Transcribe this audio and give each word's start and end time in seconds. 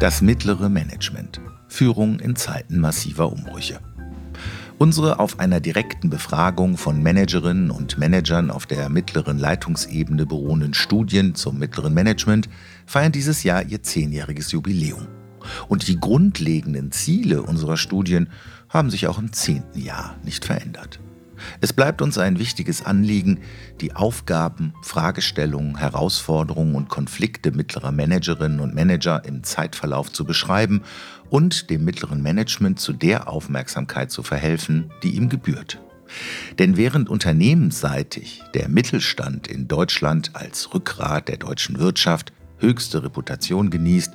Das 0.00 0.20
mittlere 0.22 0.68
Management. 0.68 1.40
Führung 1.68 2.18
in 2.18 2.34
Zeiten 2.34 2.80
massiver 2.80 3.30
Umbrüche. 3.30 3.78
Unsere 4.76 5.20
auf 5.20 5.38
einer 5.38 5.60
direkten 5.60 6.10
Befragung 6.10 6.76
von 6.76 7.00
Managerinnen 7.00 7.70
und 7.70 7.96
Managern 7.96 8.50
auf 8.50 8.66
der 8.66 8.88
mittleren 8.88 9.38
Leitungsebene 9.38 10.26
beruhenden 10.26 10.74
Studien 10.74 11.36
zum 11.36 11.60
mittleren 11.60 11.94
Management 11.94 12.48
feiern 12.86 13.12
dieses 13.12 13.44
Jahr 13.44 13.62
ihr 13.62 13.84
zehnjähriges 13.84 14.50
Jubiläum. 14.50 15.06
Und 15.68 15.86
die 15.86 16.00
grundlegenden 16.00 16.90
Ziele 16.90 17.42
unserer 17.42 17.76
Studien 17.76 18.28
haben 18.68 18.90
sich 18.90 19.06
auch 19.06 19.18
im 19.18 19.32
zehnten 19.32 19.80
Jahr 19.80 20.16
nicht 20.24 20.44
verändert. 20.44 20.98
Es 21.60 21.72
bleibt 21.72 22.02
uns 22.02 22.18
ein 22.18 22.38
wichtiges 22.38 22.84
Anliegen, 22.84 23.40
die 23.80 23.94
Aufgaben, 23.94 24.74
Fragestellungen, 24.82 25.76
Herausforderungen 25.76 26.74
und 26.74 26.88
Konflikte 26.88 27.52
mittlerer 27.52 27.92
Managerinnen 27.92 28.60
und 28.60 28.74
Manager 28.74 29.24
im 29.24 29.42
Zeitverlauf 29.42 30.12
zu 30.12 30.24
beschreiben 30.24 30.82
und 31.30 31.70
dem 31.70 31.84
mittleren 31.84 32.22
Management 32.22 32.80
zu 32.80 32.92
der 32.92 33.28
Aufmerksamkeit 33.28 34.10
zu 34.10 34.22
verhelfen, 34.22 34.90
die 35.02 35.16
ihm 35.16 35.28
gebührt. 35.28 35.80
Denn 36.58 36.76
während 36.76 37.08
unternehmensseitig 37.08 38.42
der 38.54 38.68
Mittelstand 38.68 39.48
in 39.48 39.68
Deutschland 39.68 40.30
als 40.34 40.74
Rückgrat 40.74 41.28
der 41.28 41.38
deutschen 41.38 41.78
Wirtschaft 41.78 42.32
höchste 42.58 43.02
Reputation 43.02 43.70
genießt, 43.70 44.14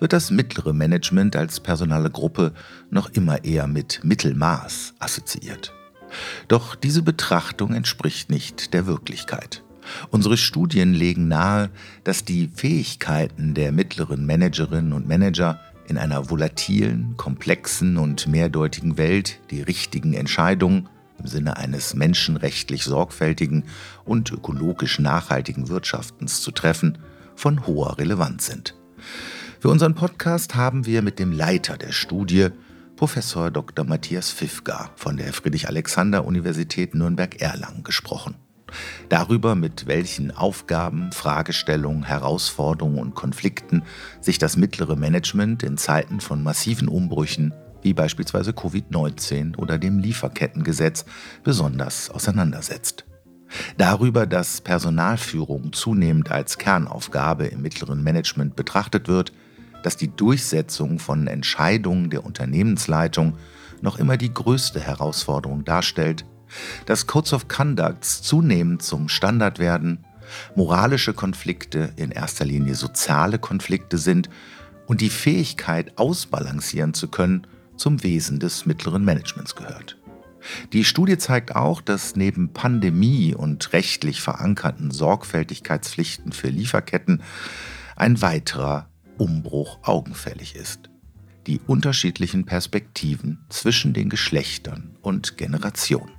wird 0.00 0.12
das 0.12 0.30
mittlere 0.30 0.72
Management 0.72 1.36
als 1.36 1.60
personale 1.60 2.10
Gruppe 2.10 2.52
noch 2.90 3.10
immer 3.10 3.44
eher 3.44 3.66
mit 3.66 4.00
Mittelmaß 4.04 4.94
assoziiert. 4.98 5.72
Doch 6.48 6.74
diese 6.74 7.02
Betrachtung 7.02 7.74
entspricht 7.74 8.30
nicht 8.30 8.74
der 8.74 8.86
Wirklichkeit. 8.86 9.62
Unsere 10.10 10.36
Studien 10.36 10.92
legen 10.92 11.28
nahe, 11.28 11.70
dass 12.04 12.24
die 12.24 12.50
Fähigkeiten 12.54 13.54
der 13.54 13.72
mittleren 13.72 14.26
Managerinnen 14.26 14.92
und 14.92 15.08
Manager 15.08 15.60
in 15.86 15.96
einer 15.96 16.28
volatilen, 16.28 17.14
komplexen 17.16 17.96
und 17.96 18.26
mehrdeutigen 18.26 18.98
Welt 18.98 19.40
die 19.50 19.62
richtigen 19.62 20.12
Entscheidungen 20.12 20.88
im 21.18 21.26
Sinne 21.26 21.56
eines 21.56 21.94
menschenrechtlich 21.94 22.84
sorgfältigen 22.84 23.64
und 24.04 24.30
ökologisch 24.30 24.98
nachhaltigen 24.98 25.68
Wirtschaftens 25.68 26.42
zu 26.42 26.50
treffen, 26.50 26.98
von 27.34 27.66
hoher 27.66 27.98
Relevanz 27.98 28.46
sind. 28.46 28.74
Für 29.60 29.68
unseren 29.68 29.94
Podcast 29.94 30.54
haben 30.54 30.86
wir 30.86 31.02
mit 31.02 31.18
dem 31.18 31.32
Leiter 31.32 31.76
der 31.76 31.92
Studie, 31.92 32.48
Professor 32.98 33.52
Dr. 33.52 33.84
Matthias 33.84 34.32
Fifka 34.32 34.90
von 34.96 35.16
der 35.16 35.32
Friedrich-Alexander-Universität 35.32 36.96
Nürnberg-Erlangen 36.96 37.84
gesprochen. 37.84 38.34
Darüber, 39.08 39.54
mit 39.54 39.86
welchen 39.86 40.32
Aufgaben, 40.32 41.12
Fragestellungen, 41.12 42.02
Herausforderungen 42.02 42.98
und 42.98 43.14
Konflikten 43.14 43.84
sich 44.20 44.38
das 44.38 44.56
mittlere 44.56 44.96
Management 44.96 45.62
in 45.62 45.76
Zeiten 45.76 46.18
von 46.18 46.42
massiven 46.42 46.88
Umbrüchen 46.88 47.54
wie 47.82 47.94
beispielsweise 47.94 48.50
Covid-19 48.50 49.56
oder 49.56 49.78
dem 49.78 50.00
Lieferkettengesetz 50.00 51.04
besonders 51.44 52.10
auseinandersetzt. 52.10 53.04
Darüber, 53.76 54.26
dass 54.26 54.60
Personalführung 54.60 55.72
zunehmend 55.72 56.32
als 56.32 56.58
Kernaufgabe 56.58 57.46
im 57.46 57.62
mittleren 57.62 58.02
Management 58.02 58.56
betrachtet 58.56 59.06
wird, 59.06 59.32
dass 59.82 59.96
die 59.96 60.14
Durchsetzung 60.14 60.98
von 60.98 61.26
Entscheidungen 61.26 62.10
der 62.10 62.24
Unternehmensleitung 62.24 63.36
noch 63.80 63.98
immer 63.98 64.16
die 64.16 64.32
größte 64.32 64.80
Herausforderung 64.80 65.64
darstellt, 65.64 66.24
dass 66.86 67.06
Codes 67.06 67.32
of 67.32 67.48
Conducts 67.48 68.22
zunehmend 68.22 68.82
zum 68.82 69.08
Standard 69.08 69.58
werden, 69.58 70.04
moralische 70.56 71.14
Konflikte 71.14 71.92
in 71.96 72.10
erster 72.10 72.44
Linie 72.44 72.74
soziale 72.74 73.38
Konflikte 73.38 73.98
sind 73.98 74.28
und 74.86 75.00
die 75.00 75.10
Fähigkeit, 75.10 75.96
ausbalancieren 75.98 76.94
zu 76.94 77.08
können, 77.08 77.46
zum 77.76 78.02
Wesen 78.02 78.40
des 78.40 78.66
mittleren 78.66 79.04
Managements 79.04 79.54
gehört. 79.54 79.98
Die 80.72 80.84
Studie 80.84 81.18
zeigt 81.18 81.56
auch, 81.56 81.80
dass 81.80 82.16
neben 82.16 82.52
Pandemie 82.52 83.34
und 83.34 83.72
rechtlich 83.72 84.20
verankerten 84.20 84.90
Sorgfältigkeitspflichten 84.90 86.32
für 86.32 86.48
Lieferketten 86.48 87.22
ein 87.96 88.22
weiterer 88.22 88.87
Umbruch 89.18 89.78
augenfällig 89.82 90.56
ist. 90.56 90.90
Die 91.46 91.60
unterschiedlichen 91.66 92.44
Perspektiven 92.44 93.44
zwischen 93.48 93.92
den 93.92 94.08
Geschlechtern 94.08 94.96
und 95.02 95.36
Generationen. 95.36 96.12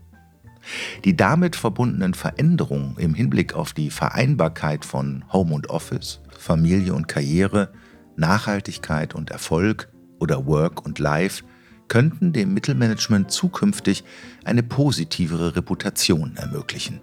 Die 1.06 1.16
damit 1.16 1.56
verbundenen 1.56 2.14
Veränderungen 2.14 2.96
im 2.98 3.14
Hinblick 3.14 3.54
auf 3.54 3.74
die 3.74 3.90
Vereinbarkeit 3.90 4.86
von 4.86 5.24
Home 5.32 5.54
und 5.54 5.70
Office, 5.70 6.22
Familie 6.38 6.94
und 6.94 7.08
Karriere, 7.08 7.72
Nachhaltigkeit 8.16 9.16
und 9.16 9.30
Erfolg 9.32 9.90
oder 10.20 10.46
Work 10.46 10.86
und 10.86 11.00
Life 11.00 11.44
könnten 11.88 12.34
dem 12.34 12.54
Mittelmanagement 12.54 13.32
zukünftig 13.32 14.04
eine 14.44 14.64
positivere 14.64 15.56
Reputation 15.56 16.36
ermöglichen. 16.38 17.02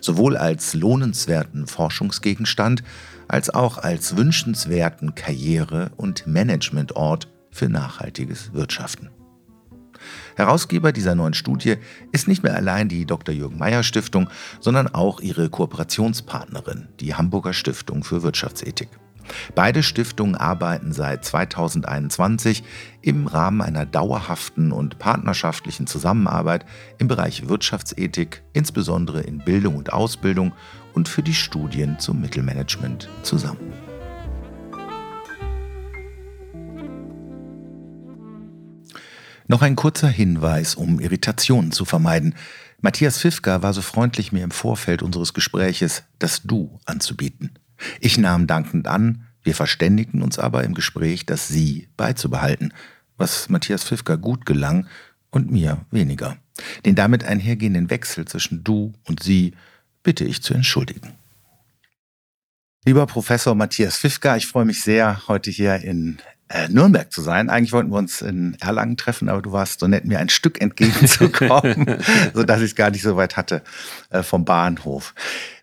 Sowohl 0.00 0.36
als 0.36 0.74
lohnenswerten 0.74 1.66
Forschungsgegenstand 1.66 2.82
als 3.30 3.48
auch 3.50 3.78
als 3.78 4.16
wünschenswerten 4.16 5.14
Karriere- 5.14 5.90
und 5.96 6.26
Managementort 6.26 7.28
für 7.50 7.68
nachhaltiges 7.68 8.52
Wirtschaften. 8.52 9.10
Herausgeber 10.34 10.92
dieser 10.92 11.14
neuen 11.14 11.34
Studie 11.34 11.76
ist 12.12 12.26
nicht 12.26 12.42
mehr 12.42 12.54
allein 12.54 12.88
die 12.88 13.04
Dr. 13.04 13.34
Jürgen 13.34 13.58
Meyer 13.58 13.82
Stiftung, 13.82 14.30
sondern 14.58 14.88
auch 14.88 15.20
ihre 15.20 15.48
Kooperationspartnerin, 15.50 16.88
die 16.98 17.14
Hamburger 17.14 17.52
Stiftung 17.52 18.02
für 18.02 18.22
Wirtschaftsethik. 18.22 18.88
Beide 19.54 19.82
Stiftungen 19.82 20.34
arbeiten 20.34 20.92
seit 20.92 21.24
2021 21.24 22.64
im 23.02 23.26
Rahmen 23.26 23.60
einer 23.60 23.86
dauerhaften 23.86 24.72
und 24.72 24.98
partnerschaftlichen 24.98 25.86
Zusammenarbeit 25.86 26.66
im 26.98 27.06
Bereich 27.06 27.48
Wirtschaftsethik, 27.48 28.42
insbesondere 28.52 29.20
in 29.20 29.38
Bildung 29.38 29.76
und 29.76 29.92
Ausbildung 29.92 30.52
und 30.94 31.08
für 31.08 31.22
die 31.22 31.34
Studien 31.34 31.98
zum 31.98 32.20
Mittelmanagement 32.20 33.08
zusammen. 33.22 33.72
Noch 39.50 39.62
ein 39.62 39.74
kurzer 39.74 40.08
Hinweis, 40.08 40.76
um 40.76 41.00
Irritationen 41.00 41.72
zu 41.72 41.84
vermeiden. 41.84 42.36
Matthias 42.80 43.18
Fifka 43.18 43.62
war 43.62 43.72
so 43.72 43.82
freundlich, 43.82 44.30
mir 44.30 44.44
im 44.44 44.52
Vorfeld 44.52 45.02
unseres 45.02 45.34
Gespräches 45.34 46.04
das 46.20 46.42
Du 46.42 46.78
anzubieten. 46.84 47.58
Ich 47.98 48.16
nahm 48.16 48.46
dankend 48.46 48.86
an, 48.86 49.26
wir 49.42 49.56
verständigten 49.56 50.22
uns 50.22 50.38
aber 50.38 50.62
im 50.64 50.74
Gespräch, 50.74 51.26
das 51.26 51.48
Sie 51.48 51.88
beizubehalten, 51.96 52.72
was 53.16 53.48
Matthias 53.48 53.82
Fifka 53.82 54.16
gut 54.16 54.46
gelang 54.46 54.86
und 55.30 55.50
mir 55.50 55.84
weniger. 55.90 56.36
Den 56.84 56.94
damit 56.94 57.24
einhergehenden 57.24 57.90
Wechsel 57.90 58.26
zwischen 58.26 58.62
Du 58.62 58.92
und 59.04 59.20
Sie 59.22 59.54
bitte 60.02 60.24
ich 60.24 60.42
zu 60.42 60.54
entschuldigen. 60.54 61.14
Lieber 62.84 63.06
Professor 63.06 63.54
Matthias 63.54 63.98
Fifka, 63.98 64.36
ich 64.36 64.46
freue 64.46 64.64
mich 64.64 64.82
sehr, 64.82 65.28
heute 65.28 65.50
hier 65.50 65.76
in 65.76 66.18
äh, 66.50 66.68
Nürnberg 66.68 67.12
zu 67.12 67.22
sein. 67.22 67.48
Eigentlich 67.48 67.72
wollten 67.72 67.90
wir 67.90 67.98
uns 67.98 68.22
in 68.22 68.56
Erlangen 68.60 68.96
treffen, 68.96 69.28
aber 69.28 69.40
du 69.40 69.52
warst 69.52 69.80
so 69.80 69.86
nett, 69.86 70.04
mir 70.04 70.18
ein 70.18 70.28
Stück 70.28 70.60
entgegenzukommen, 70.60 71.98
sodass 72.34 72.58
ich 72.60 72.70
es 72.70 72.74
gar 72.74 72.90
nicht 72.90 73.02
so 73.02 73.16
weit 73.16 73.36
hatte 73.36 73.62
äh, 74.10 74.22
vom 74.22 74.44
Bahnhof. 74.44 75.14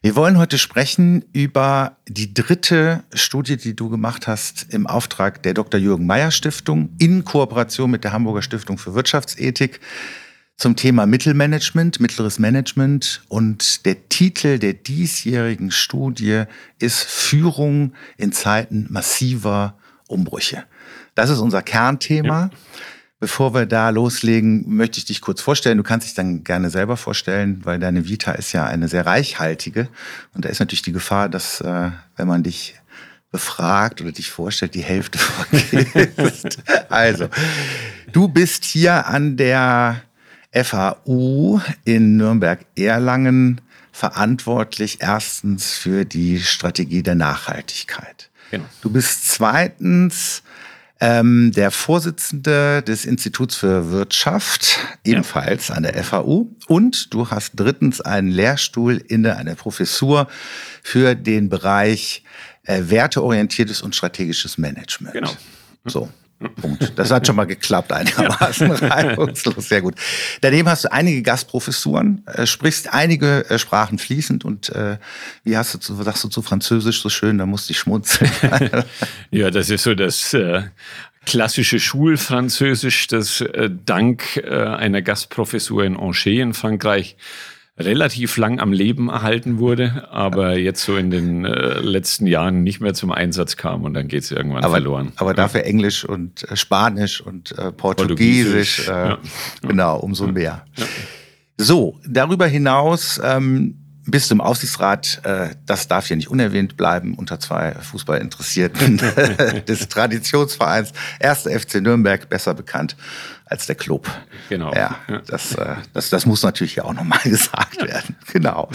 Wir 0.01 0.15
wollen 0.15 0.37
heute 0.37 0.57
sprechen 0.57 1.25
über 1.33 1.97
die 2.07 2.33
dritte 2.33 3.03
Studie, 3.13 3.57
die 3.57 3.75
du 3.75 3.89
gemacht 3.89 4.27
hast 4.27 4.73
im 4.73 4.87
Auftrag 4.87 5.43
der 5.43 5.53
Dr. 5.53 5.79
Jürgen 5.79 6.05
Meyer 6.05 6.31
Stiftung 6.31 6.95
in 6.99 7.25
Kooperation 7.25 7.91
mit 7.91 8.05
der 8.05 8.13
Hamburger 8.13 8.41
Stiftung 8.41 8.77
für 8.77 8.93
Wirtschaftsethik 8.93 9.81
zum 10.57 10.75
Thema 10.75 11.05
Mittelmanagement, 11.05 11.99
mittleres 11.99 12.39
Management. 12.39 13.21
Und 13.29 13.85
der 13.85 14.09
Titel 14.09 14.57
der 14.57 14.73
diesjährigen 14.73 15.71
Studie 15.71 16.43
ist 16.79 17.03
Führung 17.03 17.93
in 18.17 18.31
Zeiten 18.31 18.87
massiver 18.89 19.77
Umbrüche. 20.07 20.63
Das 21.15 21.29
ist 21.29 21.39
unser 21.39 21.61
Kernthema. 21.61 22.41
Ja. 22.41 22.49
Bevor 23.19 23.55
wir 23.55 23.65
da 23.65 23.89
loslegen, 23.89 24.63
möchte 24.67 24.99
ich 24.99 25.05
dich 25.05 25.21
kurz 25.21 25.41
vorstellen. 25.41 25.77
Du 25.77 25.83
kannst 25.83 26.05
dich 26.05 26.13
dann 26.13 26.43
gerne 26.43 26.69
selber 26.69 26.97
vorstellen, 26.97 27.61
weil 27.63 27.79
deine 27.79 28.07
Vita 28.07 28.31
ist 28.33 28.53
ja 28.53 28.65
eine 28.65 28.87
sehr 28.87 29.07
reichhaltige. 29.07 29.89
Und 30.35 30.45
da 30.45 30.49
ist 30.49 30.59
natürlich 30.59 30.83
die 30.83 30.91
Gefahr, 30.91 31.27
dass, 31.27 31.61
äh, 31.61 31.91
wenn 32.15 32.27
man 32.27 32.43
dich 32.43 32.75
befragt 33.31 34.01
oder 34.01 34.11
dich 34.11 34.29
vorstellt, 34.29 34.75
die 34.75 34.83
Hälfte 34.83 35.17
vergisst. 35.17 36.59
also, 36.89 37.27
du 38.11 38.27
bist 38.27 38.65
hier 38.65 39.07
an 39.07 39.35
der 39.35 40.03
FAU 40.51 41.61
in 41.85 42.17
Nürnberg-Erlangen 42.17 43.61
verantwortlich 43.91 44.99
erstens 45.01 45.73
für 45.73 46.05
die 46.05 46.39
Strategie 46.39 47.03
der 47.03 47.15
Nachhaltigkeit. 47.15 48.29
Genau. 48.51 48.65
Du 48.81 48.89
bist 48.89 49.29
zweitens 49.29 50.43
ähm, 50.99 51.51
der 51.51 51.71
Vorsitzende 51.71 52.81
des 52.81 53.05
Instituts 53.05 53.55
für 53.55 53.91
Wirtschaft, 53.91 54.79
ebenfalls 55.03 55.69
ja. 55.69 55.75
an 55.75 55.83
der 55.83 56.03
FAU. 56.03 56.47
Und 56.67 57.13
du 57.13 57.29
hast 57.29 57.53
drittens 57.55 58.01
einen 58.01 58.29
Lehrstuhl 58.29 58.97
inne, 58.97 59.35
eine 59.37 59.55
Professur 59.55 60.27
für 60.81 61.15
den 61.15 61.49
Bereich 61.49 62.23
äh, 62.63 62.83
werteorientiertes 62.85 63.81
und 63.81 63.95
strategisches 63.95 64.57
Management. 64.57 65.13
Genau. 65.13 65.31
So. 65.85 66.09
Punkt. 66.61 66.93
Das 66.95 67.09
hat 67.11 67.25
schon 67.25 67.35
mal 67.35 67.45
geklappt 67.45 67.91
einigermaßen 67.91 68.71
reibungslos. 68.71 69.69
Sehr 69.69 69.81
gut. 69.81 69.95
Daneben 70.41 70.69
hast 70.69 70.85
du 70.85 70.91
einige 70.91 71.23
Gastprofessuren, 71.23 72.23
äh, 72.27 72.45
sprichst 72.45 72.93
einige 72.93 73.49
äh, 73.49 73.57
Sprachen 73.57 73.97
fließend 73.97 74.45
und 74.45 74.69
äh, 74.69 74.97
wie 75.43 75.57
hast 75.57 75.73
du, 75.73 75.79
zu, 75.79 75.95
sagst 76.03 76.23
du 76.23 76.27
zu 76.27 76.41
Französisch 76.41 77.01
so 77.01 77.09
schön, 77.09 77.37
da 77.37 77.45
musste 77.45 77.71
ich 77.71 77.79
schmunzeln. 77.79 78.29
ja, 79.31 79.49
das 79.49 79.69
ist 79.69 79.83
so 79.83 79.95
das 79.95 80.33
äh, 80.33 80.63
klassische 81.25 81.79
Schulfranzösisch, 81.79 83.07
das 83.07 83.41
äh, 83.41 83.69
dank 83.85 84.37
äh, 84.37 84.49
einer 84.49 85.01
Gastprofessur 85.01 85.83
in 85.83 85.97
Angers 85.97 86.25
in 86.25 86.53
Frankreich 86.53 87.17
relativ 87.79 88.37
lang 88.37 88.59
am 88.59 88.73
Leben 88.73 89.09
erhalten 89.09 89.59
wurde, 89.59 90.07
aber 90.11 90.57
jetzt 90.57 90.83
so 90.83 90.97
in 90.97 91.11
den 91.11 91.45
äh, 91.45 91.79
letzten 91.79 92.25
Jahren 92.25 92.63
nicht 92.63 92.81
mehr 92.81 92.93
zum 92.93 93.11
Einsatz 93.11 93.55
kam 93.55 93.83
und 93.83 93.93
dann 93.93 94.07
geht 94.07 94.23
es 94.23 94.31
irgendwann 94.31 94.63
aber, 94.63 94.75
verloren. 94.75 95.11
Aber 95.17 95.33
dafür 95.33 95.63
Englisch 95.63 96.03
und 96.03 96.49
äh, 96.49 96.55
Spanisch 96.55 97.21
und 97.21 97.51
äh, 97.57 97.71
Portugiesisch, 97.71 98.85
Portugiesisch 98.85 98.87
äh, 98.87 98.91
ja. 98.91 99.17
genau, 99.61 99.99
umso 99.99 100.27
mehr. 100.27 100.65
Ja. 100.75 100.85
So, 101.59 101.99
darüber 102.07 102.47
hinaus 102.47 103.21
ähm, 103.23 103.75
bist 104.05 104.31
du 104.31 104.35
im 104.35 104.41
Aufsichtsrat, 104.41 105.21
äh, 105.23 105.49
das 105.65 105.87
darf 105.87 106.07
hier 106.07 106.15
nicht 106.15 106.29
unerwähnt 106.29 106.77
bleiben, 106.77 107.13
unter 107.13 107.39
zwei 107.39 107.73
Fußballinteressierten 107.73 108.97
des 109.67 109.87
Traditionsvereins 109.87 110.93
1. 111.19 111.41
FC 111.43 111.81
Nürnberg, 111.81 112.27
besser 112.29 112.53
bekannt 112.53 112.95
als 113.49 113.65
der 113.65 113.75
Club. 113.75 114.09
Genau. 114.49 114.73
Ja, 114.73 114.97
das, 115.27 115.55
äh, 115.55 115.75
das, 115.93 116.09
das 116.09 116.25
muss 116.25 116.43
natürlich 116.43 116.73
hier 116.73 116.85
auch 116.85 116.93
nochmal 116.93 117.19
gesagt 117.23 117.81
werden. 117.81 118.15
Genau. 118.31 118.69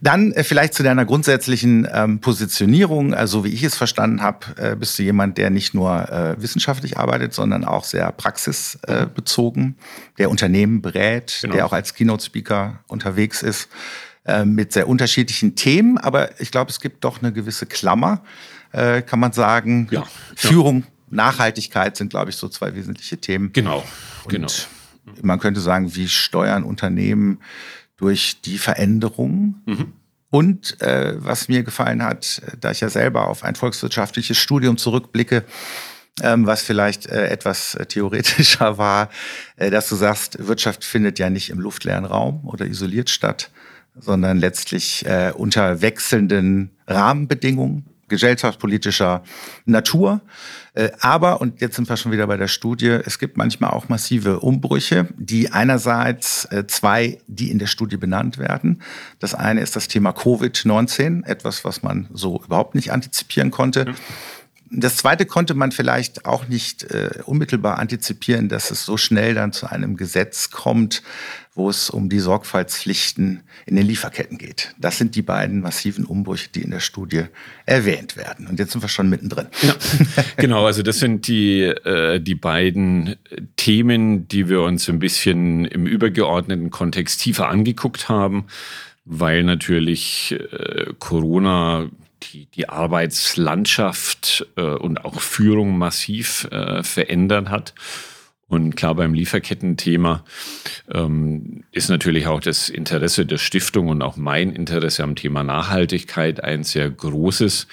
Dann 0.00 0.32
äh, 0.32 0.44
vielleicht 0.44 0.74
zu 0.74 0.82
deiner 0.82 1.04
grundsätzlichen 1.04 1.86
ähm, 1.92 2.20
Positionierung. 2.20 3.14
Also 3.14 3.44
wie 3.44 3.50
ich 3.50 3.62
es 3.62 3.76
verstanden 3.76 4.22
habe, 4.22 4.46
äh, 4.56 4.76
bist 4.76 4.98
du 4.98 5.02
jemand, 5.02 5.38
der 5.38 5.50
nicht 5.50 5.74
nur 5.74 6.08
äh, 6.10 6.40
wissenschaftlich 6.42 6.98
arbeitet, 6.98 7.34
sondern 7.34 7.64
auch 7.64 7.84
sehr 7.84 8.10
praxisbezogen, 8.12 9.76
der 10.18 10.30
Unternehmen 10.30 10.82
berät, 10.82 11.38
genau. 11.42 11.54
der 11.54 11.66
auch 11.66 11.72
als 11.72 11.94
Keynote-Speaker 11.94 12.80
unterwegs 12.88 13.42
ist 13.42 13.68
äh, 14.24 14.44
mit 14.44 14.72
sehr 14.72 14.88
unterschiedlichen 14.88 15.54
Themen. 15.54 15.98
Aber 15.98 16.40
ich 16.40 16.50
glaube, 16.50 16.70
es 16.70 16.80
gibt 16.80 17.04
doch 17.04 17.22
eine 17.22 17.32
gewisse 17.32 17.66
Klammer, 17.66 18.22
äh, 18.72 19.02
kann 19.02 19.20
man 19.20 19.32
sagen. 19.32 19.88
Ja, 19.90 20.04
Führung. 20.34 20.80
Ja 20.80 20.97
Nachhaltigkeit 21.10 21.96
sind, 21.96 22.10
glaube 22.10 22.30
ich, 22.30 22.36
so 22.36 22.48
zwei 22.48 22.74
wesentliche 22.74 23.18
Themen. 23.18 23.52
Genau, 23.52 23.84
Und 24.24 24.30
genau. 24.30 24.48
Man 25.22 25.40
könnte 25.40 25.60
sagen, 25.60 25.94
wie 25.94 26.08
steuern 26.08 26.64
Unternehmen 26.64 27.40
durch 27.96 28.40
die 28.42 28.58
Veränderungen? 28.58 29.62
Mhm. 29.66 29.92
Und 30.30 30.80
äh, 30.82 31.14
was 31.18 31.48
mir 31.48 31.62
gefallen 31.62 32.02
hat, 32.02 32.42
da 32.60 32.70
ich 32.70 32.80
ja 32.80 32.90
selber 32.90 33.28
auf 33.28 33.44
ein 33.44 33.54
volkswirtschaftliches 33.54 34.36
Studium 34.36 34.76
zurückblicke, 34.76 35.44
ähm, 36.20 36.46
was 36.46 36.62
vielleicht 36.62 37.06
äh, 37.06 37.28
etwas 37.28 37.74
äh, 37.74 37.86
theoretischer 37.86 38.76
war, 38.78 39.08
äh, 39.56 39.70
dass 39.70 39.88
du 39.88 39.96
sagst, 39.96 40.46
Wirtschaft 40.46 40.84
findet 40.84 41.18
ja 41.18 41.30
nicht 41.30 41.50
im 41.50 41.60
luftleeren 41.60 42.04
Raum 42.04 42.46
oder 42.46 42.66
isoliert 42.66 43.08
statt, 43.08 43.50
sondern 43.98 44.38
letztlich 44.38 45.06
äh, 45.06 45.32
unter 45.34 45.80
wechselnden 45.80 46.70
Rahmenbedingungen 46.86 47.86
gesellschaftspolitischer 48.08 49.22
Natur. 49.64 50.20
Äh, 50.78 50.92
aber, 51.00 51.40
und 51.40 51.60
jetzt 51.60 51.74
sind 51.74 51.88
wir 51.88 51.96
schon 51.96 52.12
wieder 52.12 52.28
bei 52.28 52.36
der 52.36 52.46
Studie, 52.46 52.86
es 53.04 53.18
gibt 53.18 53.36
manchmal 53.36 53.70
auch 53.70 53.88
massive 53.88 54.38
Umbrüche, 54.38 55.08
die 55.16 55.50
einerseits 55.50 56.44
äh, 56.52 56.68
zwei, 56.68 57.18
die 57.26 57.50
in 57.50 57.58
der 57.58 57.66
Studie 57.66 57.96
benannt 57.96 58.38
werden. 58.38 58.80
Das 59.18 59.34
eine 59.34 59.60
ist 59.60 59.74
das 59.74 59.88
Thema 59.88 60.10
Covid-19, 60.10 61.26
etwas, 61.26 61.64
was 61.64 61.82
man 61.82 62.06
so 62.12 62.40
überhaupt 62.44 62.76
nicht 62.76 62.92
antizipieren 62.92 63.50
konnte. 63.50 63.86
Mhm. 63.86 63.94
Das 64.70 64.96
zweite 64.96 65.24
konnte 65.24 65.54
man 65.54 65.72
vielleicht 65.72 66.26
auch 66.26 66.48
nicht 66.48 66.84
äh, 66.84 67.22
unmittelbar 67.24 67.78
antizipieren, 67.78 68.48
dass 68.48 68.70
es 68.70 68.84
so 68.84 68.96
schnell 68.96 69.34
dann 69.34 69.52
zu 69.52 69.70
einem 69.70 69.96
Gesetz 69.96 70.50
kommt, 70.50 71.02
wo 71.54 71.70
es 71.70 71.90
um 71.90 72.08
die 72.08 72.20
Sorgfaltspflichten 72.20 73.42
in 73.66 73.76
den 73.76 73.86
Lieferketten 73.86 74.38
geht. 74.38 74.74
Das 74.78 74.98
sind 74.98 75.14
die 75.14 75.22
beiden 75.22 75.60
massiven 75.60 76.04
Umbrüche, 76.04 76.50
die 76.54 76.62
in 76.62 76.70
der 76.70 76.80
Studie 76.80 77.24
erwähnt 77.66 78.16
werden. 78.16 78.46
Und 78.46 78.58
jetzt 78.58 78.72
sind 78.72 78.82
wir 78.82 78.88
schon 78.88 79.08
mittendrin. 79.08 79.46
Ja, 79.62 79.74
genau, 80.36 80.66
also 80.66 80.82
das 80.82 80.98
sind 80.98 81.26
die, 81.26 81.62
äh, 81.62 82.20
die 82.20 82.36
beiden 82.36 83.16
Themen, 83.56 84.28
die 84.28 84.48
wir 84.48 84.62
uns 84.62 84.88
ein 84.88 84.98
bisschen 84.98 85.64
im 85.64 85.86
übergeordneten 85.86 86.70
Kontext 86.70 87.20
tiefer 87.20 87.48
angeguckt 87.48 88.08
haben, 88.08 88.46
weil 89.04 89.42
natürlich 89.42 90.36
äh, 90.52 90.92
Corona 90.98 91.88
die, 92.22 92.46
die 92.46 92.68
Arbeitslandschaft 92.68 94.46
äh, 94.56 94.62
und 94.62 95.04
auch 95.04 95.20
Führung 95.20 95.78
massiv 95.78 96.48
äh, 96.50 96.82
verändert 96.82 97.50
hat. 97.50 97.74
Und 98.48 98.76
klar, 98.76 98.94
beim 98.94 99.12
Lieferkettenthema 99.12 100.24
ähm, 100.90 101.64
ist 101.70 101.90
natürlich 101.90 102.26
auch 102.26 102.40
das 102.40 102.70
Interesse 102.70 103.26
der 103.26 103.36
Stiftung 103.36 103.88
und 103.88 104.00
auch 104.00 104.16
mein 104.16 104.52
Interesse 104.52 105.04
am 105.04 105.16
Thema 105.16 105.44
Nachhaltigkeit 105.44 106.42
ein 106.42 106.64
sehr 106.64 106.88
großes, 106.88 107.66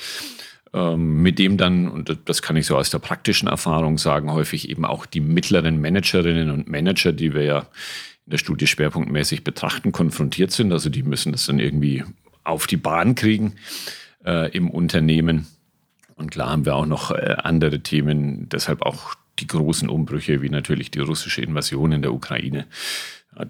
ähm, 0.74 1.22
mit 1.22 1.40
dem 1.40 1.56
dann, 1.56 1.88
und 1.88 2.18
das 2.26 2.42
kann 2.42 2.58
ich 2.58 2.66
so 2.66 2.76
aus 2.76 2.90
der 2.90 3.00
praktischen 3.00 3.48
Erfahrung 3.48 3.98
sagen, 3.98 4.34
häufig 4.34 4.70
eben 4.70 4.84
auch 4.84 5.06
die 5.06 5.22
mittleren 5.22 5.80
Managerinnen 5.80 6.52
und 6.52 6.70
Manager, 6.70 7.14
die 7.14 7.34
wir 7.34 7.44
ja 7.44 7.60
in 8.26 8.32
der 8.32 8.38
Studie 8.38 8.68
schwerpunktmäßig 8.68 9.46
betrachten, 9.46 9.94
konfrontiert 9.94 10.52
sind. 10.52 10.74
Also 10.74 10.90
die 10.90 11.04
müssen 11.04 11.32
das 11.32 11.46
dann 11.46 11.60
irgendwie 11.60 12.04
auf 12.44 12.68
die 12.68 12.78
Bahn 12.78 13.16
kriegen 13.16 13.54
äh, 14.26 14.50
im 14.52 14.70
Unternehmen. 14.70 15.48
Und 16.16 16.32
klar 16.32 16.50
haben 16.50 16.66
wir 16.66 16.76
auch 16.76 16.86
noch 16.86 17.12
äh, 17.12 17.36
andere 17.38 17.82
Themen, 17.82 18.50
deshalb 18.50 18.82
auch 18.82 19.16
die 19.40 19.48
großen 19.48 19.90
Umbrüche, 19.90 20.42
wie 20.42 20.50
natürlich 20.50 20.92
die 20.92 21.00
russische 21.00 21.42
Invasion 21.42 21.92
in 21.92 22.02
der 22.02 22.14
Ukraine, 22.14 22.68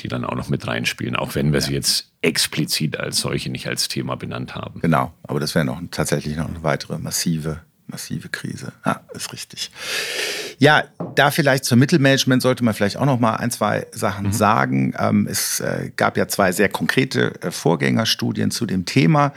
die 0.02 0.08
dann 0.08 0.26
auch 0.26 0.34
noch 0.34 0.50
mit 0.50 0.66
reinspielen, 0.66 1.16
auch 1.16 1.36
wenn 1.36 1.54
wir 1.54 1.60
ja. 1.60 1.66
sie 1.68 1.74
jetzt 1.74 2.12
explizit 2.24 3.00
als 3.00 3.20
solche 3.20 3.52
nicht 3.52 3.68
als 3.68 3.88
Thema 3.88 4.16
benannt 4.16 4.56
haben. 4.56 4.80
Genau, 4.82 5.14
aber 5.22 5.40
das 5.40 5.54
wäre 5.54 5.64
noch 5.64 5.80
tatsächlich 5.92 6.38
noch 6.38 6.50
eine 6.50 6.64
weitere 6.64 6.98
massive 6.98 7.62
massive 7.88 8.30
Krise. 8.30 8.74
Ja, 8.86 9.02
ist 9.14 9.32
richtig. 9.32 9.72
Ja, 10.58 10.86
da 11.16 11.32
vielleicht 11.32 11.66
zum 11.66 11.80
Mittelmanagement 11.80 12.42
sollte 12.42 12.64
man 12.64 12.74
vielleicht 12.74 12.98
auch 12.98 13.06
noch 13.06 13.20
mal 13.20 13.36
ein, 13.36 13.52
zwei 13.52 13.86
Sachen 13.92 14.28
mhm. 14.28 14.34
sagen. 14.34 14.94
Ähm, 14.98 15.28
es 15.30 15.60
äh, 15.60 15.92
gab 15.96 16.18
ja 16.18 16.28
zwei 16.28 16.52
sehr 16.52 16.70
konkrete 16.70 17.42
äh, 17.42 17.52
Vorgängerstudien 17.52 18.52
zu 18.52 18.66
dem 18.66 18.86
Thema, 18.86 19.34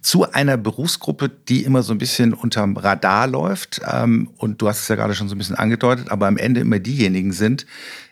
zu 0.00 0.30
einer 0.30 0.56
Berufsgruppe, 0.56 1.28
die 1.28 1.64
immer 1.64 1.82
so 1.82 1.92
ein 1.92 1.98
bisschen 1.98 2.32
unterm 2.32 2.76
Radar 2.76 3.26
läuft. 3.26 3.80
Ähm, 3.86 4.30
und 4.36 4.62
du 4.62 4.68
hast 4.68 4.80
es 4.80 4.88
ja 4.88 4.96
gerade 4.96 5.14
schon 5.14 5.28
so 5.28 5.34
ein 5.34 5.38
bisschen 5.38 5.56
angedeutet, 5.56 6.10
aber 6.10 6.26
am 6.26 6.36
Ende 6.36 6.60
immer 6.60 6.78
diejenigen 6.78 7.32
sind, 7.32 7.66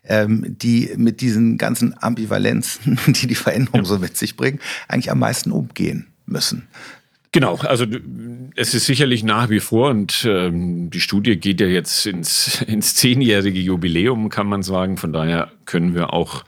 ähm, 0.04 0.45
die 0.47 0.92
mit 0.97 1.21
diesen 1.21 1.59
ganzen 1.59 1.95
Ambivalenzen, 2.02 2.99
die 3.07 3.26
die 3.26 3.35
Veränderung 3.35 3.85
so 3.85 3.99
mit 3.99 4.16
sich 4.16 4.37
bringen, 4.37 4.61
eigentlich 4.88 5.11
am 5.11 5.21
meisten 5.21 5.52
umgehen 5.52 6.07
müssen. 6.26 6.68
Genau, 7.32 7.56
also 7.56 7.85
es 8.56 8.75
ist 8.75 8.87
sicherlich 8.87 9.23
nach 9.23 9.50
wie 9.50 9.61
vor 9.61 9.90
und 9.90 10.25
ähm, 10.28 10.90
die 10.90 11.00
Studie 11.00 11.37
geht 11.37 11.61
ja 11.61 11.66
jetzt 11.66 12.06
ins, 12.06 12.62
ins 12.66 12.94
zehnjährige 12.94 13.61
Jubiläum, 13.61 14.30
kann 14.30 14.47
man 14.47 14.62
sagen. 14.62 14.97
Von 14.97 15.12
daher 15.12 15.52
können 15.66 15.94
wir 15.94 16.12
auch 16.14 16.44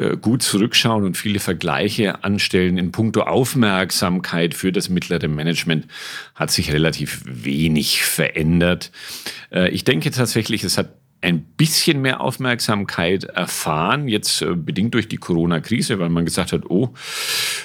äh, 0.00 0.16
gut 0.16 0.42
zurückschauen 0.42 1.04
und 1.04 1.16
viele 1.16 1.38
Vergleiche 1.38 2.24
anstellen. 2.24 2.78
In 2.78 2.90
puncto 2.90 3.22
Aufmerksamkeit 3.22 4.54
für 4.54 4.72
das 4.72 4.88
mittlere 4.88 5.28
Management 5.28 5.86
hat 6.34 6.50
sich 6.50 6.72
relativ 6.72 7.22
wenig 7.26 8.02
verändert. 8.02 8.90
Äh, 9.52 9.68
ich 9.70 9.84
denke 9.84 10.10
tatsächlich, 10.10 10.64
es 10.64 10.76
hat 10.76 10.99
ein 11.22 11.42
bisschen 11.42 12.00
mehr 12.00 12.20
Aufmerksamkeit 12.20 13.24
erfahren, 13.24 14.08
jetzt 14.08 14.42
äh, 14.42 14.54
bedingt 14.54 14.94
durch 14.94 15.08
die 15.08 15.18
Corona-Krise, 15.18 15.98
weil 15.98 16.08
man 16.08 16.24
gesagt 16.24 16.52
hat, 16.52 16.68
oh, 16.70 16.94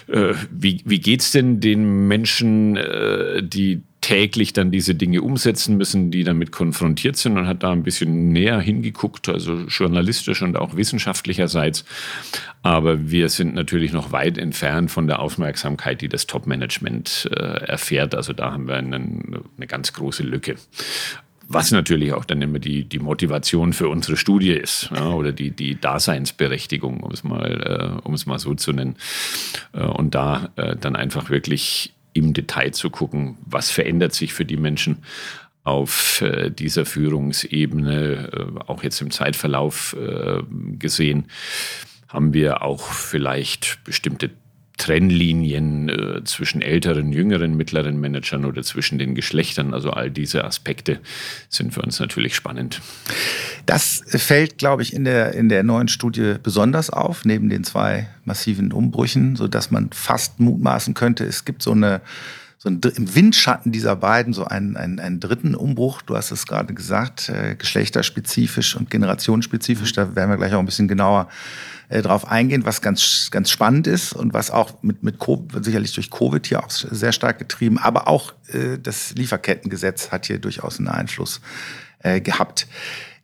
äh, 0.08 0.34
wie, 0.52 0.82
wie 0.86 1.00
geht's 1.00 1.32
denn 1.32 1.60
den 1.62 2.08
Menschen, 2.08 2.76
äh, 2.76 3.42
die 3.42 3.82
täglich 4.06 4.54
dann 4.54 4.70
diese 4.70 4.94
Dinge 4.94 5.24
umsetzen 5.24 5.78
müssen, 5.78 6.12
die 6.12 6.24
damit 6.24 6.52
konfrontiert 6.52 7.16
sind 7.18 7.40
und 7.40 7.48
hat 7.48 7.64
da 7.64 7.72
ein 7.72 7.82
bisschen 7.82 8.32
näher 8.32 8.60
hingeguckt, 8.60 9.30
also 9.30 9.62
journalistisch 9.68 10.44
und 10.44 10.58
auch 10.58 10.76
wissenschaftlicherseits. 10.76 11.86
Aber 12.62 13.10
wir 13.10 13.30
sind 13.30 13.56
natürlich 13.56 13.94
noch 13.94 14.12
weit 14.12 14.38
entfernt 14.38 14.92
von 14.92 15.08
der 15.08 15.20
Aufmerksamkeit, 15.20 16.02
die 16.02 16.10
das 16.10 16.28
Top-Management 16.28 17.32
äh, 17.32 17.66
erfährt. 17.66 18.14
Also 18.14 18.34
da 18.34 18.52
haben 18.52 18.68
wir 18.68 18.76
einen, 18.76 19.40
eine 19.58 19.66
ganz 19.66 19.92
große 19.94 20.22
Lücke. 20.22 20.56
Was 21.48 21.72
natürlich 21.72 22.14
auch 22.14 22.26
dann 22.26 22.42
immer 22.42 22.60
die, 22.60 22.86
die 22.86 23.00
Motivation 23.00 23.74
für 23.74 23.90
unsere 23.90 24.18
Studie 24.18 24.54
ist 24.54 24.90
ja, 24.94 25.10
oder 25.10 25.32
die, 25.32 25.52
die 25.52 25.80
Daseinsberechtigung, 25.80 27.02
um 27.02 27.12
es 27.12 27.24
mal, 27.24 28.00
äh, 28.02 28.08
um 28.08 28.14
es 28.14 28.26
mal 28.26 28.40
so 28.40 28.56
zu 28.56 28.72
nennen. 28.72 28.96
Äh, 29.74 29.84
und 29.84 30.16
da 30.16 30.50
äh, 30.56 30.76
dann 30.76 30.96
einfach 30.96 31.30
wirklich 31.30 31.94
im 32.14 32.34
Detail 32.34 32.72
zu 32.72 32.90
gucken, 32.90 33.38
was 33.46 33.70
verändert 33.70 34.14
sich 34.14 34.34
für 34.34 34.46
die 34.46 34.58
Menschen 34.58 35.04
auf 35.64 36.22
äh, 36.22 36.50
dieser 36.50 36.86
Führungsebene, 36.86 38.30
äh, 38.32 38.60
auch 38.68 38.84
jetzt 38.84 39.02
im 39.02 39.12
Zeitverlauf 39.12 39.96
äh, 40.00 40.42
gesehen, 40.78 41.26
haben 42.08 42.34
wir 42.34 42.62
auch 42.62 42.92
vielleicht 42.92 43.84
bestimmte 43.84 44.30
Trennlinien 44.78 45.90
äh, 45.90 46.24
zwischen 46.26 46.62
älteren, 46.62 47.12
jüngeren, 47.12 47.56
mittleren 47.56 48.00
Managern 48.00 48.46
oder 48.46 48.64
zwischen 48.64 48.98
den 48.98 49.16
Geschlechtern. 49.16 49.74
Also 49.74 49.92
all 49.92 50.12
diese 50.12 50.44
Aspekte 50.44 51.00
sind 51.50 51.74
für 51.74 51.82
uns 51.82 52.00
natürlich 52.00 52.36
spannend. 52.36 52.82
Das 53.66 54.04
fällt, 54.08 54.58
glaube 54.58 54.82
ich, 54.82 54.94
in 54.94 55.06
der, 55.06 55.34
in 55.34 55.50
der 55.50 55.64
neuen 55.64 55.88
Studie 55.88 56.36
besonders 56.42 56.90
auf, 56.90 57.26
neben 57.26 57.50
den 57.50 57.64
zwei 57.64 58.08
massiven 58.26 58.72
Umbrüchen, 58.72 59.36
sodass 59.36 59.72
man 59.72 59.90
fast 59.92 60.40
mutmaßen 60.40 60.94
könnte, 60.94 61.24
es 61.26 61.46
gibt 61.46 61.62
so 61.62 61.72
eine 61.72 62.02
so 62.66 62.70
ein, 62.70 62.82
im 62.96 63.16
Windschatten 63.16 63.72
dieser 63.72 63.96
beiden 63.96 64.34
so 64.34 64.46
einen, 64.46 64.76
einen, 64.76 65.00
einen 65.00 65.20
dritten 65.20 65.54
Umbruch. 65.54 66.02
Du 66.02 66.16
hast 66.16 66.32
es 66.32 66.48
gerade 66.48 66.74
gesagt, 66.74 67.30
äh, 67.30 67.56
geschlechterspezifisch 67.56 68.76
und 68.76 68.90
generationsspezifisch. 68.90 69.94
Da 69.94 70.16
werden 70.16 70.32
wir 70.32 70.38
gleich 70.38 70.54
auch 70.56 70.60
ein 70.60 70.66
bisschen 70.66 70.88
genauer 70.88 71.30
äh, 71.90 72.02
drauf 72.02 72.28
eingehen, 72.28 72.66
was 72.66 72.82
ganz, 72.82 73.30
ganz 73.32 73.50
spannend 73.50 73.88
ist 73.88 74.14
und 74.14 74.34
was 74.34 74.52
auch 74.52 74.82
mit, 74.82 75.04
mit 75.04 75.20
COVID, 75.20 75.64
sicherlich 75.64 75.94
durch 75.94 76.10
Covid 76.10 76.46
hier 76.46 76.64
auch 76.64 76.70
sehr 76.70 77.12
stark 77.12 77.40
getrieben, 77.40 77.78
aber 77.78 78.08
auch 78.08 78.34
äh, 78.48 78.78
das 78.82 79.14
Lieferkettengesetz 79.16 80.12
hat 80.12 80.26
hier 80.26 80.40
durchaus 80.40 80.80
einen 80.80 80.88
Einfluss 80.88 81.42
äh, 82.00 82.22
gehabt. 82.22 82.68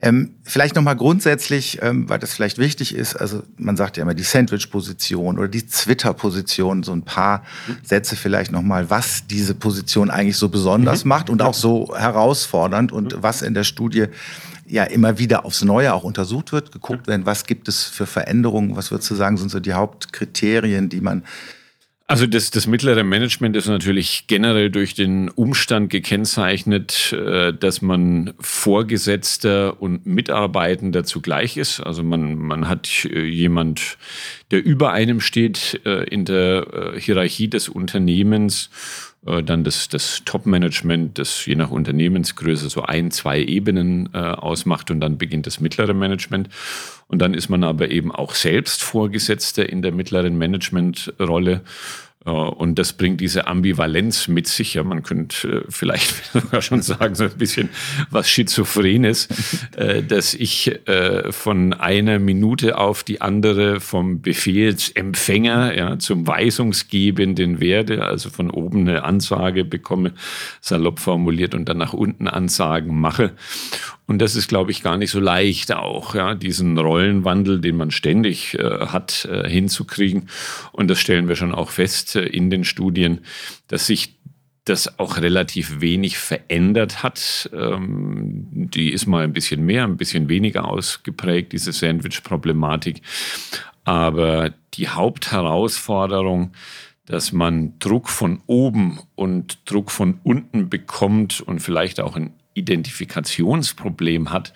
Ähm, 0.04 0.32
vielleicht 0.44 0.76
nochmal 0.76 0.96
grundsätzlich, 0.96 1.78
ähm, 1.84 2.10
weil 2.10 2.18
das 2.18 2.34
vielleicht 2.34 2.58
wichtig 2.58 2.96
ist, 2.96 3.16
also 3.16 3.44
man 3.58 3.78
sagt 3.78 3.98
ja 3.98 4.04
immer 4.04 4.16
die 4.16 4.24
Sandwich-Position 4.24 5.38
oder 5.38 5.48
die 5.48 5.68
Twitter-Position, 5.68 6.82
so 6.82 6.92
ein 6.92 7.04
paar 7.04 7.44
Sätze 7.84 8.16
vielleicht 8.16 8.52
nochmal, 8.52 8.90
was 8.90 9.28
diese 9.28 9.54
Position 9.54 10.10
eigentlich 10.10 10.38
so 10.38 10.50
besonders 10.50 11.06
mhm. 11.06 11.10
macht 11.10 11.30
und 11.30 11.44
auch 11.44 11.54
so 11.54 11.96
herausfordernd 11.96 12.92
und 12.92 13.16
mhm. 13.16 13.24
was 13.24 13.44
in 13.44 13.54
der 13.54 13.64
Studie 13.64 14.08
ja 14.72 14.86
immer 14.86 15.20
wieder 15.20 15.46
aufs 15.46 15.64
Neue 15.64 15.94
auch 15.94 16.04
untersucht 16.04 16.54
wird, 16.54 16.72
geguckt 16.72 17.08
werden, 17.08 17.26
was 17.26 17.46
gibt 17.46 17.68
es 17.68 17.84
für 17.84 18.06
Veränderungen, 18.06 18.76
was 18.76 18.90
würdest 18.90 19.12
du 19.12 19.16
sagen, 19.16 19.38
sind 19.38 19.50
so 19.50 19.60
die 19.60 19.74
Hauptkriterien, 19.74 20.88
die 20.90 21.02
man 21.02 21.24
also 22.08 22.28
das, 22.28 22.52
das 22.52 22.68
mittlere 22.68 23.06
Management 23.06 23.56
ist 23.56 23.70
natürlich 23.70 24.28
generell 24.28 24.70
durch 24.70 24.94
den 24.96 25.30
Umstand 25.30 25.90
gekennzeichnet, 25.90 27.14
äh, 27.14 27.54
dass 27.54 27.82
man 27.82 28.34
Vorgesetzter 28.38 29.82
und 29.82 30.06
Mitarbeitender 30.06 31.06
zugleich 31.06 31.56
ist. 31.56 31.80
Also 31.80 32.04
man, 32.04 32.36
man 32.36 32.68
hat 32.68 33.06
äh, 33.06 33.24
jemand, 33.24 33.98
der 34.52 34.62
über 34.62 34.92
einem 34.92 35.22
steht 35.22 35.80
äh, 35.86 36.04
in 36.04 36.26
der 36.26 36.96
Hierarchie 36.98 37.48
des 37.48 37.70
Unternehmens 37.70 38.70
äh, 39.26 39.44
dann 39.44 39.64
das, 39.64 39.88
das 39.90 40.24
Top-Management, 40.26 41.18
das 41.18 41.46
je 41.46 41.56
nach 41.56 41.72
Unternehmensgröße 41.72 42.70
so 42.70 42.84
ein, 42.84 43.12
zwei 43.12 43.42
Ebenen 43.42 44.10
äh, 44.14 44.18
ausmacht 44.18 44.92
und 44.92 45.00
dann 45.00 45.18
beginnt 45.18 45.48
das 45.48 45.60
mittlere 45.60 45.94
Management. 45.94 46.50
Und 47.08 47.22
dann 47.22 47.34
ist 47.34 47.50
man 47.50 47.64
aber 47.64 47.92
eben 47.92 48.12
auch 48.12 48.34
selbst 48.34 48.84
Vorgesetzter 48.84 49.68
in 49.68 49.82
der 49.82 49.92
mittleren 49.92 50.38
Managementrolle 50.38 51.62
und 52.30 52.78
das 52.78 52.94
bringt 52.94 53.20
diese 53.20 53.48
Ambivalenz 53.48 54.28
mit 54.28 54.48
sich. 54.48 54.76
Ja, 54.76 54.84
man 54.84 55.02
könnte 55.02 55.48
äh, 55.48 55.64
vielleicht 55.70 56.24
sogar 56.34 56.62
schon 56.62 56.84
sagen, 56.84 57.16
so 57.16 57.24
ein 57.24 57.38
bisschen 57.38 57.70
was 58.12 58.30
Schizophrenes, 58.30 59.28
äh, 59.76 60.04
dass 60.04 60.34
ich 60.34 60.80
von 61.30 61.74
einer 61.74 62.20
Minute 62.20 62.78
auf 62.78 63.04
die 63.04 63.22
andere 63.22 63.80
vom 63.80 64.22
Befehlsempfänger 64.22 65.76
ja, 65.76 66.00
zum 66.00 66.28
Weisungsgebenden 66.28 67.60
werde, 67.60 68.06
also 68.06 68.30
von 68.30 68.50
oben 68.50 68.88
eine 68.88 69.04
Ansage 69.04 69.66
bekomme, 69.66 70.14
salopp 70.60 71.00
formuliert, 71.00 71.56
und 71.56 71.68
dann 71.70 71.78
nach 71.78 71.94
unten 71.94 72.28
Ansagen 72.28 73.00
mache. 73.00 73.34
Und 74.12 74.20
das 74.20 74.36
ist, 74.36 74.50
glaube 74.50 74.72
ich, 74.72 74.84
gar 74.84 74.98
nicht 74.98 75.10
so 75.10 75.22
leicht 75.22 75.72
auch, 75.72 76.16
ja, 76.16 76.36
diesen 76.36 76.78
Rollenwandel, 76.78 77.62
den 77.62 77.78
man 77.78 77.92
ständig 77.92 78.60
äh, 78.60 78.88
hat, 78.88 79.24
äh, 79.24 79.50
hinzukriegen. 79.50 80.28
Und 80.74 80.90
das 80.90 81.00
stellen 81.00 81.30
wir 81.30 81.38
schon 81.38 81.56
auch 81.56 81.70
fest 81.70 82.18
äh, 82.18 82.26
in 82.26 82.50
den 82.50 82.66
Studien, 82.66 83.22
dass 83.70 83.88
sich 83.88 84.18
das 84.66 85.00
auch 85.00 85.16
relativ 85.16 85.80
wenig 85.80 86.18
verändert 86.18 87.04
hat. 87.04 87.50
Ähm, 87.54 88.48
die 88.52 88.92
ist 88.92 89.08
mal 89.08 89.24
ein 89.24 89.32
bisschen 89.32 89.66
mehr, 89.66 89.86
ein 89.86 89.96
bisschen 89.96 90.28
weniger 90.28 90.68
ausgeprägt, 90.68 91.54
diese 91.54 91.72
Sandwich-Problematik. 91.72 93.02
Aber 93.86 94.54
die 94.74 94.90
Hauptherausforderung, 94.90 96.52
dass 97.06 97.32
man 97.32 97.80
Druck 97.80 98.10
von 98.10 98.42
oben 98.46 99.00
und 99.16 99.60
Druck 99.72 99.90
von 99.90 100.20
unten 100.24 100.68
bekommt 100.68 101.40
und 101.40 101.62
vielleicht 101.62 102.02
auch 102.02 102.18
ein 102.18 102.34
Identifikationsproblem 102.54 104.32
hat, 104.32 104.54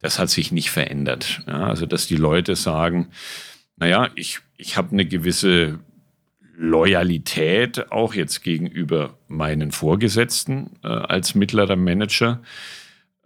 das 0.00 0.18
hat 0.18 0.30
sich 0.30 0.52
nicht 0.52 0.70
verändert. 0.70 1.42
Ja, 1.46 1.66
also, 1.66 1.86
dass 1.86 2.06
die 2.06 2.16
Leute 2.16 2.56
sagen, 2.56 3.08
naja, 3.76 4.10
ich, 4.14 4.40
ich 4.56 4.76
habe 4.76 4.92
eine 4.92 5.06
gewisse 5.06 5.80
Loyalität 6.56 7.90
auch 7.90 8.14
jetzt 8.14 8.42
gegenüber 8.42 9.18
meinen 9.28 9.72
Vorgesetzten 9.72 10.70
äh, 10.82 10.88
als 10.88 11.34
mittlerer 11.34 11.76
Manager. 11.76 12.42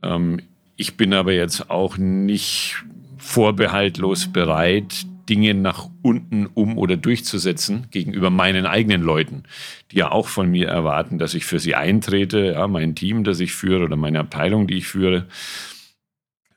Ähm, 0.03 0.41
ich 0.77 0.97
bin 0.97 1.13
aber 1.13 1.33
jetzt 1.33 1.71
auch 1.71 1.99
nicht 1.99 2.77
vorbehaltlos 3.19 4.29
bereit, 4.33 5.05
Dinge 5.29 5.55
nach 5.55 5.89
unten 6.03 6.47
um 6.47 6.79
oder 6.79 6.97
durchzusetzen 6.97 7.87
gegenüber 7.91 8.31
meinen 8.31 8.67
eigenen 8.67 9.03
Leuten, 9.03 9.45
die 9.91 9.99
ja 9.99 10.11
auch 10.11 10.29
von 10.29 10.51
mir 10.51 10.69
erwarten, 10.69 11.19
dass 11.19 11.35
ich 11.35 11.45
für 11.45 11.59
sie 11.59 11.75
eintrete, 11.75 12.53
ja, 12.53 12.67
mein 12.67 12.95
Team, 12.95 13.25
das 13.25 13.41
ich 13.41 13.53
führe 13.53 13.85
oder 13.85 13.97
meine 13.97 14.21
Abteilung, 14.21 14.67
die 14.67 14.79
ich 14.79 14.87
führe. 14.87 15.27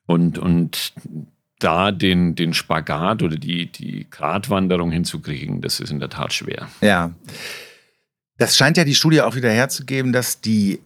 Und, 0.06 0.38
und 0.38 0.94
da 1.60 1.92
den, 1.92 2.36
den 2.36 2.54
Spagat 2.54 3.24
oder 3.24 3.38
die, 3.38 3.72
die 3.72 4.08
Gratwanderung 4.10 4.92
hinzukriegen, 4.92 5.62
das 5.62 5.80
ist 5.80 5.92
in 5.92 6.00
der 6.00 6.10
Tat 6.10 6.34
schwer. 6.34 6.68
Ja. 6.82 7.12
Das 8.38 8.58
scheint 8.58 8.78
ja 8.78 8.84
die 8.84 8.96
Studie 8.96 9.22
auch 9.22 9.36
wieder 9.36 9.52
herzugeben, 9.52 10.12
dass 10.14 10.42
die 10.42 10.80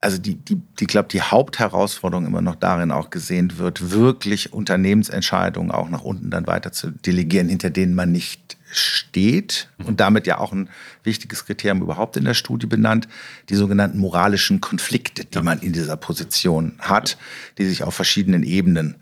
also 0.00 0.18
die, 0.18 0.36
die, 0.36 0.56
die 0.78 0.86
glaube, 0.86 1.08
die 1.08 1.22
Hauptherausforderung 1.22 2.26
immer 2.26 2.40
noch 2.40 2.54
darin 2.54 2.92
auch 2.92 3.10
gesehen 3.10 3.58
wird, 3.58 3.90
wirklich 3.90 4.52
Unternehmensentscheidungen 4.52 5.72
auch 5.72 5.88
nach 5.88 6.02
unten 6.02 6.30
dann 6.30 6.46
weiter 6.46 6.70
zu 6.70 6.90
delegieren, 6.90 7.48
hinter 7.48 7.70
denen 7.70 7.94
man 7.94 8.12
nicht 8.12 8.56
steht 8.70 9.70
und 9.84 9.98
damit 9.98 10.26
ja 10.26 10.38
auch 10.38 10.52
ein 10.52 10.68
wichtiges 11.02 11.46
Kriterium 11.46 11.82
überhaupt 11.82 12.16
in 12.16 12.24
der 12.24 12.34
Studie 12.34 12.66
benannt, 12.66 13.08
die 13.48 13.56
sogenannten 13.56 13.98
moralischen 13.98 14.60
Konflikte, 14.60 15.24
die 15.24 15.40
man 15.40 15.58
in 15.60 15.72
dieser 15.72 15.96
Position 15.96 16.74
hat, 16.78 17.18
die 17.56 17.64
sich 17.64 17.82
auf 17.82 17.94
verschiedenen 17.94 18.42
Ebenen 18.44 18.96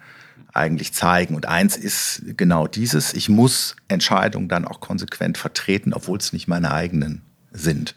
eigentlich 0.54 0.94
zeigen. 0.94 1.34
Und 1.34 1.46
eins 1.46 1.76
ist 1.76 2.22
genau 2.36 2.66
dieses, 2.66 3.12
ich 3.12 3.28
muss 3.28 3.76
Entscheidungen 3.88 4.48
dann 4.48 4.64
auch 4.64 4.80
konsequent 4.80 5.36
vertreten, 5.36 5.92
obwohl 5.92 6.18
es 6.18 6.32
nicht 6.32 6.48
meine 6.48 6.72
eigenen 6.72 7.22
sind. 7.50 7.94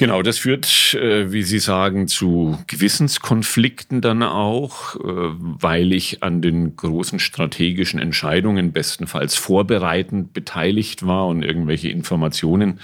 Genau, 0.00 0.22
das 0.22 0.38
führt, 0.38 0.94
äh, 0.94 1.30
wie 1.30 1.42
Sie 1.42 1.58
sagen, 1.58 2.08
zu 2.08 2.58
Gewissenskonflikten 2.68 4.00
dann 4.00 4.22
auch, 4.22 4.96
äh, 4.96 5.00
weil 5.04 5.92
ich 5.92 6.22
an 6.22 6.40
den 6.40 6.74
großen 6.74 7.18
strategischen 7.18 8.00
Entscheidungen 8.00 8.72
bestenfalls 8.72 9.34
vorbereitend 9.34 10.32
beteiligt 10.32 11.06
war 11.06 11.26
und 11.26 11.42
irgendwelche 11.42 11.90
Informationen 11.90 12.80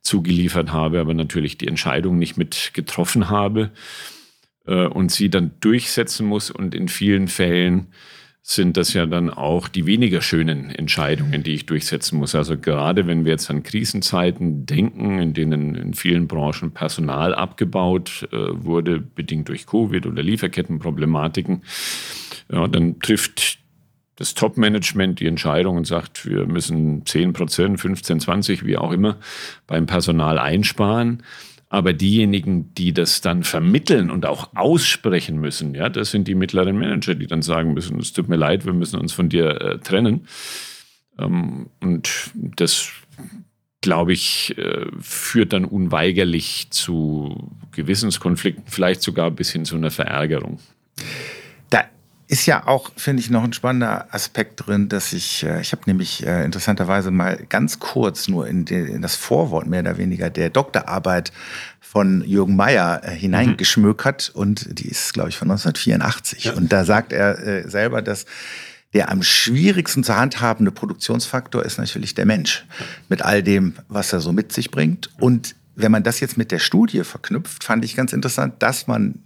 zugeliefert 0.00 0.72
habe, 0.72 0.98
aber 0.98 1.14
natürlich 1.14 1.56
die 1.56 1.68
Entscheidung 1.68 2.18
nicht 2.18 2.36
mit 2.36 2.72
getroffen 2.74 3.30
habe 3.30 3.70
äh, 4.66 4.86
und 4.86 5.12
sie 5.12 5.30
dann 5.30 5.52
durchsetzen 5.60 6.26
muss 6.26 6.50
und 6.50 6.74
in 6.74 6.88
vielen 6.88 7.28
Fällen 7.28 7.92
sind 8.48 8.76
das 8.76 8.92
ja 8.92 9.06
dann 9.06 9.28
auch 9.28 9.66
die 9.66 9.86
weniger 9.86 10.22
schönen 10.22 10.70
Entscheidungen, 10.70 11.42
die 11.42 11.54
ich 11.54 11.66
durchsetzen 11.66 12.20
muss. 12.20 12.36
Also 12.36 12.56
gerade 12.56 13.08
wenn 13.08 13.24
wir 13.24 13.32
jetzt 13.32 13.50
an 13.50 13.64
Krisenzeiten 13.64 14.66
denken, 14.66 15.18
in 15.18 15.34
denen 15.34 15.74
in 15.74 15.94
vielen 15.94 16.28
Branchen 16.28 16.70
Personal 16.70 17.34
abgebaut 17.34 18.28
äh, 18.30 18.36
wurde, 18.36 19.00
bedingt 19.00 19.48
durch 19.48 19.66
Covid 19.66 20.06
oder 20.06 20.22
Lieferkettenproblematiken, 20.22 21.64
ja, 22.52 22.68
dann 22.68 23.00
trifft 23.00 23.58
das 24.14 24.34
Top-Management 24.34 25.18
die 25.18 25.26
Entscheidung 25.26 25.76
und 25.76 25.88
sagt, 25.88 26.24
wir 26.24 26.46
müssen 26.46 27.04
10 27.04 27.32
Prozent, 27.32 27.80
15, 27.80 28.20
20, 28.20 28.64
wie 28.64 28.78
auch 28.78 28.92
immer, 28.92 29.16
beim 29.66 29.86
Personal 29.86 30.38
einsparen. 30.38 31.24
Aber 31.76 31.92
diejenigen, 31.92 32.72
die 32.72 32.94
das 32.94 33.20
dann 33.20 33.42
vermitteln 33.42 34.10
und 34.10 34.24
auch 34.24 34.56
aussprechen 34.56 35.38
müssen, 35.38 35.74
ja, 35.74 35.90
das 35.90 36.10
sind 36.10 36.26
die 36.26 36.34
mittleren 36.34 36.78
Manager, 36.78 37.14
die 37.14 37.26
dann 37.26 37.42
sagen 37.42 37.74
müssen, 37.74 38.00
es 38.00 38.14
tut 38.14 38.30
mir 38.30 38.36
leid, 38.36 38.64
wir 38.64 38.72
müssen 38.72 38.98
uns 38.98 39.12
von 39.12 39.28
dir 39.28 39.60
äh, 39.60 39.78
trennen. 39.78 40.26
Ähm, 41.18 41.68
und 41.82 42.30
das, 42.34 42.92
glaube 43.82 44.14
ich, 44.14 44.56
äh, 44.56 44.86
führt 45.02 45.52
dann 45.52 45.66
unweigerlich 45.66 46.68
zu 46.70 47.52
Gewissenskonflikten, 47.72 48.64
vielleicht 48.68 49.02
sogar 49.02 49.30
bis 49.30 49.52
hin 49.52 49.66
zu 49.66 49.76
einer 49.76 49.90
Verärgerung 49.90 50.60
ist 52.28 52.46
ja 52.46 52.66
auch, 52.66 52.90
finde 52.96 53.20
ich, 53.20 53.30
noch 53.30 53.44
ein 53.44 53.52
spannender 53.52 54.12
Aspekt 54.12 54.66
drin, 54.66 54.88
dass 54.88 55.12
ich, 55.12 55.44
äh, 55.44 55.60
ich 55.60 55.72
habe 55.72 55.82
nämlich 55.86 56.26
äh, 56.26 56.44
interessanterweise 56.44 57.10
mal 57.10 57.38
ganz 57.48 57.78
kurz 57.78 58.28
nur 58.28 58.48
in, 58.48 58.64
die, 58.64 58.74
in, 58.74 59.02
das 59.02 59.14
Vorwort 59.14 59.66
mehr 59.66 59.80
oder 59.80 59.96
weniger 59.96 60.28
der 60.28 60.50
Doktorarbeit 60.50 61.32
von 61.80 62.24
Jürgen 62.24 62.56
Meyer 62.56 63.02
äh, 63.04 63.10
hineingeschmökert 63.12 64.32
mhm. 64.34 64.40
und 64.40 64.78
die 64.78 64.88
ist, 64.88 65.14
glaube 65.14 65.28
ich, 65.28 65.36
von 65.36 65.50
1984. 65.50 66.44
Ja. 66.44 66.54
Und 66.54 66.72
da 66.72 66.84
sagt 66.84 67.12
er 67.12 67.38
äh, 67.38 67.70
selber, 67.70 68.02
dass 68.02 68.26
der 68.92 69.10
am 69.10 69.22
schwierigsten 69.22 70.02
zu 70.02 70.16
handhabende 70.16 70.72
Produktionsfaktor 70.72 71.64
ist 71.64 71.78
natürlich 71.78 72.14
der 72.14 72.26
Mensch. 72.26 72.64
Mit 73.08 73.22
all 73.22 73.42
dem, 73.42 73.74
was 73.88 74.12
er 74.12 74.20
so 74.20 74.32
mit 74.32 74.52
sich 74.52 74.70
bringt. 74.70 75.10
Und 75.20 75.54
wenn 75.74 75.92
man 75.92 76.02
das 76.02 76.20
jetzt 76.20 76.38
mit 76.38 76.50
der 76.50 76.58
Studie 76.58 77.04
verknüpft, 77.04 77.62
fand 77.62 77.84
ich 77.84 77.94
ganz 77.94 78.12
interessant, 78.12 78.54
dass 78.60 78.86
man 78.86 79.20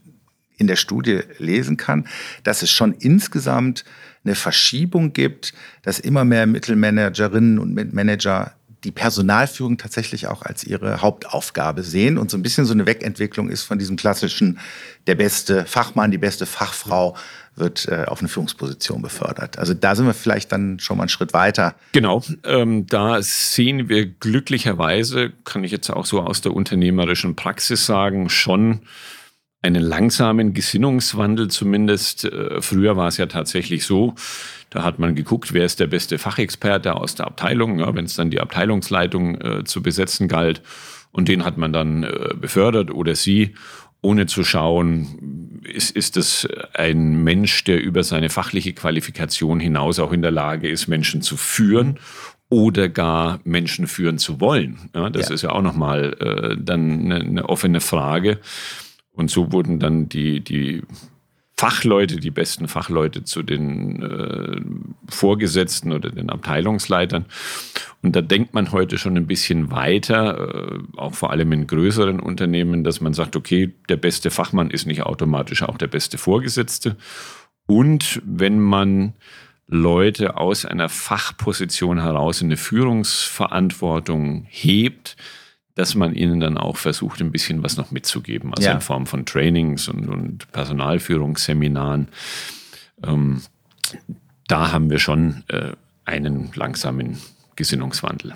in 0.61 0.67
der 0.67 0.77
Studie 0.77 1.21
lesen 1.39 1.77
kann, 1.77 2.07
dass 2.45 2.63
es 2.63 2.71
schon 2.71 2.93
insgesamt 2.93 3.85
eine 4.25 4.35
Verschiebung 4.35 5.13
gibt, 5.13 5.55
dass 5.83 5.99
immer 5.99 6.25
mehr 6.25 6.47
Mittelmanagerinnen 6.47 7.59
und 7.59 7.95
Manager 7.95 8.53
die 8.85 8.93
Personalführung 8.93 9.77
tatsächlich 9.77 10.27
auch 10.27 10.43
als 10.43 10.65
ihre 10.65 11.03
Hauptaufgabe 11.03 11.83
sehen 11.83 12.17
und 12.17 12.31
so 12.31 12.39
ein 12.39 12.43
bisschen 12.43 12.65
so 12.65 12.73
eine 12.73 12.87
Wegentwicklung 12.87 13.51
ist 13.51 13.63
von 13.63 13.79
diesem 13.79 13.97
klassischen, 13.97 14.59
der 15.07 15.17
beste 15.17 15.67
Fachmann, 15.67 16.11
die 16.11 16.19
beste 16.19 16.47
Fachfrau 16.47 17.17
wird 17.57 17.89
äh, 17.89 18.05
auf 18.07 18.21
eine 18.21 18.29
Führungsposition 18.29 19.03
befördert. 19.03 19.59
Also 19.59 19.75
da 19.75 19.95
sind 19.95 20.07
wir 20.07 20.15
vielleicht 20.15 20.53
dann 20.53 20.79
schon 20.79 20.97
mal 20.97 21.05
einen 21.05 21.09
Schritt 21.11 21.35
weiter. 21.35 21.75
Genau, 21.93 22.23
ähm, 22.45 22.87
da 22.87 23.21
sehen 23.21 23.89
wir 23.91 24.07
glücklicherweise, 24.07 25.33
kann 25.45 25.65
ich 25.65 25.73
jetzt 25.73 25.91
auch 25.91 26.07
so 26.07 26.21
aus 26.21 26.41
der 26.41 26.55
unternehmerischen 26.55 27.37
Praxis 27.37 27.85
sagen, 27.85 28.31
schon 28.31 28.81
einen 29.63 29.83
langsamen 29.83 30.55
Gesinnungswandel 30.55 31.49
zumindest. 31.49 32.25
Äh, 32.25 32.63
früher 32.63 32.97
war 32.97 33.09
es 33.09 33.17
ja 33.17 33.27
tatsächlich 33.27 33.85
so, 33.85 34.15
da 34.71 34.85
hat 34.85 34.99
man 34.99 35.15
geguckt, 35.15 35.53
wer 35.53 35.65
ist 35.65 35.81
der 35.81 35.89
beste 35.89 36.19
Fachexperte 36.19 36.95
aus 36.95 37.15
der 37.15 37.27
Abteilung, 37.27 37.81
ja, 37.81 37.95
wenn 37.95 38.05
es 38.05 38.15
dann 38.15 38.31
die 38.31 38.41
Abteilungsleitung 38.41 39.41
äh, 39.41 39.65
zu 39.65 39.83
besetzen 39.83 40.29
galt. 40.29 40.63
Und 41.13 41.29
den 41.29 41.45
hat 41.45 41.59
man 41.59 41.73
dann 41.73 42.05
äh, 42.05 42.35
befördert 42.41 42.91
oder 42.93 43.17
sie, 43.17 43.55
ohne 44.01 44.27
zu 44.27 44.45
schauen, 44.45 45.61
ist, 45.65 45.91
ist 45.91 46.17
es 46.17 46.49
ein 46.73 47.23
Mensch, 47.23 47.65
der 47.65 47.83
über 47.83 48.03
seine 48.03 48.31
fachliche 48.31 48.73
Qualifikation 48.73 49.61
hinaus 49.61 49.99
auch 49.99 50.13
in 50.13 50.23
der 50.23 50.31
Lage 50.31 50.69
ist, 50.69 50.89
Menschen 50.89 51.21
zu 51.21 51.37
führen 51.37 51.99
oder 52.49 52.89
gar 52.89 53.41
Menschen 53.45 53.87
führen 53.87 54.19
zu 54.19 54.41
wollen. 54.41 54.91
Ja, 54.95 55.11
das 55.11 55.29
ja. 55.29 55.35
ist 55.35 55.43
ja 55.43 55.51
auch 55.51 55.63
nochmal 55.63 56.17
äh, 56.21 56.57
dann 56.59 57.01
eine, 57.01 57.17
eine 57.17 57.49
offene 57.49 57.81
Frage. 57.81 58.39
Und 59.13 59.31
so 59.31 59.53
wurden 59.53 59.79
dann 59.79 60.09
die, 60.09 60.41
die 60.41 60.83
Fachleute, 61.61 62.17
die 62.17 62.31
besten 62.31 62.69
Fachleute 62.69 63.25
zu 63.25 63.43
den 63.43 64.03
äh, 64.03 64.61
Vorgesetzten 65.11 65.93
oder 65.93 66.09
den 66.09 66.31
Abteilungsleitern. 66.31 67.27
Und 68.01 68.17
da 68.17 68.23
denkt 68.23 68.55
man 68.55 68.73
heute 68.73 68.97
schon 68.97 69.15
ein 69.19 69.27
bisschen 69.27 69.71
weiter, 69.71 70.55
äh, 70.55 70.79
auch 70.97 71.13
vor 71.13 71.31
allem 71.31 71.53
in 71.53 71.67
größeren 71.67 72.19
Unternehmen, 72.19 72.83
dass 72.83 73.03
man 73.03 73.13
sagt, 73.13 73.37
okay, 73.37 73.75
der 73.91 73.97
beste 73.97 74.31
Fachmann 74.31 74.71
ist 74.71 74.87
nicht 74.87 75.03
automatisch 75.03 75.63
auch 75.63 75.77
der 75.77 75.89
beste 75.89 76.17
Vorgesetzte. 76.17 76.97
Und 77.67 78.23
wenn 78.25 78.59
man 78.59 79.13
Leute 79.67 80.39
aus 80.39 80.65
einer 80.65 80.89
Fachposition 80.89 82.01
heraus 82.01 82.41
in 82.41 82.49
eine 82.49 82.57
Führungsverantwortung 82.57 84.47
hebt, 84.49 85.17
dass 85.75 85.95
man 85.95 86.15
ihnen 86.15 86.41
dann 86.41 86.59
auch 86.59 86.77
versucht, 86.77 87.21
ein 87.21 87.33
bisschen 87.33 87.63
was 87.63 87.77
noch 87.77 87.91
mitzugeben, 87.91 88.53
also 88.55 88.69
ja. 88.69 88.75
in 88.75 88.81
Form 88.81 89.07
von 89.07 89.25
Trainings 89.25 89.89
und, 89.89 90.09
und 90.09 90.51
Personalführungsseminaren. 90.53 92.09
Ähm, 93.05 93.43
da 94.47 94.73
haben 94.73 94.91
wir 94.91 94.99
schon 94.99 95.45
äh, 95.49 95.73
einen 96.05 96.51
langsamen 96.55 97.19
Gesinnungswandel. 97.57 98.35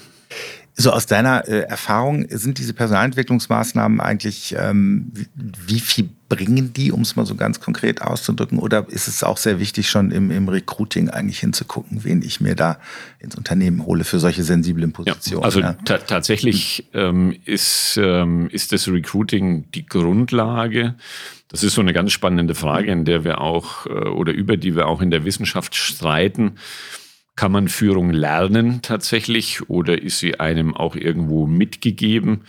So 0.77 0.91
aus 0.91 1.07
deiner 1.07 1.47
äh, 1.47 1.61
Erfahrung 1.61 2.27
sind 2.31 2.59
diese 2.59 2.75
Personalentwicklungsmaßnahmen 2.75 4.01
eigentlich, 4.01 4.57
ähm, 4.59 5.13
wie, 5.13 5.29
wie, 5.67 5.81
viel 5.81 6.09
bringen 6.29 6.73
die, 6.73 6.91
um 6.91 7.03
es 7.03 7.15
mal 7.15 7.27
so 7.27 7.37
ganz 7.37 7.61
konkret 7.61 8.03
auszudrücken? 8.03 8.59
Oder 8.59 8.87
ist 8.89 9.07
es 9.07 9.23
auch 9.23 9.37
sehr 9.37 9.61
wichtig, 9.61 9.89
schon 9.89 10.11
im, 10.11 10.33
im 10.33 10.49
Recruiting 10.49 11.11
eigentlich 11.11 11.39
hinzugucken, 11.39 12.03
wen 12.03 12.23
ich 12.23 12.41
mir 12.41 12.57
da 12.57 12.79
ins 13.21 13.37
Unternehmen 13.37 13.87
hole 13.87 14.03
für 14.03 14.19
solche 14.19 14.43
sensiblen 14.43 14.93
Positionen? 14.93 15.43
Ja, 15.43 15.45
also 15.45 15.61
ja? 15.61 15.75
tatsächlich 15.75 16.89
ähm, 16.93 17.37
ist, 17.45 17.97
ähm, 18.03 18.49
ist 18.51 18.73
das 18.73 18.89
Recruiting 18.89 19.71
die 19.73 19.87
Grundlage. 19.87 20.97
Das 21.49 21.63
ist 21.63 21.75
so 21.75 21.83
eine 21.83 21.93
ganz 21.93 22.11
spannende 22.11 22.57
Frage, 22.57 22.91
in 22.91 23.05
der 23.05 23.23
wir 23.23 23.41
auch 23.41 23.87
äh, 23.87 23.91
oder 23.91 24.33
über 24.33 24.57
die 24.57 24.75
wir 24.75 24.89
auch 24.89 25.01
in 25.01 25.13
der 25.13 25.25
Wissenschaft 25.25 25.77
streiten. 25.77 26.57
Kann 27.37 27.53
man 27.53 27.69
Führung 27.69 28.11
lernen 28.11 28.81
tatsächlich 28.83 29.69
oder 29.69 30.01
ist 30.01 30.21
sie 30.21 30.39
einem 30.39 30.75
auch 30.75 30.95
irgendwo 30.95 31.47
mitgegeben? 31.47 32.43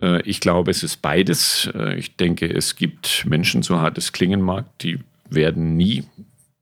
Äh, 0.00 0.22
ich 0.22 0.40
glaube, 0.40 0.70
es 0.70 0.82
ist 0.82 1.02
beides. 1.02 1.70
Äh, 1.74 1.96
ich 1.96 2.16
denke, 2.16 2.46
es 2.46 2.76
gibt 2.76 3.24
Menschen, 3.26 3.62
so 3.62 3.80
hart 3.80 3.98
es 3.98 4.12
klingen 4.12 4.40
mag, 4.40 4.66
die 4.78 4.98
werden 5.28 5.76
nie 5.76 6.04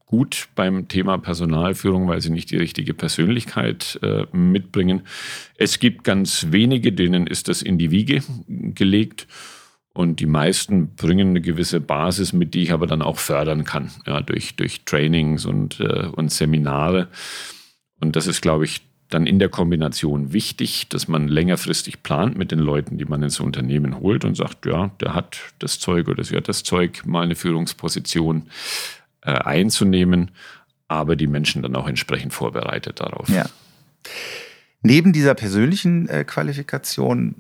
gut 0.07 0.49
beim 0.57 0.89
Thema 0.89 1.19
Personalführung, 1.19 2.09
weil 2.09 2.21
sie 2.21 2.31
nicht 2.31 2.51
die 2.51 2.57
richtige 2.57 2.95
Persönlichkeit 2.95 3.99
äh, 4.03 4.25
mitbringen. 4.33 5.03
Es 5.57 5.79
gibt 5.79 6.03
ganz 6.03 6.49
wenige, 6.51 6.93
denen 6.93 7.29
ist 7.29 7.49
das 7.49 7.63
in 7.63 7.79
die 7.79 7.93
Wiege 7.93 8.23
gelegt. 8.49 9.29
Und 9.93 10.21
die 10.21 10.27
meisten 10.27 10.95
bringen 10.95 11.31
eine 11.31 11.41
gewisse 11.41 11.81
Basis 11.81 12.33
mit, 12.33 12.55
die 12.55 12.63
ich 12.63 12.73
aber 12.73 12.87
dann 12.87 13.03
auch 13.03 13.19
fördern 13.19 13.65
kann, 13.65 13.91
ja, 14.07 14.21
durch, 14.21 14.55
durch 14.55 14.85
Trainings 14.85 15.45
und, 15.45 15.81
äh, 15.81 16.07
und 16.07 16.31
Seminare. 16.31 17.09
Und 18.01 18.15
das 18.15 18.27
ist, 18.27 18.41
glaube 18.41 18.65
ich, 18.65 18.83
dann 19.09 19.27
in 19.27 19.41
der 19.41 19.49
Kombination 19.49 20.33
wichtig, 20.33 20.89
dass 20.89 21.09
man 21.09 21.27
längerfristig 21.27 22.03
plant 22.05 22.39
mit 22.39 22.53
den 22.53 22.61
Leuten, 22.61 22.97
die 22.97 23.05
man 23.05 23.23
ins 23.23 23.41
Unternehmen 23.41 23.99
holt 23.99 24.25
und 24.25 24.37
sagt, 24.37 24.65
ja, 24.67 24.93
der 25.01 25.15
hat 25.15 25.39
das 25.59 25.81
Zeug 25.81 26.07
oder 26.09 26.23
sie 26.23 26.37
hat 26.37 26.49
das 26.49 26.63
Zeug, 26.63 27.05
mal 27.05 27.25
eine 27.25 27.35
Führungsposition 27.35 28.47
äh, 29.23 29.33
einzunehmen, 29.33 30.31
aber 30.87 31.17
die 31.17 31.27
Menschen 31.27 31.63
dann 31.63 31.75
auch 31.75 31.89
entsprechend 31.89 32.33
vorbereitet 32.33 33.01
darauf. 33.01 33.29
Ja. 33.29 33.47
Neben 34.83 35.13
dieser 35.13 35.35
persönlichen 35.35 36.09
äh, 36.09 36.25
Qualifikation 36.25 37.35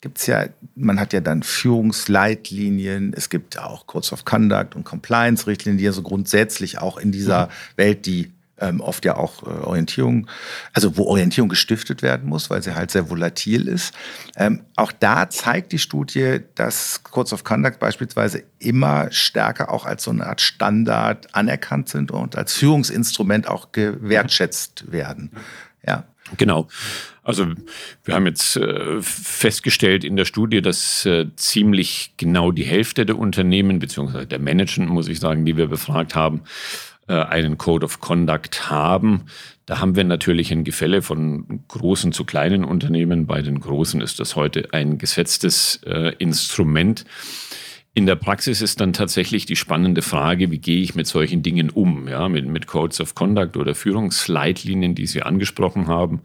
gibt 0.00 0.18
es 0.18 0.26
ja, 0.26 0.44
man 0.76 1.00
hat 1.00 1.12
ja 1.12 1.20
dann 1.20 1.42
Führungsleitlinien, 1.42 3.14
es 3.16 3.30
gibt 3.30 3.58
auch 3.58 3.86
Codes 3.86 4.12
of 4.12 4.24
Conduct 4.24 4.76
und 4.76 4.84
Compliance-Richtlinien, 4.84 5.78
die 5.78 5.84
ja 5.84 5.92
so 5.92 6.02
grundsätzlich 6.02 6.78
auch 6.78 6.98
in 6.98 7.10
dieser 7.10 7.46
mhm. 7.46 7.50
Welt, 7.76 8.06
die 8.06 8.30
ähm, 8.58 8.80
oft 8.80 9.04
ja 9.04 9.16
auch 9.16 9.42
äh, 9.42 9.46
Orientierung, 9.46 10.28
also 10.72 10.96
wo 10.96 11.04
Orientierung 11.04 11.48
gestiftet 11.48 12.02
werden 12.02 12.28
muss, 12.28 12.50
weil 12.50 12.62
sie 12.62 12.74
halt 12.74 12.90
sehr 12.90 13.10
volatil 13.10 13.66
ist. 13.66 13.94
Ähm, 14.36 14.60
auch 14.76 14.92
da 14.92 15.28
zeigt 15.28 15.72
die 15.72 15.78
Studie, 15.78 16.40
dass 16.54 17.02
Codes 17.02 17.32
of 17.32 17.42
Conduct 17.42 17.78
beispielsweise 17.78 18.44
immer 18.58 19.10
stärker 19.10 19.72
auch 19.72 19.86
als 19.86 20.04
so 20.04 20.10
eine 20.10 20.26
Art 20.26 20.40
Standard 20.40 21.34
anerkannt 21.34 21.88
sind 21.88 22.10
und 22.10 22.36
als 22.36 22.52
Führungsinstrument 22.54 23.48
auch 23.48 23.72
gewertschätzt 23.72 24.92
werden. 24.92 25.30
Ja. 25.86 26.04
Genau. 26.36 26.68
Also 27.22 27.46
wir 28.04 28.14
haben 28.14 28.26
jetzt 28.26 28.56
äh, 28.56 29.00
festgestellt 29.00 30.04
in 30.04 30.16
der 30.16 30.24
Studie, 30.24 30.62
dass 30.62 31.06
äh, 31.06 31.26
ziemlich 31.36 32.12
genau 32.16 32.50
die 32.50 32.64
Hälfte 32.64 33.06
der 33.06 33.18
Unternehmen, 33.18 33.78
beziehungsweise 33.78 34.26
der 34.26 34.38
Management, 34.38 34.90
muss 34.90 35.08
ich 35.08 35.20
sagen, 35.20 35.44
die 35.44 35.56
wir 35.56 35.66
befragt 35.66 36.14
haben, 36.14 36.42
äh, 37.08 37.14
einen 37.14 37.58
Code 37.58 37.84
of 37.84 38.00
Conduct 38.00 38.70
haben. 38.70 39.24
Da 39.66 39.80
haben 39.80 39.96
wir 39.96 40.04
natürlich 40.04 40.52
ein 40.52 40.64
Gefälle 40.64 41.02
von 41.02 41.60
großen 41.68 42.12
zu 42.12 42.24
kleinen 42.24 42.64
Unternehmen. 42.64 43.26
Bei 43.26 43.40
den 43.40 43.60
großen 43.60 44.00
ist 44.00 44.20
das 44.20 44.36
heute 44.36 44.68
ein 44.72 44.98
gesetztes 44.98 45.80
äh, 45.86 46.14
Instrument. 46.18 47.04
In 47.96 48.06
der 48.06 48.16
Praxis 48.16 48.60
ist 48.60 48.80
dann 48.80 48.92
tatsächlich 48.92 49.46
die 49.46 49.54
spannende 49.54 50.02
Frage, 50.02 50.50
wie 50.50 50.58
gehe 50.58 50.82
ich 50.82 50.96
mit 50.96 51.06
solchen 51.06 51.42
Dingen 51.42 51.70
um, 51.70 52.08
ja, 52.08 52.28
mit, 52.28 52.46
mit 52.46 52.66
Codes 52.66 53.00
of 53.00 53.14
Conduct 53.14 53.56
oder 53.56 53.76
Führungsleitlinien, 53.76 54.96
die 54.96 55.06
Sie 55.06 55.22
angesprochen 55.22 55.86
haben. 55.86 56.20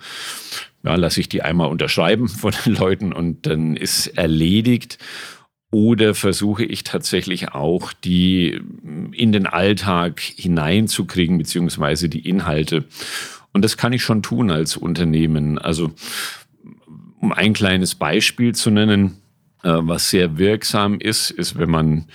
Ja, 0.84 0.96
lasse 0.96 1.20
ich 1.20 1.30
die 1.30 1.44
einmal 1.44 1.70
unterschreiben 1.70 2.28
von 2.28 2.54
den 2.66 2.74
Leuten 2.74 3.14
und 3.14 3.46
dann 3.46 3.76
ist 3.76 4.08
erledigt. 4.08 4.98
Oder 5.72 6.16
versuche 6.16 6.66
ich 6.66 6.84
tatsächlich 6.84 7.50
auch, 7.50 7.94
die 7.94 8.60
in 9.12 9.32
den 9.32 9.46
Alltag 9.46 10.20
hineinzukriegen, 10.20 11.38
beziehungsweise 11.38 12.10
die 12.10 12.28
Inhalte. 12.28 12.86
Und 13.54 13.64
das 13.64 13.78
kann 13.78 13.94
ich 13.94 14.02
schon 14.02 14.24
tun 14.24 14.50
als 14.50 14.76
Unternehmen. 14.76 15.60
Also, 15.60 15.92
um 17.20 17.32
ein 17.32 17.54
kleines 17.54 17.94
Beispiel 17.94 18.56
zu 18.56 18.72
nennen, 18.72 19.18
was 19.64 20.10
sehr 20.10 20.38
wirksam 20.38 21.00
ist, 21.00 21.32
ist, 21.32 21.58
wenn 21.58 21.70
man 21.70 22.06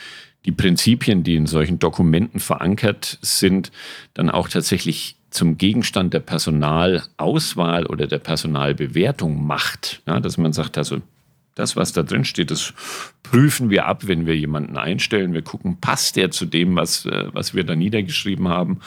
die 0.45 0.53
Prinzipien, 0.53 1.23
die 1.23 1.37
in 1.37 1.47
solchen 1.47 1.79
Dokumenten 1.79 2.41
verankert 2.41 3.19
sind, 3.23 3.73
dann 4.13 4.31
auch 4.31 4.49
tatsächlich 4.49 5.17
zum 5.31 5.59
Gegenstand 5.59 6.15
der 6.15 6.21
Personalauswahl 6.21 7.87
oder 7.87 8.07
der 8.07 8.19
Personalbewertung 8.19 9.45
macht. 9.45 10.03
Ja, 10.07 10.21
dass 10.21 10.39
man 10.39 10.53
sagt, 10.53 10.79
also 10.79 11.01
das, 11.55 11.77
was 11.77 11.93
da 11.93 12.03
drin 12.03 12.25
steht, 12.25 12.51
das 12.51 12.75
prüfen 13.23 13.71
wir 13.71 13.87
ab, 13.87 14.07
wenn 14.07 14.27
wir 14.27 14.37
jemanden 14.37 14.77
einstellen. 14.77 15.33
Wir 15.33 15.43
gucken, 15.43 15.79
passt 15.81 16.17
der 16.17 16.31
zu 16.31 16.47
dem, 16.47 16.77
was, 16.77 17.07
äh, 17.07 17.27
was 17.33 17.55
wir 17.55 17.65
da 17.65 17.75
niedergeschrieben 17.75 18.49
haben. 18.49 18.81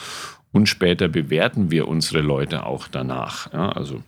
Und 0.50 0.68
später 0.68 1.08
bewerten 1.08 1.70
wir 1.70 1.88
unsere 1.88 2.20
Leute 2.20 2.64
auch 2.64 2.88
danach. 2.88 3.52
Ja, 3.52 3.70
also 3.70 4.02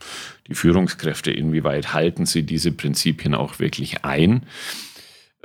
die 0.47 0.55
Führungskräfte, 0.55 1.31
inwieweit 1.31 1.93
halten 1.93 2.27
sie 2.27 2.43
diese 2.43 2.73
Prinzipien 2.73 3.35
auch 3.35 3.59
wirklich 3.59 4.05
ein? 4.05 4.45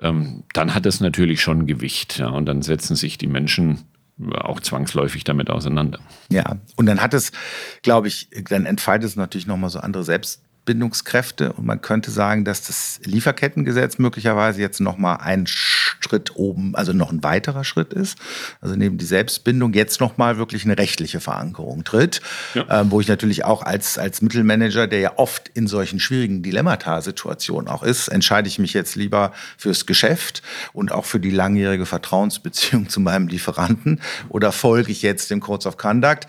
Ähm, 0.02 0.44
dann 0.54 0.74
hat 0.74 0.86
das 0.86 1.02
natürlich 1.02 1.42
schon 1.42 1.68
Gewicht. 1.68 2.20
Ja, 2.20 2.30
und 2.30 2.46
dann 2.46 2.62
setzen 2.62 2.96
sich 2.96 3.18
die 3.18 3.28
Menschen 3.28 3.84
auch 4.34 4.62
zwangsläufig 4.62 5.26
damit 5.26 5.50
auseinander. 5.50 6.00
Ja, 6.30 6.58
und 6.78 6.86
dann 6.86 7.02
hat 7.02 7.14
es, 7.14 7.32
glaube 7.82 8.08
ich, 8.08 8.30
dann 8.50 8.66
entfaltet 8.66 9.10
es 9.10 9.16
natürlich 9.16 9.48
nochmal 9.48 9.70
so 9.70 9.80
andere 9.80 10.04
Selbst 10.04 10.42
Bindungskräfte. 10.66 11.54
Und 11.54 11.66
man 11.66 11.82
könnte 11.82 12.12
sagen, 12.12 12.44
dass 12.44 12.64
das 12.64 13.00
Lieferkettengesetz 13.04 13.98
möglicherweise 13.98 14.62
jetzt 14.62 14.82
noch 14.82 14.98
mal 14.98 15.16
ein 15.18 15.46
Schritt 15.48 16.36
oben, 16.36 16.76
also 16.76 16.94
noch 16.94 17.12
ein 17.12 17.24
weiterer 17.24 17.64
Schritt 17.64 17.94
ist. 17.94 18.18
Also 18.62 18.76
neben 18.76 18.98
die 18.98 19.06
Selbstbindung 19.06 19.74
jetzt 19.74 20.00
noch 20.00 20.18
mal 20.18 20.38
wirklich 20.38 20.66
eine 20.66 20.78
rechtliche 20.78 21.20
Verankerung 21.20 21.84
tritt, 21.84 22.22
ja. 22.54 22.82
ähm, 22.82 22.92
wo 22.92 23.00
ich 23.00 23.08
natürlich 23.08 23.46
auch 23.46 23.62
als, 23.62 23.98
als 23.98 24.22
Mittelmanager, 24.22 24.88
der 24.88 25.00
ja 25.00 25.14
oft 25.18 25.50
in 25.54 25.68
solchen 25.68 26.00
schwierigen 26.00 26.44
Dilemmata-Situationen 26.44 27.70
auch 27.70 27.84
ist, 27.84 28.08
entscheide 28.08 28.48
ich 28.48 28.60
mich 28.60 28.74
jetzt 28.74 28.96
lieber 28.96 29.32
fürs 29.58 29.86
Geschäft 29.86 30.42
und 30.74 30.92
auch 30.92 31.06
für 31.06 31.20
die 31.20 31.32
langjährige 31.32 31.86
Vertrauensbeziehung 31.86 32.90
zu 32.90 33.00
meinem 33.00 33.28
Lieferanten 33.28 34.02
oder 34.30 34.52
folge 34.52 34.92
ich 34.92 35.02
jetzt 35.02 35.32
dem 35.32 35.40
Codes 35.40 35.66
of 35.66 35.78
Conduct, 35.78 36.28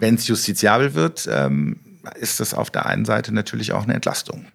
wenn 0.00 0.16
es 0.16 0.26
justiziabel 0.26 0.94
wird, 0.94 1.28
ähm, 1.30 1.76
ist 2.16 2.40
das 2.40 2.54
auf 2.54 2.70
der 2.70 2.86
einen 2.86 3.04
Seite 3.04 3.32
natürlich 3.34 3.72
auch 3.72 3.84
eine 3.84 3.94
Entlastung. 3.94 4.46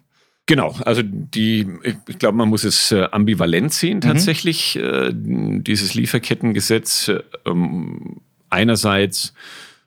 Genau, 0.46 0.74
also 0.84 1.02
die, 1.04 1.68
ich 2.08 2.18
glaube, 2.18 2.36
man 2.36 2.48
muss 2.48 2.64
es 2.64 2.90
äh, 2.90 3.06
ambivalent 3.12 3.72
sehen 3.72 3.98
mhm. 3.98 4.00
tatsächlich, 4.00 4.76
mhm. 4.76 5.62
dieses 5.62 5.94
Lieferkettengesetz. 5.94 7.10
Ähm, 7.46 8.20
einerseits 8.48 9.32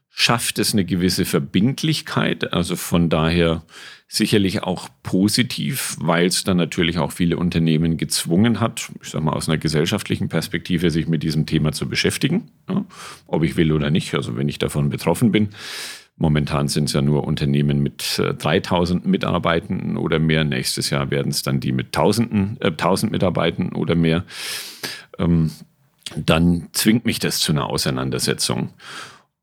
schafft 0.09 0.59
es 0.59 0.73
eine 0.73 0.85
gewisse 0.85 1.25
Verbindlichkeit, 1.25 2.53
also 2.53 2.75
von 2.75 3.09
daher 3.09 3.63
sicherlich 4.07 4.61
auch 4.61 4.89
positiv, 5.01 5.97
weil 5.99 6.27
es 6.27 6.43
dann 6.43 6.57
natürlich 6.57 6.99
auch 6.99 7.11
viele 7.11 7.35
Unternehmen 7.35 7.97
gezwungen 7.97 8.59
hat, 8.59 8.91
ich 9.01 9.09
sage 9.09 9.25
mal 9.25 9.33
aus 9.33 9.49
einer 9.49 9.57
gesellschaftlichen 9.57 10.29
Perspektive, 10.29 10.91
sich 10.91 11.07
mit 11.07 11.23
diesem 11.23 11.47
Thema 11.47 11.71
zu 11.71 11.89
beschäftigen, 11.89 12.51
ja, 12.69 12.85
ob 13.25 13.43
ich 13.43 13.57
will 13.57 13.71
oder 13.71 13.89
nicht, 13.89 14.13
also 14.13 14.37
wenn 14.37 14.47
ich 14.47 14.59
davon 14.59 14.89
betroffen 14.89 15.31
bin. 15.31 15.49
Momentan 16.15 16.67
sind 16.67 16.85
es 16.85 16.93
ja 16.93 17.01
nur 17.01 17.23
Unternehmen 17.25 17.81
mit 17.81 18.19
äh, 18.19 18.33
3000 18.33 19.05
Mitarbeitenden 19.05 19.97
oder 19.97 20.19
mehr. 20.19 20.43
Nächstes 20.43 20.89
Jahr 20.89 21.09
werden 21.09 21.31
es 21.31 21.41
dann 21.41 21.59
die 21.59 21.71
mit 21.71 21.91
Tausenden, 21.91 22.57
äh, 22.61 22.67
1000 22.67 23.11
Mitarbeitenden 23.11 23.75
oder 23.75 23.95
mehr. 23.95 24.23
Ähm, 25.17 25.51
dann 26.15 26.69
zwingt 26.73 27.05
mich 27.05 27.19
das 27.19 27.39
zu 27.39 27.51
einer 27.51 27.67
Auseinandersetzung. 27.67 28.69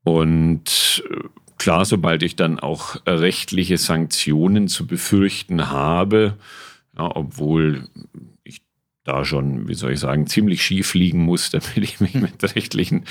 Und 0.03 1.03
äh, 1.09 1.27
klar, 1.57 1.83
sobald 1.85 2.23
ich 2.23 2.35
dann 2.35 2.59
auch 2.59 2.95
rechtliche 3.05 3.77
Sanktionen 3.77 4.67
zu 4.67 4.87
befürchten 4.87 5.69
habe, 5.69 6.37
ja, 6.97 7.15
obwohl 7.15 7.89
ich 8.43 8.61
da 9.03 9.25
schon, 9.25 9.67
wie 9.67 9.73
soll 9.73 9.91
ich 9.91 9.99
sagen, 9.99 10.27
ziemlich 10.27 10.63
schief 10.63 10.93
liegen 10.93 11.19
muss, 11.19 11.49
damit 11.51 11.77
ich 11.77 11.99
mich 11.99 12.13
mit 12.13 12.41
rechtlichen 12.55 13.05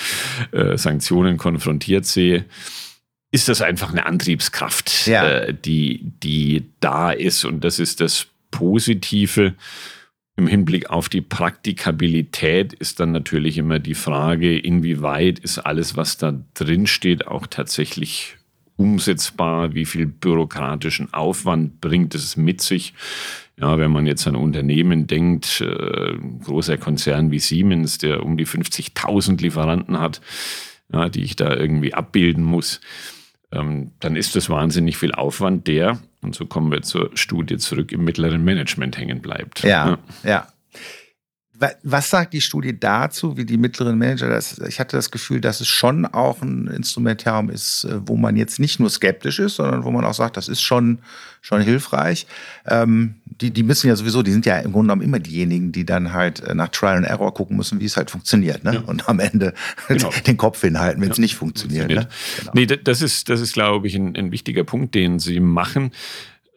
äh, 0.53 0.79
Sanktionen 0.79 1.37
konfrontiert 1.37 2.07
sehe, 2.07 2.47
ist 3.33 3.49
das 3.49 3.63
einfach 3.63 3.91
eine 3.91 4.07
Antriebskraft, 4.07 5.07
ja. 5.07 5.29
äh, 5.29 5.55
die, 5.55 6.13
die 6.23 6.71
da 6.81 7.13
ist. 7.13 7.45
Und 7.45 7.63
das 7.65 7.79
ist 7.79 8.01
das 8.01 8.27
Positive. 8.51 9.55
Im 10.37 10.47
Hinblick 10.47 10.91
auf 10.91 11.09
die 11.09 11.21
Praktikabilität 11.21 12.73
ist 12.73 12.99
dann 12.99 13.13
natürlich 13.13 13.59
immer 13.59 13.79
die 13.79 13.95
Frage, 13.95 14.59
inwieweit 14.59 15.39
ist 15.39 15.59
alles, 15.59 15.97
was 15.97 16.17
da 16.17 16.41
drin 16.55 16.87
steht, 16.87 17.27
auch 17.27 17.47
tatsächlich 17.47 18.37
umsetzbar? 18.77 19.75
Wie 19.75 19.85
viel 19.85 20.07
bürokratischen 20.07 21.13
Aufwand 21.13 21.81
bringt 21.81 22.15
es 22.15 22.37
mit 22.37 22.63
sich? 22.63 22.95
Ja, 23.61 23.79
wenn 23.79 23.93
man 23.93 24.07
jetzt 24.07 24.27
an 24.27 24.37
Unternehmen 24.37 25.07
denkt, 25.07 25.61
äh, 25.61 26.15
großer 26.43 26.79
Konzern 26.79 27.31
wie 27.31 27.39
Siemens, 27.39 27.99
der 27.99 28.25
um 28.25 28.39
die 28.39 28.47
50.000 28.47 29.43
Lieferanten 29.43 30.01
hat, 30.01 30.23
ja, 30.91 31.11
die 31.11 31.23
ich 31.23 31.37
da 31.37 31.55
irgendwie 31.55 31.93
abbilden 31.93 32.43
muss 32.43 32.81
ähm, 33.53 33.93
dann 34.01 34.17
ist 34.17 34.37
das 34.37 34.49
wahnsinnig 34.49 34.97
viel 34.97 35.13
Aufwand, 35.13 35.67
der, 35.67 35.99
und 36.23 36.35
so 36.35 36.47
kommen 36.47 36.71
wir 36.71 36.83
zur 36.83 37.11
Studie 37.15 37.59
zurück, 37.59 37.93
im 37.93 38.05
mittleren 38.05 38.45
Management 38.45 38.97
hängen 38.97 39.21
bleibt. 39.21 39.63
Ja, 39.63 39.99
ja. 40.23 40.31
ja. 40.31 40.49
Was 41.83 42.09
sagt 42.09 42.33
die 42.33 42.41
Studie 42.41 42.79
dazu, 42.79 43.37
wie 43.37 43.45
die 43.45 43.59
mittleren 43.59 43.99
Manager 43.99 44.31
das? 44.31 44.59
Ich 44.61 44.81
hatte 44.81 44.97
das 44.97 45.11
Gefühl, 45.11 45.43
dass 45.43 45.61
es 45.61 45.69
schon 45.69 46.07
auch 46.07 46.41
ein 46.41 46.69
Instrumentarium 46.69 47.51
ist, 47.51 47.85
äh, 47.85 48.01
wo 48.07 48.17
man 48.17 48.37
jetzt 48.37 48.59
nicht 48.61 48.81
nur 48.81 48.89
skeptisch 48.89 49.39
ist, 49.41 49.57
sondern 49.57 49.85
wo 49.85 49.91
man 49.91 50.07
auch 50.07 50.15
sagt, 50.15 50.39
das 50.39 50.49
ist 50.49 50.63
schon, 50.63 51.01
schon 51.43 51.61
hilfreich. 51.61 52.27
Ähm, 52.67 53.20
die, 53.41 53.51
die 53.51 53.63
müssen 53.63 53.89
ja 53.89 53.97
sowieso, 53.97 54.23
die 54.23 54.33
sind 54.33 54.47
ja 54.47 54.59
im 54.59 54.73
Grunde 54.73 54.89
genommen 54.89 55.03
immer 55.03 55.19
diejenigen, 55.19 55.73
die 55.73 55.85
dann 55.85 56.13
halt 56.13 56.41
äh, 56.41 56.55
nach 56.55 56.69
Trial 56.69 56.97
and 56.97 57.07
Error 57.07 57.33
gucken 57.33 57.57
müssen, 57.57 57.81
wie 57.81 57.87
es 57.87 57.97
halt 57.97 58.11
funktioniert. 58.11 58.65
Ne? 58.65 58.75
Ja. 58.75 58.81
Und 58.81 59.09
am 59.09 59.19
Ende 59.21 59.55
genau. 59.89 60.11
den 60.27 60.37
Kopf 60.37 60.61
hinhalten, 60.61 61.01
wenn 61.01 61.09
ja. 61.09 61.13
es 61.13 61.19
nicht 61.19 61.37
funktioniert. 61.37 61.91
funktioniert. 61.91 62.11
Ne? 62.11 62.53
Genau. 62.53 62.53
Nee, 62.55 62.67
das 62.67 63.03
ist, 63.03 63.29
das 63.29 63.41
ist, 63.41 63.55
glaube 63.55 63.87
ich, 63.87 63.95
ein, 63.95 64.17
ein 64.17 64.33
wichtiger 64.33 64.65
Punkt, 64.65 64.95
den 64.95 65.19
Sie 65.19 65.41
machen 65.41 65.93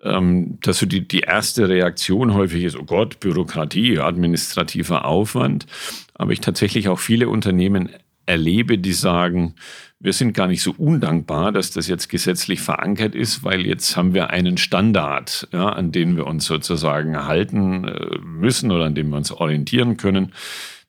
ähm, 0.04 0.58
dass 0.62 0.80
so 0.80 0.86
die, 0.86 1.08
die 1.08 1.22
erste 1.22 1.70
Reaktion 1.70 2.34
häufig 2.34 2.64
ist, 2.64 2.78
oh 2.78 2.84
Gott, 2.84 3.20
Bürokratie, 3.20 4.00
administrativer 4.00 5.06
Aufwand. 5.06 5.66
Aber 6.14 6.32
ich 6.32 6.42
tatsächlich 6.42 6.90
auch 6.90 7.00
viele 7.00 7.30
Unternehmen 7.30 7.90
erlebe, 8.26 8.78
die 8.78 8.94
sagen, 8.94 9.56
wir 10.04 10.12
sind 10.12 10.34
gar 10.34 10.48
nicht 10.48 10.62
so 10.62 10.76
undankbar, 10.78 11.54
dass 11.54 11.72
das 11.72 11.88
jetzt 11.88 12.10
gesetzlich 12.10 12.60
verankert 12.60 13.16
ist, 13.16 13.46
weil 13.46 13.66
jetzt 13.66 13.96
haben 13.96 14.14
wir 14.14 14.32
einen 14.32 14.58
Standard, 14.58 15.48
ja, 15.54 15.70
an 15.70 15.94
den 15.94 16.18
wir 16.18 16.28
uns 16.28 16.46
sozusagen 16.46 17.26
halten 17.26 17.88
äh, 17.88 18.18
müssen 18.20 18.72
oder 18.72 18.84
an 18.84 18.96
dem 18.96 19.10
wir 19.10 19.18
uns 19.18 19.32
orientieren 19.32 19.96
können. 19.96 20.34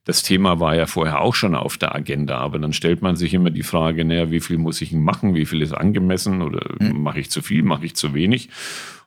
Das 0.05 0.25
Thema 0.25 0.59
war 0.59 0.75
ja 0.75 0.87
vorher 0.87 1.21
auch 1.21 1.35
schon 1.35 1.55
auf 1.55 1.79
der 1.79 1.95
Agenda, 1.95 2.39
aber 2.39 2.59
dann 2.59 2.73
stellt 2.73 3.03
man 3.03 3.15
sich 3.15 3.33
immer 3.35 3.51
die 3.51 3.63
Frage, 3.63 4.05
naja, 4.05 4.33
wie 4.33 4.41
viel 4.41 4.59
muss 4.59 4.83
ich 4.83 4.93
machen, 4.93 5.37
wie 5.37 5.47
viel 5.47 5.63
ist 5.63 5.73
angemessen 5.73 6.43
oder 6.43 6.75
hm. 6.81 7.01
mache 7.01 7.21
ich 7.21 7.31
zu 7.31 7.41
viel, 7.41 7.63
mache 7.63 7.87
ich 7.87 7.95
zu 7.95 8.15
wenig? 8.15 8.49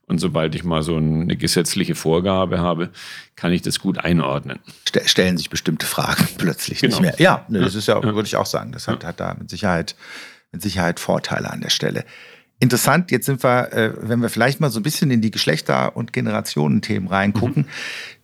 Und 0.07 0.19
sobald 0.19 0.55
ich 0.55 0.63
mal 0.63 0.83
so 0.83 0.95
eine 0.95 1.35
gesetzliche 1.35 1.93
Vorgabe 1.93 2.59
habe, 2.59 2.91
kann 3.35 3.51
ich 3.51 3.61
das 3.61 3.79
gut 3.79 3.97
einordnen. 3.97 4.59
Stellen 5.05 5.37
sich 5.37 5.49
bestimmte 5.49 5.85
Fragen 5.85 6.27
plötzlich 6.37 6.79
genau. 6.79 6.95
nicht 6.95 7.01
mehr. 7.01 7.15
Ja, 7.19 7.45
das 7.49 7.75
ist 7.75 7.87
ja, 7.87 8.01
würde 8.01 8.25
ich 8.25 8.37
auch 8.37 8.45
sagen. 8.45 8.71
Das 8.71 8.87
hat, 8.87 9.03
hat 9.03 9.19
da 9.19 9.35
mit 9.37 9.49
Sicherheit, 9.49 9.95
mit 10.53 10.61
Sicherheit 10.61 11.01
Vorteile 11.01 11.51
an 11.51 11.59
der 11.59 11.69
Stelle. 11.69 12.05
Interessant, 12.59 13.11
jetzt 13.11 13.27
sind 13.27 13.43
wir, 13.43 13.71
äh, 13.73 13.93
wenn 13.97 14.21
wir 14.21 14.29
vielleicht 14.29 14.61
mal 14.61 14.71
so 14.71 14.79
ein 14.79 14.83
bisschen 14.83 15.11
in 15.11 15.21
die 15.21 15.29
Geschlechter- 15.29 15.95
und 15.95 16.11
Generationenthemen 16.11 17.07
reingucken, 17.07 17.63
mhm. 17.63 17.69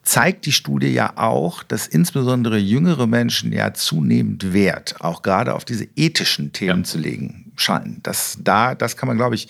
Zeigt 0.03 0.45
die 0.45 0.51
Studie 0.51 0.89
ja 0.89 1.13
auch, 1.15 1.63
dass 1.63 1.87
insbesondere 1.87 2.57
jüngere 2.57 3.07
Menschen 3.07 3.51
ja 3.53 3.73
zunehmend 3.73 4.53
Wert 4.53 4.95
auch 4.99 5.21
gerade 5.21 5.53
auf 5.53 5.65
diese 5.65 5.87
ethischen 5.95 6.51
Themen 6.51 6.79
ja. 6.79 6.83
zu 6.83 6.97
legen 6.97 7.51
scheinen. 7.55 7.99
Das, 8.03 8.37
da, 8.41 8.75
das 8.75 8.97
kann 8.97 9.07
man, 9.07 9.17
glaube 9.17 9.35
ich, 9.35 9.47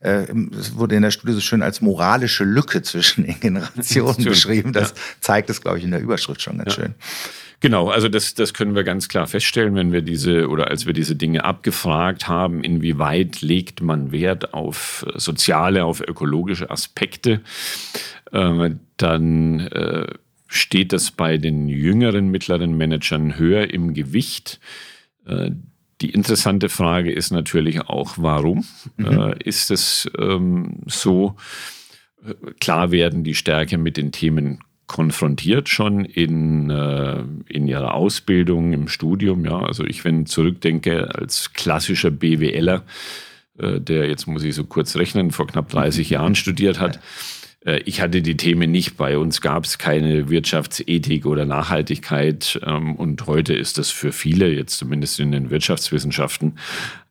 äh, 0.00 0.26
es 0.58 0.76
wurde 0.76 0.96
in 0.96 1.02
der 1.02 1.10
Studie 1.10 1.32
so 1.32 1.40
schön 1.40 1.62
als 1.62 1.80
moralische 1.80 2.44
Lücke 2.44 2.82
zwischen 2.82 3.24
den 3.24 3.40
Generationen 3.40 4.24
beschrieben. 4.24 4.72
Das 4.72 4.90
ja. 4.90 4.96
zeigt 5.20 5.50
es, 5.50 5.60
glaube 5.60 5.78
ich, 5.78 5.84
in 5.84 5.90
der 5.90 6.00
Überschrift 6.00 6.42
schon 6.42 6.58
ganz 6.58 6.76
ja. 6.76 6.84
schön. 6.84 6.94
Genau, 7.60 7.88
also 7.88 8.10
das, 8.10 8.34
das 8.34 8.52
können 8.52 8.74
wir 8.74 8.84
ganz 8.84 9.08
klar 9.08 9.26
feststellen, 9.26 9.74
wenn 9.74 9.90
wir 9.90 10.02
diese 10.02 10.48
oder 10.48 10.68
als 10.68 10.84
wir 10.84 10.92
diese 10.92 11.16
Dinge 11.16 11.44
abgefragt 11.44 12.28
haben, 12.28 12.62
inwieweit 12.62 13.40
legt 13.40 13.80
man 13.80 14.12
Wert 14.12 14.52
auf 14.52 15.06
soziale, 15.14 15.84
auf 15.84 16.02
ökologische 16.02 16.70
Aspekte, 16.70 17.40
äh, 18.34 18.74
dann 18.96 19.60
äh, 19.60 20.06
steht 20.46 20.92
das 20.92 21.10
bei 21.10 21.38
den 21.38 21.68
jüngeren 21.68 22.28
mittleren 22.28 22.76
Managern 22.76 23.38
höher 23.38 23.72
im 23.72 23.94
Gewicht. 23.94 24.60
Äh, 25.26 25.52
die 26.00 26.10
interessante 26.10 26.68
Frage 26.68 27.12
ist 27.12 27.30
natürlich 27.30 27.80
auch, 27.82 28.14
warum 28.16 28.64
mhm. 28.96 29.06
äh, 29.06 29.38
ist 29.44 29.70
es 29.70 30.10
ähm, 30.18 30.80
so? 30.86 31.36
Klar 32.58 32.90
werden 32.90 33.22
die 33.22 33.34
stärker 33.34 33.78
mit 33.78 33.96
den 33.96 34.10
Themen 34.10 34.60
konfrontiert 34.86 35.68
schon 35.68 36.04
in, 36.04 36.70
äh, 36.70 37.22
in 37.48 37.68
ihrer 37.68 37.94
Ausbildung, 37.94 38.72
im 38.72 38.88
Studium. 38.88 39.44
Ja, 39.44 39.60
also 39.60 39.84
ich, 39.84 40.04
wenn 40.04 40.26
zurückdenke, 40.26 41.14
als 41.14 41.52
klassischer 41.52 42.10
BWLer, 42.10 42.82
äh, 43.58 43.80
der 43.80 44.08
jetzt 44.08 44.26
muss 44.26 44.42
ich 44.42 44.54
so 44.54 44.64
kurz 44.64 44.96
rechnen, 44.96 45.30
vor 45.30 45.46
knapp 45.46 45.68
30 45.70 46.10
Jahren 46.10 46.34
studiert 46.34 46.80
hat, 46.80 47.00
äh, 47.64 47.78
ich 47.84 48.00
hatte 48.00 48.22
die 48.22 48.36
Themen 48.36 48.70
nicht. 48.70 48.96
Bei 48.96 49.18
uns 49.18 49.40
gab 49.40 49.64
es 49.64 49.78
keine 49.78 50.28
Wirtschaftsethik 50.28 51.26
oder 51.26 51.44
Nachhaltigkeit. 51.44 52.60
Ähm, 52.64 52.96
und 52.96 53.26
heute 53.26 53.54
ist 53.54 53.78
das 53.78 53.90
für 53.90 54.12
viele, 54.12 54.52
jetzt 54.52 54.78
zumindest 54.78 55.20
in 55.20 55.32
den 55.32 55.50
Wirtschaftswissenschaften, 55.50 56.58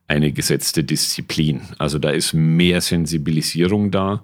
eine 0.06 0.32
gesetzte 0.32 0.84
Disziplin. 0.84 1.62
Also 1.78 1.98
da 1.98 2.10
ist 2.10 2.34
mehr 2.34 2.80
Sensibilisierung 2.80 3.90
da. 3.90 4.22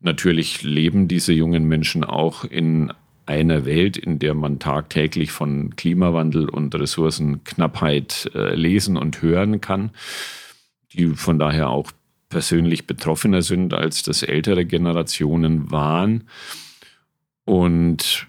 Natürlich 0.00 0.62
leben 0.62 1.08
diese 1.08 1.32
jungen 1.32 1.64
Menschen 1.64 2.04
auch 2.04 2.44
in 2.44 2.92
einer 3.26 3.66
Welt, 3.66 3.98
in 3.98 4.18
der 4.18 4.32
man 4.32 4.58
tagtäglich 4.58 5.32
von 5.32 5.76
Klimawandel 5.76 6.48
und 6.48 6.74
Ressourcenknappheit 6.74 8.30
äh, 8.34 8.54
lesen 8.54 8.96
und 8.96 9.20
hören 9.20 9.60
kann, 9.60 9.90
die 10.94 11.08
von 11.08 11.38
daher 11.38 11.68
auch 11.68 11.92
persönlich 12.28 12.86
betroffener 12.86 13.42
sind, 13.42 13.74
als 13.74 14.02
das 14.02 14.22
ältere 14.22 14.64
Generationen 14.64 15.70
waren. 15.70 16.28
Und 17.44 18.26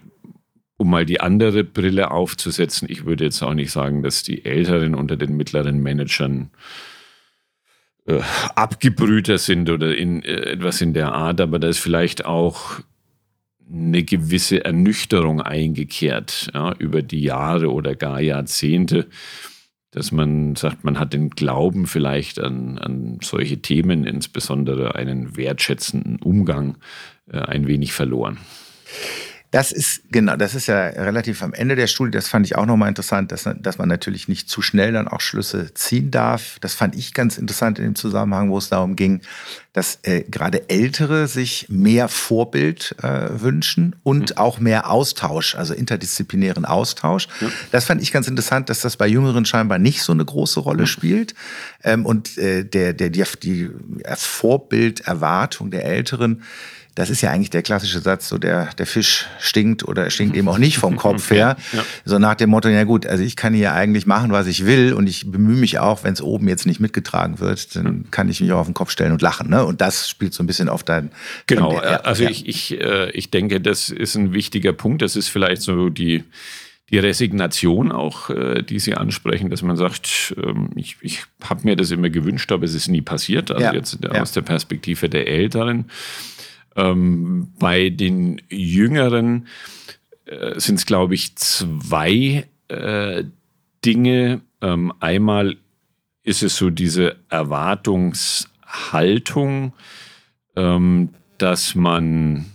um 0.76 0.88
mal 0.88 1.04
die 1.04 1.20
andere 1.20 1.62
Brille 1.62 2.10
aufzusetzen, 2.10 2.88
ich 2.90 3.04
würde 3.04 3.24
jetzt 3.24 3.42
auch 3.42 3.52
nicht 3.52 3.70
sagen, 3.70 4.02
dass 4.02 4.22
die 4.22 4.44
Älteren 4.46 4.94
unter 4.94 5.16
den 5.16 5.36
mittleren 5.36 5.82
Managern 5.82 6.50
äh, 8.06 9.38
sind 9.38 9.68
oder 9.68 9.94
in, 9.94 10.22
äh, 10.22 10.52
etwas 10.52 10.80
in 10.80 10.94
der 10.94 11.12
Art, 11.12 11.40
aber 11.40 11.58
da 11.58 11.68
ist 11.68 11.78
vielleicht 11.78 12.24
auch 12.24 12.80
eine 13.70 14.02
gewisse 14.02 14.64
Ernüchterung 14.64 15.40
eingekehrt 15.40 16.50
ja, 16.54 16.72
über 16.78 17.02
die 17.02 17.22
Jahre 17.22 17.70
oder 17.70 17.94
gar 17.94 18.20
Jahrzehnte, 18.20 19.06
dass 19.92 20.12
man 20.12 20.54
sagt, 20.54 20.84
man 20.84 20.98
hat 20.98 21.12
den 21.12 21.30
Glauben 21.30 21.86
vielleicht 21.86 22.38
an, 22.38 22.78
an 22.78 23.18
solche 23.22 23.60
Themen, 23.60 24.04
insbesondere 24.04 24.94
einen 24.94 25.36
wertschätzenden 25.36 26.20
Umgang, 26.22 26.76
äh, 27.30 27.38
ein 27.38 27.66
wenig 27.66 27.92
verloren. 27.92 28.38
Das 29.50 29.72
ist, 29.72 30.02
genau, 30.12 30.36
das 30.36 30.54
ist 30.54 30.68
ja 30.68 30.78
relativ 30.78 31.42
am 31.42 31.52
Ende 31.52 31.74
der 31.74 31.88
Studie. 31.88 32.12
Das 32.12 32.28
fand 32.28 32.46
ich 32.46 32.54
auch 32.54 32.66
nochmal 32.66 32.88
interessant, 32.88 33.32
dass, 33.32 33.48
dass 33.58 33.78
man 33.78 33.88
natürlich 33.88 34.28
nicht 34.28 34.48
zu 34.48 34.62
schnell 34.62 34.92
dann 34.92 35.08
auch 35.08 35.20
Schlüsse 35.20 35.74
ziehen 35.74 36.12
darf. 36.12 36.58
Das 36.60 36.74
fand 36.74 36.94
ich 36.94 37.14
ganz 37.14 37.36
interessant 37.36 37.80
in 37.80 37.86
dem 37.86 37.94
Zusammenhang, 37.96 38.50
wo 38.50 38.58
es 38.58 38.68
darum 38.68 38.94
ging, 38.94 39.22
dass 39.72 39.98
äh, 40.02 40.22
gerade 40.22 40.68
Ältere 40.68 41.26
sich 41.26 41.66
mehr 41.68 42.08
Vorbild 42.08 42.94
äh, 43.02 43.40
wünschen 43.40 43.96
und 44.04 44.30
mhm. 44.30 44.36
auch 44.36 44.60
mehr 44.60 44.88
Austausch, 44.88 45.56
also 45.56 45.74
interdisziplinären 45.74 46.64
Austausch. 46.64 47.26
Ja. 47.40 47.48
Das 47.72 47.86
fand 47.86 48.02
ich 48.02 48.12
ganz 48.12 48.28
interessant, 48.28 48.68
dass 48.68 48.80
das 48.80 48.96
bei 48.96 49.08
Jüngeren 49.08 49.46
scheinbar 49.46 49.78
nicht 49.78 50.02
so 50.02 50.12
eine 50.12 50.24
große 50.24 50.60
Rolle 50.60 50.86
spielt. 50.86 51.34
Ähm, 51.82 52.06
und 52.06 52.38
äh, 52.38 52.64
der, 52.64 52.92
der, 52.92 53.10
die, 53.10 53.24
die 53.42 53.70
Vorbilderwartung 54.16 55.72
der 55.72 55.86
Älteren 55.86 56.42
das 56.94 57.10
ist 57.10 57.20
ja 57.20 57.30
eigentlich 57.30 57.50
der 57.50 57.62
klassische 57.62 58.00
Satz, 58.00 58.28
so 58.28 58.38
der, 58.38 58.70
der 58.78 58.86
Fisch 58.86 59.26
stinkt 59.38 59.86
oder 59.86 60.10
stinkt 60.10 60.36
eben 60.36 60.48
auch 60.48 60.58
nicht 60.58 60.78
vom 60.78 60.96
Kopf 60.96 61.30
her. 61.32 61.56
Ja. 61.72 61.84
So 62.04 62.18
nach 62.18 62.34
dem 62.34 62.50
Motto, 62.50 62.68
ja 62.68 62.84
gut, 62.84 63.06
also 63.06 63.22
ich 63.22 63.36
kann 63.36 63.54
hier 63.54 63.72
eigentlich 63.72 64.06
machen, 64.06 64.32
was 64.32 64.46
ich 64.46 64.66
will 64.66 64.92
und 64.92 65.06
ich 65.06 65.30
bemühe 65.30 65.56
mich 65.56 65.78
auch, 65.78 66.04
wenn 66.04 66.12
es 66.12 66.22
oben 66.22 66.48
jetzt 66.48 66.66
nicht 66.66 66.80
mitgetragen 66.80 67.38
wird, 67.38 67.76
dann 67.76 68.10
kann 68.10 68.28
ich 68.28 68.40
mich 68.40 68.52
auch 68.52 68.60
auf 68.60 68.66
den 68.66 68.74
Kopf 68.74 68.90
stellen 68.90 69.12
und 69.12 69.22
lachen. 69.22 69.50
Ne? 69.50 69.64
Und 69.64 69.80
das 69.80 70.08
spielt 70.08 70.34
so 70.34 70.42
ein 70.42 70.46
bisschen 70.46 70.68
auf 70.68 70.82
dein... 70.82 71.10
Genau, 71.46 71.74
ja, 71.74 72.00
also 72.00 72.24
ja. 72.24 72.30
Ich, 72.30 72.46
ich, 72.46 72.80
äh, 72.80 73.10
ich 73.10 73.30
denke, 73.30 73.60
das 73.60 73.88
ist 73.88 74.16
ein 74.16 74.32
wichtiger 74.32 74.72
Punkt. 74.72 75.02
Das 75.02 75.16
ist 75.16 75.28
vielleicht 75.28 75.62
so 75.62 75.88
die 75.88 76.24
die 76.90 76.98
Resignation 76.98 77.92
auch, 77.92 78.30
äh, 78.30 78.62
die 78.62 78.80
Sie 78.80 78.94
ansprechen, 78.94 79.48
dass 79.48 79.62
man 79.62 79.76
sagt, 79.76 80.34
ähm, 80.36 80.70
ich, 80.74 80.96
ich 81.00 81.22
habe 81.44 81.60
mir 81.64 81.76
das 81.76 81.92
immer 81.92 82.10
gewünscht, 82.10 82.50
aber 82.50 82.64
es 82.64 82.74
ist 82.74 82.88
nie 82.88 83.00
passiert. 83.00 83.50
Also 83.50 83.64
ja, 83.64 83.72
jetzt 83.72 83.98
ja. 84.02 84.10
aus 84.20 84.32
der 84.32 84.42
Perspektive 84.42 85.08
der 85.08 85.28
Älteren. 85.28 85.84
Ähm, 86.76 87.48
bei 87.58 87.90
den 87.90 88.40
Jüngeren 88.48 89.48
äh, 90.24 90.60
sind 90.60 90.76
es, 90.76 90.86
glaube 90.86 91.14
ich, 91.14 91.36
zwei 91.36 92.46
äh, 92.68 93.24
Dinge. 93.84 94.40
Ähm, 94.60 94.92
einmal 95.00 95.56
ist 96.22 96.42
es 96.42 96.56
so 96.56 96.70
diese 96.70 97.16
Erwartungshaltung, 97.28 99.72
ähm, 100.56 101.10
dass 101.38 101.74
man 101.74 102.46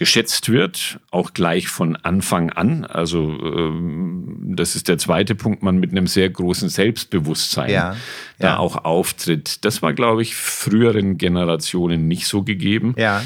geschätzt 0.00 0.48
wird, 0.48 0.98
auch 1.10 1.34
gleich 1.34 1.68
von 1.68 1.94
Anfang 1.94 2.48
an. 2.48 2.86
Also 2.86 3.20
ähm, 3.20 4.54
das 4.56 4.74
ist 4.74 4.88
der 4.88 4.96
zweite 4.96 5.34
Punkt, 5.34 5.62
man 5.62 5.78
mit 5.78 5.90
einem 5.90 6.06
sehr 6.06 6.30
großen 6.30 6.70
Selbstbewusstsein 6.70 7.70
ja, 7.70 7.96
da 8.38 8.46
ja. 8.46 8.58
auch 8.58 8.86
auftritt. 8.86 9.62
Das 9.66 9.82
war, 9.82 9.92
glaube 9.92 10.22
ich, 10.22 10.34
früheren 10.34 11.18
Generationen 11.18 12.08
nicht 12.08 12.26
so 12.26 12.42
gegeben. 12.42 12.94
Ja. 12.96 13.22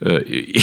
Äh, 0.00 0.58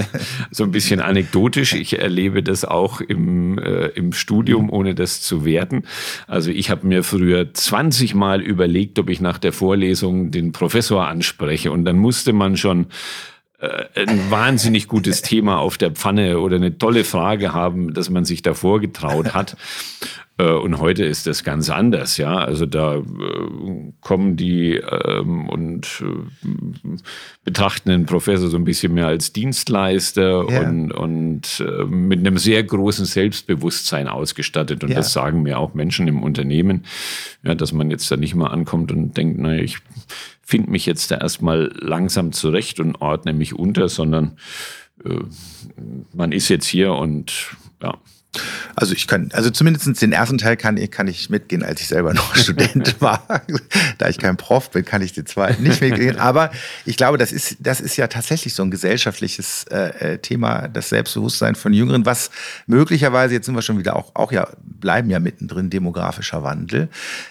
so 0.50 0.64
ein 0.64 0.72
bisschen 0.72 1.00
anekdotisch. 1.00 1.72
Ich 1.72 1.98
erlebe 1.98 2.42
das 2.42 2.66
auch 2.66 3.00
im, 3.00 3.56
äh, 3.56 3.86
im 3.86 4.12
Studium, 4.12 4.68
ohne 4.68 4.94
das 4.94 5.22
zu 5.22 5.46
werten. 5.46 5.84
Also 6.26 6.50
ich 6.50 6.68
habe 6.68 6.86
mir 6.86 7.02
früher 7.02 7.54
20 7.54 8.14
Mal 8.14 8.42
überlegt, 8.42 8.98
ob 8.98 9.08
ich 9.08 9.22
nach 9.22 9.38
der 9.38 9.54
Vorlesung 9.54 10.30
den 10.30 10.52
Professor 10.52 11.06
anspreche. 11.06 11.72
Und 11.72 11.86
dann 11.86 11.96
musste 11.96 12.34
man 12.34 12.58
schon 12.58 12.88
ein 13.60 14.30
wahnsinnig 14.30 14.86
gutes 14.86 15.22
Thema 15.22 15.58
auf 15.58 15.78
der 15.78 15.90
Pfanne 15.90 16.38
oder 16.38 16.56
eine 16.56 16.78
tolle 16.78 17.02
Frage 17.02 17.52
haben, 17.52 17.92
dass 17.92 18.08
man 18.08 18.24
sich 18.24 18.42
davor 18.42 18.80
getraut 18.80 19.34
hat. 19.34 19.56
Äh, 20.38 20.52
und 20.52 20.78
heute 20.78 21.04
ist 21.04 21.26
das 21.26 21.44
ganz 21.44 21.68
anders, 21.68 22.16
ja. 22.16 22.36
Also 22.38 22.64
da 22.64 22.96
äh, 22.96 23.02
kommen 24.00 24.36
die 24.36 24.76
ähm, 24.76 25.48
und 25.48 26.02
äh, 26.02 26.88
betrachten 27.44 27.90
den 27.90 28.06
Professor 28.06 28.48
so 28.48 28.56
ein 28.56 28.64
bisschen 28.64 28.94
mehr 28.94 29.08
als 29.08 29.32
Dienstleister 29.32 30.46
ja. 30.48 30.60
und, 30.60 30.92
und 30.92 31.64
äh, 31.66 31.84
mit 31.84 32.20
einem 32.20 32.38
sehr 32.38 32.62
großen 32.62 33.04
Selbstbewusstsein 33.04 34.08
ausgestattet. 34.08 34.84
Und 34.84 34.90
ja. 34.90 34.96
das 34.96 35.12
sagen 35.12 35.42
mir 35.42 35.58
auch 35.58 35.74
Menschen 35.74 36.06
im 36.08 36.22
Unternehmen, 36.22 36.84
ja, 37.42 37.54
dass 37.54 37.72
man 37.72 37.90
jetzt 37.90 38.10
da 38.10 38.16
nicht 38.16 38.34
mal 38.34 38.48
ankommt 38.48 38.92
und 38.92 39.16
denkt, 39.16 39.38
naja, 39.38 39.62
ich 39.62 39.78
finde 40.48 40.70
mich 40.70 40.86
jetzt 40.86 41.10
da 41.10 41.18
erstmal 41.18 41.70
langsam 41.78 42.32
zurecht 42.32 42.80
und 42.80 43.02
ordne 43.02 43.34
mich 43.34 43.54
unter, 43.54 43.90
sondern 43.90 44.38
äh, 45.04 45.20
man 46.14 46.32
ist 46.32 46.48
jetzt 46.48 46.66
hier 46.66 46.94
und 46.94 47.54
ja. 47.82 47.98
Also 48.76 48.94
ich 48.94 49.08
kann, 49.08 49.30
also 49.32 49.50
zumindest 49.50 50.00
den 50.00 50.12
ersten 50.12 50.38
Teil 50.38 50.56
kann, 50.56 50.78
kann 50.90 51.08
ich 51.08 51.30
mitgehen, 51.30 51.64
als 51.64 51.80
ich 51.80 51.88
selber 51.88 52.14
noch 52.14 52.36
Student 52.36 53.00
war. 53.00 53.42
da 53.98 54.08
ich 54.08 54.18
kein 54.18 54.36
Prof 54.36 54.70
bin, 54.70 54.84
kann 54.84 55.02
ich 55.02 55.12
den 55.12 55.26
zweiten 55.26 55.62
nicht 55.62 55.80
mitgehen. 55.80 56.18
Aber 56.18 56.50
ich 56.84 56.96
glaube, 56.96 57.18
das 57.18 57.32
ist, 57.32 57.56
das 57.58 57.80
ist 57.80 57.96
ja 57.96 58.06
tatsächlich 58.06 58.54
so 58.54 58.62
ein 58.62 58.70
gesellschaftliches 58.70 59.64
äh, 59.64 60.14
äh, 60.14 60.18
Thema, 60.18 60.68
das 60.68 60.90
Selbstbewusstsein 60.90 61.54
von 61.54 61.72
Jüngeren, 61.72 62.06
was 62.06 62.30
möglicherweise, 62.66 63.34
jetzt 63.34 63.46
sind 63.46 63.54
wir 63.54 63.62
schon 63.62 63.78
wieder 63.78 63.96
auch, 63.96 64.14
auch 64.14 64.30
ja, 64.30 64.48
bleiben 64.62 65.10
ja 65.10 65.18
mittendrin 65.18 65.70
demografischer 65.70 66.42
Wandel. 66.42 66.88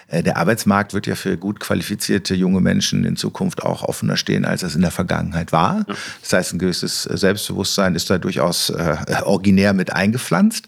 Äh, 0.08 0.22
der 0.22 0.36
Arbeitsmarkt 0.36 0.92
wird 0.92 1.06
ja 1.06 1.14
für 1.14 1.38
gut 1.38 1.60
qualifizierte 1.60 2.34
junge 2.34 2.60
Menschen 2.60 3.04
in 3.04 3.16
Zukunft 3.16 3.62
auch 3.62 3.84
offener 3.84 4.16
stehen, 4.16 4.44
als 4.44 4.62
es 4.62 4.74
in 4.74 4.82
der 4.82 4.90
Vergangenheit 4.90 5.52
war. 5.52 5.86
Das 6.20 6.32
heißt, 6.32 6.54
ein 6.54 6.58
gewisses 6.58 7.04
Selbstbewusstsein 7.04 7.94
ist 7.94 8.10
da 8.10 8.18
durchaus 8.18 8.68
äh, 8.70 8.96
originär 9.22 9.72
mit 9.72 9.92
eingepflanzt. 9.92 10.66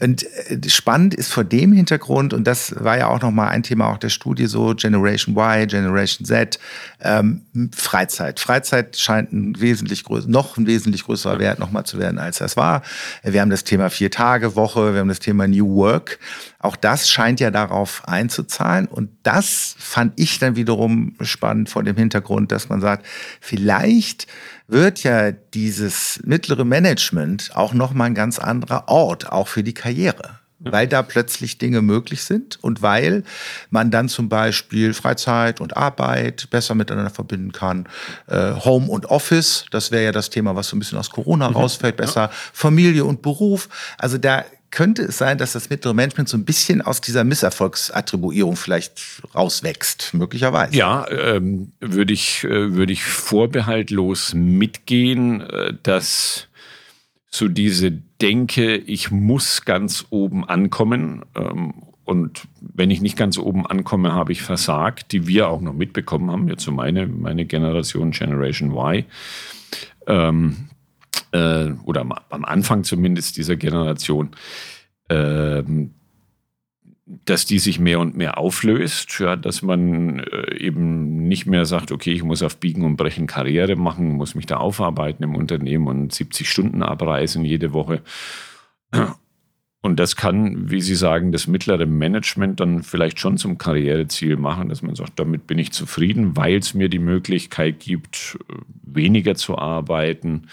Und 0.00 0.24
äh, 0.48 0.68
spannend 0.68 1.14
ist 1.14 1.30
vor 1.30 1.44
dem 1.44 1.72
Hintergrund, 1.72 2.32
und 2.32 2.44
das 2.44 2.74
war 2.82 2.96
ja 2.96 3.08
auch 3.08 3.20
nochmal 3.20 3.50
ein 3.50 3.62
Thema 3.62 3.88
auch 3.88 3.98
der 3.98 4.08
Studie, 4.08 4.46
so 4.46 4.74
Generation 4.74 5.36
Y, 5.36 5.68
Generation 5.68 6.24
Z, 6.24 6.58
ähm, 7.02 7.42
Freizeit. 7.74 8.40
Freizeit 8.40 8.96
scheint 8.96 9.32
ein 9.32 9.60
wesentlich 9.60 10.04
größer, 10.04 10.28
noch 10.28 10.56
ein 10.56 10.66
wesentlich 10.66 11.04
größerer 11.04 11.38
Wert 11.38 11.58
nochmal 11.58 11.84
zu 11.84 11.98
werden, 11.98 12.18
als 12.18 12.38
das 12.38 12.56
war. 12.56 12.82
Wir 13.22 13.42
haben 13.42 13.50
das 13.50 13.64
Thema 13.64 13.90
Vier-Tage-Woche, 13.90 14.94
wir 14.94 15.00
haben 15.00 15.08
das 15.08 15.20
Thema 15.20 15.46
New 15.46 15.76
Work. 15.76 16.18
Auch 16.58 16.76
das 16.76 17.10
scheint 17.10 17.40
ja 17.40 17.50
darauf 17.50 18.06
einzuzahlen. 18.08 18.86
Und 18.86 19.10
das 19.22 19.74
fand 19.78 20.18
ich 20.18 20.38
dann 20.38 20.56
wiederum 20.56 21.14
spannend 21.20 21.68
vor 21.68 21.82
dem 21.82 21.96
Hintergrund, 21.96 22.52
dass 22.52 22.70
man 22.70 22.80
sagt, 22.80 23.04
vielleicht 23.40 24.26
wird 24.70 25.02
ja 25.02 25.32
dieses 25.32 26.20
mittlere 26.24 26.64
Management 26.64 27.50
auch 27.54 27.74
nochmal 27.74 28.08
ein 28.08 28.14
ganz 28.14 28.38
anderer 28.38 28.88
Ort, 28.88 29.30
auch 29.30 29.48
für 29.48 29.62
die 29.62 29.74
Karriere. 29.74 30.38
Weil 30.62 30.86
da 30.86 31.02
plötzlich 31.02 31.56
Dinge 31.56 31.80
möglich 31.80 32.22
sind 32.22 32.62
und 32.62 32.82
weil 32.82 33.24
man 33.70 33.90
dann 33.90 34.10
zum 34.10 34.28
Beispiel 34.28 34.92
Freizeit 34.92 35.58
und 35.58 35.74
Arbeit 35.74 36.50
besser 36.50 36.74
miteinander 36.74 37.10
verbinden 37.10 37.52
kann. 37.52 37.88
Äh, 38.26 38.52
Home 38.62 38.86
und 38.90 39.06
Office, 39.06 39.64
das 39.70 39.90
wäre 39.90 40.04
ja 40.04 40.12
das 40.12 40.28
Thema, 40.28 40.54
was 40.56 40.68
so 40.68 40.76
ein 40.76 40.78
bisschen 40.78 40.98
aus 40.98 41.08
Corona 41.08 41.48
mhm. 41.48 41.56
rausfällt, 41.56 41.96
besser 41.96 42.24
ja. 42.24 42.30
Familie 42.52 43.06
und 43.06 43.22
Beruf. 43.22 43.70
Also 43.96 44.18
da 44.18 44.44
könnte 44.70 45.02
es 45.02 45.18
sein, 45.18 45.38
dass 45.38 45.52
das 45.52 45.70
mittlere 45.70 45.94
Management 45.94 46.28
so 46.28 46.36
ein 46.36 46.44
bisschen 46.44 46.80
aus 46.80 47.00
dieser 47.00 47.24
Misserfolgsattribuierung 47.24 48.56
vielleicht 48.56 49.22
rauswächst, 49.34 50.14
möglicherweise? 50.14 50.76
Ja, 50.76 51.08
ähm, 51.10 51.72
würde 51.80 52.12
ich, 52.12 52.44
äh, 52.44 52.74
würde 52.74 52.92
ich 52.92 53.02
vorbehaltlos 53.02 54.34
mitgehen, 54.34 55.40
äh, 55.40 55.74
dass 55.82 56.46
so 57.30 57.48
diese 57.48 57.92
Denke, 58.20 58.76
ich 58.76 59.10
muss 59.10 59.64
ganz 59.64 60.06
oben 60.10 60.44
ankommen 60.44 61.24
ähm, 61.34 61.74
und 62.04 62.48
wenn 62.60 62.90
ich 62.90 63.00
nicht 63.00 63.16
ganz 63.16 63.38
oben 63.38 63.66
ankomme, 63.66 64.12
habe 64.12 64.32
ich 64.32 64.42
versagt, 64.42 65.12
die 65.12 65.28
wir 65.28 65.48
auch 65.48 65.60
noch 65.60 65.74
mitbekommen 65.74 66.30
haben, 66.30 66.48
jetzt 66.48 66.64
so 66.64 66.72
meine, 66.72 67.06
meine 67.06 67.44
Generation, 67.44 68.10
Generation 68.10 68.72
Y. 68.72 69.04
Ähm, 70.08 70.69
äh, 71.32 71.70
oder 71.84 72.00
am 72.00 72.44
Anfang 72.44 72.84
zumindest 72.84 73.36
dieser 73.36 73.56
Generation, 73.56 74.30
äh, 75.08 75.62
dass 77.24 77.44
die 77.44 77.58
sich 77.58 77.80
mehr 77.80 77.98
und 77.98 78.16
mehr 78.16 78.38
auflöst, 78.38 79.18
ja, 79.18 79.34
dass 79.34 79.62
man 79.62 80.20
äh, 80.20 80.56
eben 80.58 81.26
nicht 81.26 81.46
mehr 81.46 81.64
sagt, 81.64 81.90
okay, 81.90 82.12
ich 82.12 82.22
muss 82.22 82.42
auf 82.42 82.58
Biegen 82.58 82.84
und 82.84 82.96
Brechen 82.96 83.26
Karriere 83.26 83.76
machen, 83.76 84.12
muss 84.12 84.34
mich 84.34 84.46
da 84.46 84.58
aufarbeiten 84.58 85.24
im 85.24 85.34
Unternehmen 85.34 85.88
und 85.88 86.12
70 86.12 86.48
Stunden 86.48 86.82
abreisen 86.82 87.44
jede 87.44 87.72
Woche. 87.72 88.02
Und 89.82 89.98
das 89.98 90.14
kann, 90.14 90.70
wie 90.70 90.82
Sie 90.82 90.94
sagen, 90.94 91.32
das 91.32 91.46
mittlere 91.46 91.86
Management 91.86 92.60
dann 92.60 92.82
vielleicht 92.82 93.18
schon 93.18 93.38
zum 93.38 93.56
Karriereziel 93.56 94.36
machen, 94.36 94.68
dass 94.68 94.82
man 94.82 94.94
sagt, 94.94 95.18
damit 95.18 95.46
bin 95.46 95.58
ich 95.58 95.72
zufrieden, 95.72 96.36
weil 96.36 96.58
es 96.58 96.74
mir 96.74 96.90
die 96.90 96.98
Möglichkeit 96.98 97.80
gibt, 97.80 98.38
äh, 98.48 98.54
weniger 98.82 99.34
zu 99.36 99.56
arbeiten, 99.56 100.48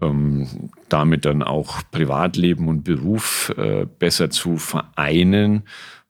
ähm, 0.00 0.70
damit 0.88 1.24
dann 1.24 1.42
auch 1.42 1.82
Privatleben 1.90 2.68
und 2.68 2.84
Beruf 2.84 3.52
äh, 3.56 3.86
besser 3.98 4.30
zu 4.30 4.56
vereinen, 4.56 5.62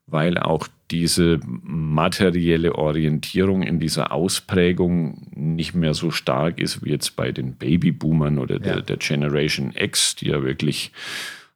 weil 0.05 0.37
auch 0.37 0.67
diese 0.91 1.39
materielle 1.45 2.75
Orientierung 2.75 3.61
in 3.61 3.79
dieser 3.79 4.11
Ausprägung 4.11 5.27
nicht 5.35 5.75
mehr 5.75 5.93
so 5.93 6.09
stark 6.09 6.59
ist 6.59 6.83
wie 6.83 6.89
jetzt 6.89 7.15
bei 7.15 7.31
den 7.31 7.55
Babyboomern 7.55 8.39
oder 8.39 8.59
der, 8.59 8.77
ja. 8.77 8.81
der 8.81 8.97
Generation 8.97 9.71
X, 9.75 10.15
die 10.15 10.29
ja 10.29 10.41
wirklich 10.41 10.91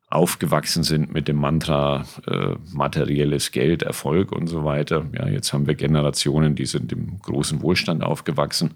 aufgewachsen 0.09 0.83
sind 0.83 1.11
mit 1.11 1.27
dem 1.27 1.37
Mantra 1.37 2.05
äh, 2.27 2.55
materielles 2.71 3.51
Geld, 3.51 3.81
Erfolg 3.81 4.31
und 4.31 4.45
so 4.45 4.63
weiter. 4.63 5.07
Ja, 5.17 5.27
jetzt 5.27 5.53
haben 5.53 5.65
wir 5.65 5.73
Generationen, 5.73 6.53
die 6.53 6.67
sind 6.67 6.91
im 6.91 7.19
großen 7.19 7.63
Wohlstand 7.63 8.03
aufgewachsen. 8.03 8.75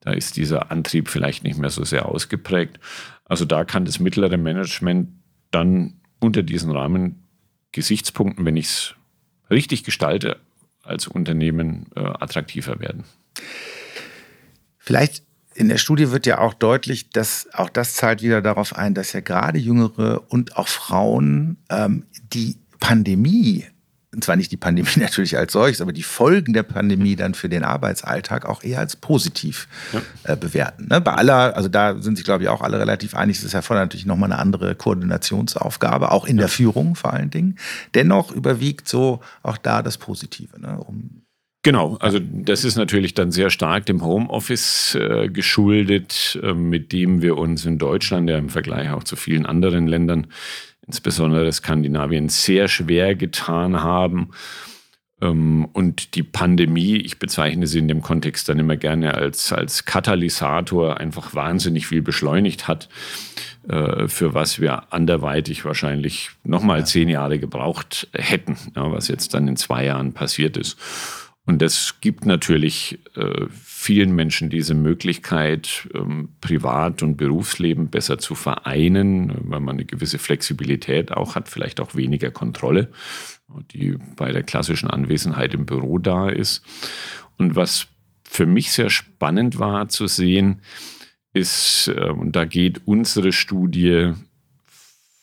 Da 0.00 0.12
ist 0.12 0.36
dieser 0.36 0.70
Antrieb 0.70 1.08
vielleicht 1.08 1.44
nicht 1.44 1.58
mehr 1.58 1.70
so 1.70 1.84
sehr 1.84 2.06
ausgeprägt. 2.06 2.78
Also 3.24 3.44
da 3.44 3.64
kann 3.64 3.84
das 3.84 3.98
mittlere 3.98 4.36
Management 4.36 5.10
dann 5.50 6.00
unter 6.20 6.42
diesen 6.42 6.70
Rahmen 6.70 7.24
Gesichtspunkten, 7.72 8.44
wenn 8.44 8.56
ich 8.56 8.66
es 8.66 8.94
richtig 9.50 9.84
gestalte, 9.84 10.38
als 10.82 11.06
Unternehmen 11.06 11.86
äh, 11.94 12.00
attraktiver 12.00 12.80
werden. 12.80 13.04
Vielleicht 14.78 15.22
in 15.54 15.68
der 15.68 15.76
Studie 15.76 16.10
wird 16.10 16.24
ja 16.24 16.38
auch 16.38 16.54
deutlich, 16.54 17.10
dass 17.10 17.48
auch 17.52 17.68
das 17.68 17.94
zahlt 17.94 18.22
wieder 18.22 18.40
darauf 18.40 18.76
ein, 18.76 18.94
dass 18.94 19.12
ja 19.12 19.20
gerade 19.20 19.58
Jüngere 19.58 20.22
und 20.28 20.56
auch 20.56 20.68
Frauen 20.68 21.58
ähm, 21.68 22.06
die 22.32 22.56
Pandemie 22.78 23.66
zwar 24.20 24.36
nicht 24.36 24.50
die 24.52 24.56
Pandemie 24.56 24.88
natürlich 24.96 25.36
als 25.36 25.52
solches, 25.52 25.80
aber 25.80 25.92
die 25.92 26.02
Folgen 26.02 26.52
der 26.52 26.62
Pandemie 26.62 27.16
dann 27.16 27.34
für 27.34 27.48
den 27.48 27.64
Arbeitsalltag 27.64 28.46
auch 28.46 28.62
eher 28.62 28.78
als 28.78 28.96
positiv 28.96 29.68
ja. 29.92 30.32
äh, 30.32 30.36
bewerten. 30.36 30.88
Ne? 30.88 31.00
Bei 31.00 31.12
aller, 31.12 31.56
also 31.56 31.68
da 31.68 32.00
sind 32.00 32.16
sich, 32.16 32.24
glaube 32.24 32.44
ich, 32.44 32.48
auch 32.48 32.62
alle 32.62 32.78
relativ 32.78 33.14
einig, 33.14 33.38
es 33.38 33.44
ist 33.44 33.54
erfordert 33.54 33.84
natürlich 33.84 34.06
nochmal 34.06 34.32
eine 34.32 34.40
andere 34.40 34.74
Koordinationsaufgabe, 34.74 36.10
auch 36.10 36.26
in 36.26 36.36
ja. 36.36 36.42
der 36.42 36.48
Führung 36.48 36.94
vor 36.94 37.12
allen 37.12 37.30
Dingen. 37.30 37.58
Dennoch 37.94 38.32
überwiegt 38.32 38.88
so 38.88 39.20
auch 39.42 39.58
da 39.58 39.82
das 39.82 39.98
Positive. 39.98 40.58
Ne? 40.60 40.78
Um 40.78 41.22
Genau, 41.64 41.96
also 41.96 42.20
das 42.20 42.64
ist 42.64 42.76
natürlich 42.76 43.14
dann 43.14 43.32
sehr 43.32 43.50
stark 43.50 43.84
dem 43.84 44.02
Homeoffice 44.02 44.94
äh, 44.94 45.28
geschuldet, 45.28 46.38
äh, 46.42 46.54
mit 46.54 46.92
dem 46.92 47.20
wir 47.20 47.36
uns 47.36 47.66
in 47.66 47.78
Deutschland 47.78 48.30
ja 48.30 48.38
im 48.38 48.48
Vergleich 48.48 48.90
auch 48.90 49.02
zu 49.02 49.16
vielen 49.16 49.44
anderen 49.44 49.88
Ländern 49.88 50.28
insbesondere 50.88 51.52
Skandinavien, 51.52 52.28
sehr 52.28 52.66
schwer 52.66 53.14
getan 53.14 53.82
haben. 53.82 54.30
Ähm, 55.20 55.66
und 55.72 56.14
die 56.14 56.22
Pandemie, 56.22 56.96
ich 56.96 57.18
bezeichne 57.18 57.66
sie 57.66 57.78
in 57.78 57.88
dem 57.88 58.02
Kontext 58.02 58.48
dann 58.48 58.58
immer 58.58 58.76
gerne 58.76 59.14
als, 59.14 59.52
als 59.52 59.84
Katalysator, 59.84 60.98
einfach 60.98 61.34
wahnsinnig 61.34 61.86
viel 61.86 62.02
beschleunigt 62.02 62.66
hat, 62.68 62.88
äh, 63.68 64.08
für 64.08 64.34
was 64.34 64.60
wir 64.60 64.92
anderweitig 64.92 65.64
wahrscheinlich 65.64 66.30
nochmal 66.42 66.86
zehn 66.86 67.08
Jahre 67.08 67.38
gebraucht 67.38 68.08
hätten, 68.12 68.56
was 68.74 69.08
jetzt 69.08 69.34
dann 69.34 69.46
in 69.46 69.56
zwei 69.56 69.84
Jahren 69.84 70.14
passiert 70.14 70.56
ist. 70.56 70.78
Und 71.44 71.62
das 71.62 72.00
gibt 72.00 72.26
natürlich 72.26 72.98
äh, 73.16 73.46
vielen 73.80 74.12
Menschen 74.12 74.50
diese 74.50 74.74
Möglichkeit, 74.74 75.88
ähm, 75.94 76.30
Privat- 76.40 77.04
und 77.04 77.16
Berufsleben 77.16 77.90
besser 77.90 78.18
zu 78.18 78.34
vereinen, 78.34 79.32
weil 79.44 79.60
man 79.60 79.76
eine 79.76 79.84
gewisse 79.84 80.18
Flexibilität 80.18 81.12
auch 81.12 81.36
hat, 81.36 81.48
vielleicht 81.48 81.78
auch 81.78 81.94
weniger 81.94 82.32
Kontrolle, 82.32 82.90
die 83.70 83.96
bei 84.16 84.32
der 84.32 84.42
klassischen 84.42 84.90
Anwesenheit 84.90 85.54
im 85.54 85.64
Büro 85.64 85.98
da 85.98 86.28
ist. 86.28 86.64
Und 87.36 87.54
was 87.54 87.86
für 88.24 88.46
mich 88.46 88.72
sehr 88.72 88.90
spannend 88.90 89.60
war 89.60 89.88
zu 89.88 90.08
sehen, 90.08 90.60
ist, 91.32 91.86
äh, 91.86 92.10
und 92.10 92.34
da 92.34 92.46
geht 92.46 92.82
unsere 92.84 93.30
Studie 93.30 94.12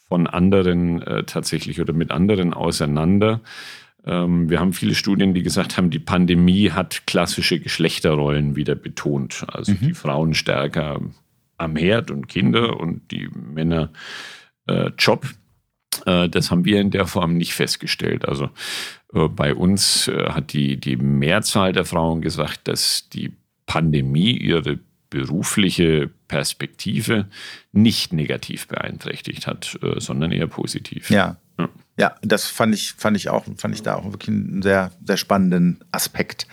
von 0.08 0.28
anderen 0.28 1.02
äh, 1.02 1.24
tatsächlich 1.26 1.82
oder 1.82 1.92
mit 1.92 2.12
anderen 2.12 2.54
auseinander, 2.54 3.42
ähm, 3.42 3.42
wir 4.08 4.60
haben 4.60 4.74
viele 4.74 4.94
Studien, 4.94 5.34
die 5.34 5.42
gesagt 5.42 5.78
haben, 5.78 5.90
die 5.90 5.98
Pandemie 5.98 6.70
hat 6.70 7.08
klassische 7.08 7.60
Geschlechterrollen 7.60 8.56
wieder 8.56 8.76
betont. 8.76 9.46
Also 9.48 9.72
mhm. 9.72 9.80
die 9.80 9.94
Frauen 9.96 10.34
stärker 10.36 11.02
am 11.58 11.76
Herd 11.76 12.12
und 12.12 12.28
Kinder 12.28 12.80
und 12.80 13.12
die 13.12 13.28
Männer 13.30 13.92
äh, 14.68 14.92
Job. 14.98 15.28
Äh, 16.06 16.30
das 16.30 16.52
haben 16.52 16.66
wir 16.66 16.80
in 16.82 16.92
der 16.92 17.08
Form 17.08 17.38
nicht 17.38 17.54
festgestellt. 17.54 18.28
Also 18.28 18.50
äh, 19.14 19.28
bei 19.28 19.54
uns 19.56 20.08
äh, 20.08 20.30
hat 20.30 20.54
die, 20.54 20.78
die 20.78 20.98
Mehrzahl 20.98 21.72
der 21.74 21.86
Frauen 21.86 22.22
gesagt, 22.22 22.68
dass 22.68 23.10
die 23.10 23.34
Pandemie 23.66 24.38
ihre 24.38 24.80
berufliche 25.10 26.10
Perspektive 26.28 27.28
nicht 27.72 28.12
negativ 28.12 28.68
beeinträchtigt 28.68 29.48
hat, 29.48 29.80
äh, 29.82 30.00
sondern 30.00 30.32
eher 30.32 30.48
positiv. 30.48 31.10
Ja. 31.10 31.38
ja. 31.58 31.70
Ja, 31.98 32.16
das 32.22 32.46
fand 32.46 32.76
ich, 32.76 32.94
fand 32.94 33.16
ich 33.16 33.30
auch, 33.30 33.46
fand 33.58 33.74
ich 33.74 33.82
da 33.82 33.96
auch 33.96 34.12
wirklich 34.12 34.30
einen 34.30 34.62
sehr, 34.62 34.92
sehr 35.06 35.18
spannenden 35.18 35.84
Aspekt. 35.92 36.48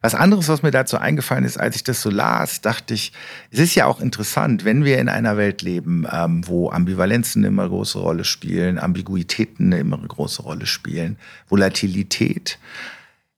Was 0.00 0.14
anderes, 0.14 0.48
was 0.48 0.62
mir 0.62 0.70
dazu 0.70 0.98
eingefallen 0.98 1.44
ist, 1.44 1.58
als 1.58 1.74
ich 1.74 1.82
das 1.82 2.00
so 2.00 2.10
las, 2.10 2.60
dachte 2.60 2.94
ich, 2.94 3.12
es 3.50 3.58
ist 3.58 3.74
ja 3.74 3.86
auch 3.86 4.00
interessant, 4.00 4.64
wenn 4.64 4.84
wir 4.84 4.98
in 4.98 5.08
einer 5.08 5.36
Welt 5.36 5.62
leben, 5.62 6.06
ähm, 6.10 6.46
wo 6.46 6.70
Ambivalenzen 6.70 7.42
immer 7.42 7.62
eine 7.62 7.70
große 7.70 7.98
Rolle 7.98 8.24
spielen, 8.24 8.78
Ambiguitäten 8.78 9.72
eine 9.72 9.80
immer 9.80 9.98
eine 9.98 10.06
große 10.06 10.42
Rolle 10.42 10.66
spielen, 10.66 11.18
Volatilität, 11.48 12.60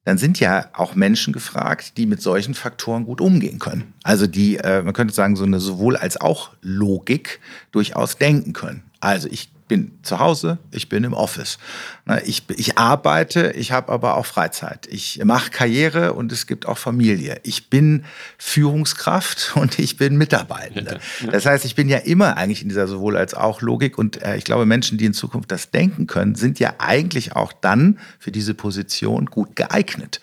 dann 0.04 0.18
sind 0.18 0.40
ja 0.40 0.66
auch 0.74 0.94
Menschen 0.94 1.32
gefragt, 1.32 1.96
die 1.96 2.06
mit 2.06 2.20
solchen 2.20 2.54
Faktoren 2.54 3.04
gut 3.04 3.20
umgehen 3.20 3.58
können. 3.58 3.94
Also 4.02 4.26
die, 4.26 4.56
äh, 4.56 4.82
man 4.82 4.92
könnte 4.92 5.14
sagen, 5.14 5.36
so 5.36 5.44
eine 5.44 5.60
sowohl 5.60 5.96
als 5.96 6.20
auch 6.20 6.50
Logik 6.60 7.40
durchaus 7.70 8.18
denken 8.18 8.52
können. 8.52 8.82
Also 9.00 9.28
ich 9.30 9.50
bin 9.70 9.92
zu 10.02 10.18
Hause, 10.18 10.58
ich 10.72 10.88
bin 10.88 11.04
im 11.04 11.12
Office. 11.12 11.58
Ich, 12.24 12.42
ich 12.50 12.76
arbeite, 12.76 13.52
ich 13.52 13.70
habe 13.70 13.92
aber 13.92 14.16
auch 14.16 14.26
Freizeit. 14.26 14.88
Ich 14.90 15.24
mache 15.24 15.50
Karriere 15.50 16.12
und 16.12 16.32
es 16.32 16.48
gibt 16.48 16.66
auch 16.66 16.76
Familie. 16.76 17.38
Ich 17.44 17.70
bin 17.70 18.04
Führungskraft 18.36 19.52
und 19.54 19.78
ich 19.78 19.96
bin 19.96 20.18
Mitarbeitende. 20.18 20.98
Das 21.30 21.46
heißt, 21.46 21.64
ich 21.64 21.76
bin 21.76 21.88
ja 21.88 21.98
immer 21.98 22.36
eigentlich 22.36 22.62
in 22.62 22.68
dieser 22.68 22.88
sowohl 22.88 23.16
als 23.16 23.32
auch 23.34 23.62
Logik 23.62 23.96
und 23.96 24.20
äh, 24.22 24.36
ich 24.36 24.44
glaube, 24.44 24.66
Menschen, 24.66 24.98
die 24.98 25.04
in 25.04 25.14
Zukunft 25.14 25.52
das 25.52 25.70
denken 25.70 26.08
können, 26.08 26.34
sind 26.34 26.58
ja 26.58 26.74
eigentlich 26.78 27.36
auch 27.36 27.52
dann 27.52 28.00
für 28.18 28.32
diese 28.32 28.54
Position 28.54 29.26
gut 29.26 29.54
geeignet. 29.54 30.20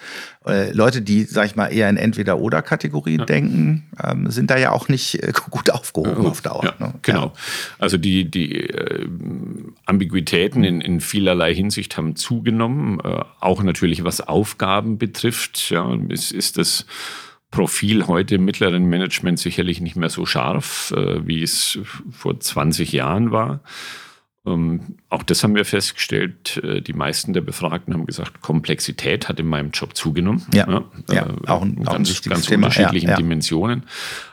Äh, 0.48 0.72
Leute, 0.72 1.02
die, 1.02 1.24
sag 1.24 1.46
ich 1.46 1.56
mal, 1.56 1.68
eher 1.68 1.90
in 1.90 1.98
Entweder-Oder-Kategorien 1.98 3.20
ja. 3.20 3.26
denken, 3.26 3.90
ähm, 4.04 4.30
sind 4.32 4.50
da 4.50 4.58
ja 4.58 4.72
auch 4.72 4.90
nicht 4.90 5.22
äh, 5.22 5.34
gut 5.50 5.70
aufgehoben 5.70 6.26
auf 6.26 6.42
Dauer. 6.42 6.64
Ja, 6.64 6.74
ne? 6.80 6.94
Genau. 7.02 7.34
Also 7.80 7.98
die, 7.98 8.30
die 8.30 8.62
äh, 8.62 9.08
Ambiguitäten 9.86 10.64
in, 10.64 10.82
in 10.82 11.02
vielerlei 11.02 11.54
Hinsicht 11.54 11.98
haben 11.98 12.16
zugenommen, 12.16 13.00
äh, 13.04 13.24
auch 13.40 13.64
natürlich 13.64 14.04
was 14.04 14.22
Aufgaben 14.22 14.98
betrifft. 14.98 15.70
Ja, 15.70 15.98
ist, 16.10 16.32
ist 16.32 16.58
das 16.58 16.86
Profil 17.52 18.08
heute 18.08 18.36
im 18.36 18.46
mittleren 18.46 18.86
Management 18.86 19.40
sicherlich 19.40 19.82
nicht 19.82 19.96
mehr 19.96 20.10
so 20.10 20.26
scharf, 20.26 20.94
äh, 20.96 21.26
wie 21.26 21.42
es 21.44 21.80
vor 22.12 22.40
20 22.40 22.92
Jahren 22.92 23.32
war. 23.32 23.62
Ähm, 24.48 24.98
auch 25.10 25.24
das 25.24 25.44
haben 25.44 25.56
wir 25.56 25.66
festgestellt. 25.66 26.62
Äh, 26.64 26.82
die 26.82 26.94
meisten 26.94 27.34
der 27.34 27.42
Befragten 27.42 27.94
haben 27.94 28.06
gesagt, 28.06 28.42
Komplexität 28.42 29.28
hat 29.28 29.40
in 29.40 29.48
meinem 29.48 29.72
Job 29.72 29.96
zugenommen. 29.96 30.46
Ja, 30.54 30.68
ja, 30.70 30.84
ja 31.12 31.26
äh, 31.26 31.48
auch 31.48 31.62
ein, 31.62 31.76
ganz, 31.76 31.88
auch 31.88 32.26
ein 32.26 32.30
ganz 32.30 32.46
Thema. 32.46 32.68
unterschiedlichen 32.68 33.10
ja. 33.10 33.16
Dimensionen. 33.16 33.84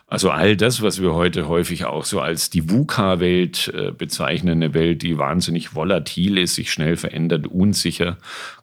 Also 0.06 0.30
all 0.30 0.56
das, 0.56 0.82
was 0.82 1.02
wir 1.02 1.14
heute 1.14 1.48
häufig 1.48 1.86
auch 1.86 2.04
so 2.04 2.20
als 2.20 2.48
die 2.48 2.70
VUCA-Welt 2.70 3.72
äh, 3.74 3.90
bezeichnen, 3.90 4.62
eine 4.62 4.74
Welt, 4.74 5.02
die 5.02 5.18
wahnsinnig 5.18 5.74
volatil 5.74 6.38
ist, 6.38 6.54
sich 6.54 6.70
schnell 6.70 6.96
verändert, 6.96 7.48
unsicher, 7.48 8.18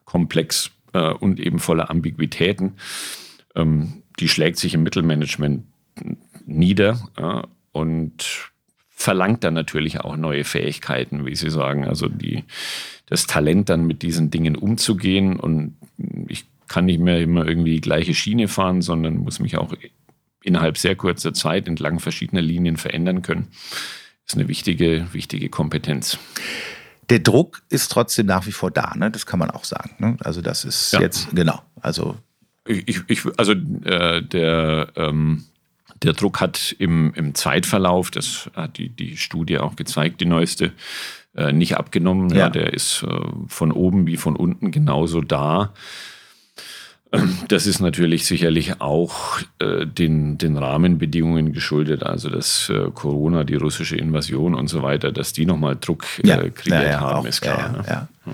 komplex 0.06 0.72
äh, 0.94 1.12
und 1.12 1.40
eben 1.40 1.60
voller 1.60 1.90
Ambiguitäten, 1.90 2.78
ähm, 3.56 4.04
die 4.20 4.30
schlägt 4.30 4.58
sich 4.58 4.74
im 4.74 4.84
Mittelmanagement 4.84 5.66
nieder. 6.46 7.00
Und 7.72 8.51
verlangt 9.02 9.44
dann 9.44 9.54
natürlich 9.54 10.00
auch 10.02 10.16
neue 10.16 10.44
Fähigkeiten, 10.44 11.26
wie 11.26 11.36
Sie 11.36 11.50
sagen. 11.50 11.86
Also 11.86 12.08
die, 12.08 12.44
das 13.08 13.28
Talent 13.28 13.70
dann 13.70 13.86
mit 13.86 14.02
diesen 14.02 14.32
Dingen 14.32 14.56
umzugehen 14.56 15.40
und 15.40 15.78
ich 16.28 16.46
kann 16.68 16.86
nicht 16.86 17.00
mehr 17.00 17.20
immer 17.20 17.46
irgendwie 17.46 17.76
die 17.76 17.82
gleiche 17.82 18.14
Schiene 18.14 18.48
fahren, 18.48 18.82
sondern 18.82 19.18
muss 19.18 19.40
mich 19.40 19.58
auch 19.58 19.74
innerhalb 20.44 20.78
sehr 20.78 20.96
kurzer 20.96 21.34
Zeit 21.34 21.68
entlang 21.68 22.00
verschiedener 22.00 22.42
Linien 22.42 22.78
verändern 22.78 23.22
können. 23.22 23.48
Das 23.52 24.34
ist 24.34 24.40
eine 24.40 24.48
wichtige, 24.48 25.08
wichtige 25.12 25.50
Kompetenz. 25.50 26.18
Der 27.10 27.20
Druck 27.20 27.62
ist 27.70 27.92
trotzdem 27.92 28.28
nach 28.28 28.48
wie 28.48 28.54
vor 28.54 28.72
da, 28.72 28.96
ne? 28.96 29.12
das 29.12 29.26
kann 29.26 29.40
man 29.40 29.52
auch 29.52 29.66
sagen. 29.66 29.96
Ne? 30.00 30.18
Also 30.22 30.42
das 30.42 30.64
ist 30.64 30.94
ja. 30.94 31.02
jetzt, 31.02 31.36
genau, 31.36 31.62
also 31.82 32.16
ich, 32.66 33.02
ich, 33.08 33.22
also 33.38 33.52
äh, 33.52 34.22
der 34.22 34.90
ähm, 34.96 35.44
der 36.04 36.14
Druck 36.14 36.42
hat 36.42 36.76
im, 36.80 37.14
im 37.16 37.36
Zeitverlauf, 37.36 38.12
das 38.12 38.50
hat 38.56 38.78
die, 38.78 38.90
die 38.90 39.18
Studie 39.18 39.60
auch 39.60 39.76
gezeigt, 39.76 40.22
die 40.22 40.26
neueste, 40.26 40.72
äh, 41.36 41.52
nicht 41.52 41.78
abgenommen. 41.78 42.30
Ja. 42.30 42.38
ja. 42.38 42.50
der 42.50 42.74
ist 42.74 43.04
äh, 43.04 43.08
von 43.48 43.72
oben 43.72 44.08
wie 44.08 44.18
von 44.18 44.36
unten 44.36 44.72
genauso 44.72 45.22
da. 45.22 45.74
Das 47.50 47.68
ist 47.68 47.82
natürlich 47.82 48.26
sicherlich 48.26 48.80
auch 48.80 49.42
äh, 49.60 49.86
den, 49.86 50.38
den 50.38 50.56
Rahmenbedingungen 50.56 51.52
geschuldet, 51.52 52.04
also 52.04 52.30
dass 52.30 52.70
äh, 52.70 52.90
Corona, 52.94 53.44
die 53.44 53.56
russische 53.56 53.98
Invasion 53.98 54.56
und 54.56 54.70
so 54.70 54.82
weiter, 54.82 55.12
dass 55.12 55.34
die 55.34 55.46
nochmal 55.46 55.76
Druck 55.76 56.06
äh, 56.24 56.28
ja, 56.28 56.38
kreiert 56.38 56.84
ja, 56.84 56.84
ja, 56.84 57.00
haben, 57.02 57.20
auch, 57.20 57.26
ist 57.26 57.42
klar. 57.42 57.84
Ne? 58.26 58.34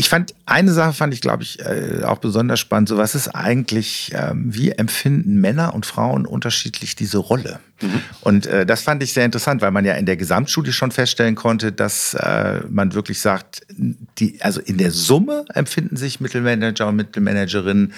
Ich 0.00 0.08
fand, 0.08 0.34
eine 0.46 0.72
Sache 0.72 0.94
fand 0.94 1.12
ich, 1.12 1.20
glaube 1.20 1.42
ich, 1.42 1.60
äh, 1.60 2.04
auch 2.04 2.16
besonders 2.16 2.58
spannend. 2.58 2.88
So, 2.88 2.96
was 2.96 3.14
ist 3.14 3.28
eigentlich, 3.28 4.12
ähm, 4.14 4.46
wie 4.46 4.70
empfinden 4.70 5.42
Männer 5.42 5.74
und 5.74 5.84
Frauen 5.84 6.24
unterschiedlich 6.24 6.96
diese 6.96 7.18
Rolle? 7.18 7.60
Mhm. 7.82 8.00
Und 8.22 8.46
äh, 8.46 8.64
das 8.64 8.80
fand 8.80 9.02
ich 9.02 9.12
sehr 9.12 9.26
interessant, 9.26 9.60
weil 9.60 9.72
man 9.72 9.84
ja 9.84 9.92
in 9.92 10.06
der 10.06 10.16
Gesamtstudie 10.16 10.72
schon 10.72 10.90
feststellen 10.90 11.34
konnte, 11.34 11.70
dass 11.70 12.14
äh, 12.14 12.62
man 12.70 12.94
wirklich 12.94 13.20
sagt, 13.20 13.60
die, 13.76 14.40
also 14.40 14.62
in 14.62 14.78
der 14.78 14.90
Summe 14.90 15.44
empfinden 15.52 15.98
sich 15.98 16.18
Mittelmanager 16.18 16.86
und 16.86 16.96
Mittelmanagerinnen 16.96 17.92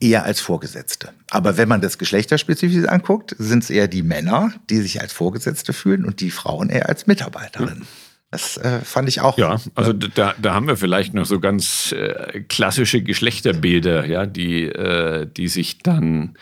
eher 0.00 0.24
als 0.24 0.40
Vorgesetzte. 0.40 1.10
Aber 1.28 1.58
wenn 1.58 1.68
man 1.68 1.82
das 1.82 1.98
geschlechterspezifisch 1.98 2.88
anguckt, 2.88 3.36
sind 3.38 3.64
es 3.64 3.68
eher 3.68 3.86
die 3.86 4.02
Männer, 4.02 4.54
die 4.70 4.78
sich 4.78 5.02
als 5.02 5.12
Vorgesetzte 5.12 5.74
fühlen 5.74 6.06
und 6.06 6.20
die 6.20 6.30
Frauen 6.30 6.70
eher 6.70 6.88
als 6.88 7.06
Mitarbeiterinnen. 7.06 7.80
Mhm. 7.80 8.03
Das 8.34 8.56
äh, 8.56 8.80
fand 8.80 9.08
ich 9.08 9.20
auch. 9.20 9.38
Ja, 9.38 9.60
also 9.76 9.92
da, 9.92 10.34
da 10.42 10.54
haben 10.54 10.66
wir 10.66 10.76
vielleicht 10.76 11.14
noch 11.14 11.24
so 11.24 11.38
ganz 11.38 11.92
äh, 11.92 12.40
klassische 12.40 13.00
Geschlechterbilder, 13.00 14.06
ja, 14.06 14.26
die, 14.26 14.64
äh, 14.64 15.24
die 15.24 15.46
sich 15.46 15.78
dann 15.78 16.34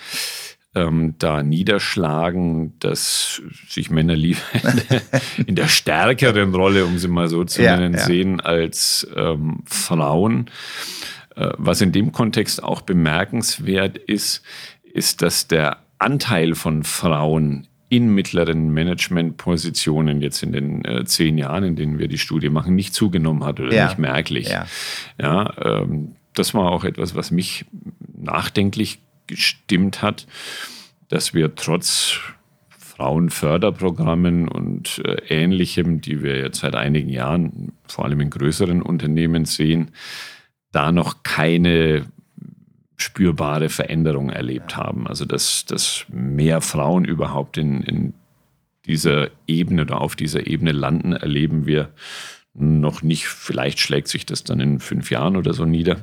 ähm, 0.75 1.17
da 1.19 1.43
niederschlagen, 1.43 2.79
dass 2.79 3.43
sich 3.69 3.91
Männer 3.91 4.17
lieber 4.17 4.41
in 5.47 5.55
der 5.55 5.69
stärkeren 5.69 6.55
Rolle, 6.55 6.87
um 6.87 6.97
sie 6.97 7.09
mal 7.09 7.29
so 7.29 7.45
zu 7.45 7.63
ja, 7.63 7.77
nennen, 7.77 7.97
ja. 7.97 8.01
sehen 8.01 8.41
als 8.41 9.07
ähm, 9.15 9.63
Frauen. 9.67 10.47
Äh, 11.37 11.51
was 11.59 11.83
in 11.83 11.93
dem 11.93 12.11
Kontext 12.11 12.63
auch 12.63 12.81
bemerkenswert 12.81 13.99
ist, 13.99 14.43
ist, 14.83 15.21
dass 15.21 15.47
der 15.47 15.77
Anteil 15.99 16.55
von 16.55 16.85
Frauen 16.85 17.69
in 17.93 18.09
mittleren 18.15 18.73
Managementpositionen 18.73 20.23
jetzt 20.23 20.43
in 20.43 20.53
den 20.53 20.83
äh, 20.87 21.05
zehn 21.05 21.37
Jahren, 21.37 21.63
in 21.63 21.77
denen 21.77 21.99
wir 21.99 22.09
die 22.09 22.17
Studie 22.17 22.49
machen, 22.49 22.75
nicht 22.75 22.95
zugenommen 22.95 23.45
hat 23.45 23.61
oder 23.61 23.75
ja. 23.75 23.85
nicht 23.85 23.99
merklich. 23.99 24.49
Ja, 24.49 24.65
ja 25.21 25.53
ähm, 25.63 26.17
das 26.33 26.55
war 26.55 26.73
auch 26.73 26.85
etwas, 26.85 27.15
was 27.15 27.31
mich 27.31 27.67
nachdenklich 28.17 29.01
gestimmt 29.27 30.01
hat, 30.01 30.27
dass 31.09 31.35
wir 31.35 31.55
trotz 31.55 32.19
Frauenförderprogrammen 32.71 34.49
und 34.49 35.03
äh, 35.05 35.17
Ähnlichem, 35.29 36.01
die 36.01 36.23
wir 36.23 36.39
jetzt 36.39 36.61
seit 36.61 36.75
einigen 36.75 37.11
Jahren 37.11 37.73
vor 37.87 38.07
allem 38.07 38.21
in 38.21 38.31
größeren 38.31 38.81
Unternehmen 38.81 39.45
sehen, 39.45 39.91
da 40.71 40.93
noch 40.93 41.23
keine 41.25 42.07
spürbare 43.03 43.69
Veränderung 43.69 44.31
erlebt 44.31 44.77
haben. 44.77 45.07
Also 45.07 45.25
dass, 45.25 45.65
dass 45.67 46.05
mehr 46.09 46.61
Frauen 46.61 47.05
überhaupt 47.05 47.59
in, 47.59 47.83
in 47.83 48.15
dieser 48.87 49.29
Ebene 49.47 49.83
oder 49.83 50.01
auf 50.01 50.17
dieser 50.17 50.47
Ebene 50.47 50.73
landen, 50.73 51.13
erleben 51.13 51.67
wir 51.67 51.91
noch 52.55 53.03
nicht. 53.03 53.27
Vielleicht 53.27 53.79
schlägt 53.79 54.09
sich 54.09 54.27
das 54.27 54.45
dann 54.45 54.61
in 54.61 54.81
fünf 54.81 55.11
Jahren 55.11 55.37
oder 55.37 55.53
so 55.55 55.65
nieder. 55.65 55.99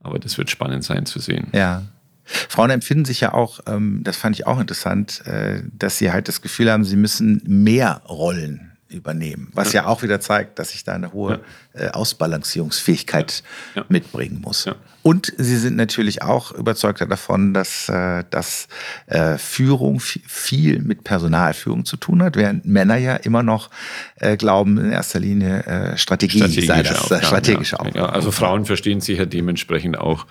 Aber 0.00 0.18
das 0.18 0.38
wird 0.38 0.50
spannend 0.50 0.84
sein 0.84 1.06
zu 1.06 1.18
sehen. 1.18 1.48
Ja. 1.52 1.82
Frauen 2.24 2.70
empfinden 2.70 3.04
sich 3.04 3.20
ja 3.20 3.32
auch, 3.32 3.60
ähm, 3.66 4.02
das 4.04 4.16
fand 4.16 4.36
ich 4.36 4.46
auch 4.46 4.60
interessant, 4.60 5.26
äh, 5.26 5.62
dass 5.72 5.98
sie 5.98 6.12
halt 6.12 6.28
das 6.28 6.42
Gefühl 6.42 6.70
haben, 6.70 6.84
sie 6.84 6.96
müssen 6.96 7.42
mehr 7.46 8.02
Rollen 8.08 8.67
übernehmen. 8.88 9.48
Was 9.52 9.72
ja, 9.72 9.82
ja 9.82 9.88
auch 9.88 10.02
wieder 10.02 10.20
zeigt, 10.20 10.58
dass 10.58 10.74
ich 10.74 10.84
da 10.84 10.94
eine 10.94 11.12
hohe 11.12 11.40
ja. 11.74 11.86
äh, 11.86 11.90
Ausbalancierungsfähigkeit 11.90 13.42
ja. 13.74 13.84
mitbringen 13.88 14.40
muss. 14.40 14.68
Und 15.02 15.32
sie 15.36 15.56
sind 15.56 15.76
natürlich 15.76 16.22
auch 16.22 16.52
überzeugter 16.52 17.06
davon, 17.06 17.54
dass, 17.54 17.88
äh, 17.88 18.24
dass 18.30 18.68
äh, 19.06 19.38
Führung 19.38 20.00
viel 20.00 20.80
mit 20.80 21.04
Personalführung 21.04 21.84
zu 21.84 21.96
tun 21.96 22.22
hat, 22.22 22.36
während 22.36 22.64
Männer 22.64 22.96
ja 22.96 23.16
immer 23.16 23.42
noch 23.42 23.70
äh, 24.16 24.36
glauben, 24.36 24.78
in 24.78 24.90
erster 24.90 25.20
Linie 25.20 25.64
äh, 25.64 25.96
Strategie 25.96 26.38
sei 26.66 26.82
das, 26.82 27.02
Aufgaben, 27.02 27.24
strategische 27.24 27.80
Aufgaben. 27.80 28.10
also 28.12 28.30
Frauen 28.30 28.64
verstehen 28.64 29.00
sich 29.00 29.18
ja 29.18 29.24
dementsprechend 29.24 29.98
auch 29.98 30.26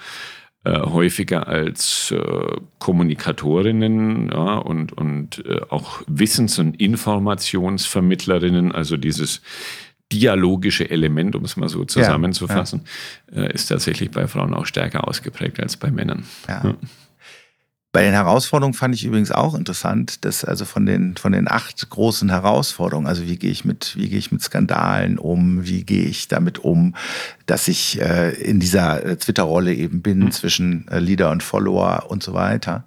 äh, 0.63 0.81
häufiger 0.81 1.47
als 1.47 2.11
äh, 2.11 2.57
Kommunikatorinnen 2.79 4.29
ja, 4.31 4.57
und, 4.57 4.93
und 4.93 5.45
äh, 5.45 5.61
auch 5.69 6.01
Wissens- 6.07 6.59
und 6.59 6.79
Informationsvermittlerinnen, 6.79 8.71
also 8.71 8.97
dieses 8.97 9.41
dialogische 10.11 10.89
Element, 10.89 11.35
um 11.35 11.45
es 11.45 11.57
mal 11.57 11.69
so 11.69 11.85
zusammenzufassen, 11.85 12.81
ja, 13.31 13.43
ja. 13.43 13.47
ist 13.47 13.67
tatsächlich 13.67 14.11
bei 14.11 14.27
Frauen 14.27 14.53
auch 14.53 14.65
stärker 14.65 15.07
ausgeprägt 15.07 15.59
als 15.59 15.77
bei 15.77 15.91
Männern. 15.91 16.25
Ja. 16.47 16.75
Bei 17.93 18.03
den 18.03 18.13
Herausforderungen 18.13 18.75
fand 18.75 18.93
ich 18.93 19.05
übrigens 19.05 19.31
auch 19.31 19.55
interessant, 19.55 20.23
dass 20.23 20.45
also 20.45 20.65
von 20.65 20.85
den, 20.85 21.17
von 21.17 21.31
den 21.31 21.47
acht 21.47 21.89
großen 21.89 22.29
Herausforderungen, 22.29 23.07
also 23.07 23.25
wie 23.25 23.37
gehe 23.37 23.49
ich 23.49 23.65
mit, 23.65 23.95
wie 23.97 24.09
gehe 24.09 24.19
ich 24.19 24.31
mit 24.31 24.41
Skandalen 24.41 25.17
um, 25.17 25.65
wie 25.65 25.83
gehe 25.83 26.03
ich 26.03 26.27
damit 26.27 26.59
um, 26.59 26.95
dass 27.47 27.69
ich 27.69 27.99
äh, 27.99 28.29
in 28.33 28.59
dieser 28.59 29.03
äh, 29.03 29.15
Twitter-Rolle 29.15 29.73
eben 29.73 30.01
bin 30.01 30.19
mhm. 30.19 30.31
zwischen 30.31 30.87
äh, 30.89 30.99
Leader 30.99 31.31
und 31.31 31.41
Follower 31.41 32.05
und 32.09 32.21
so 32.21 32.33
weiter, 32.33 32.83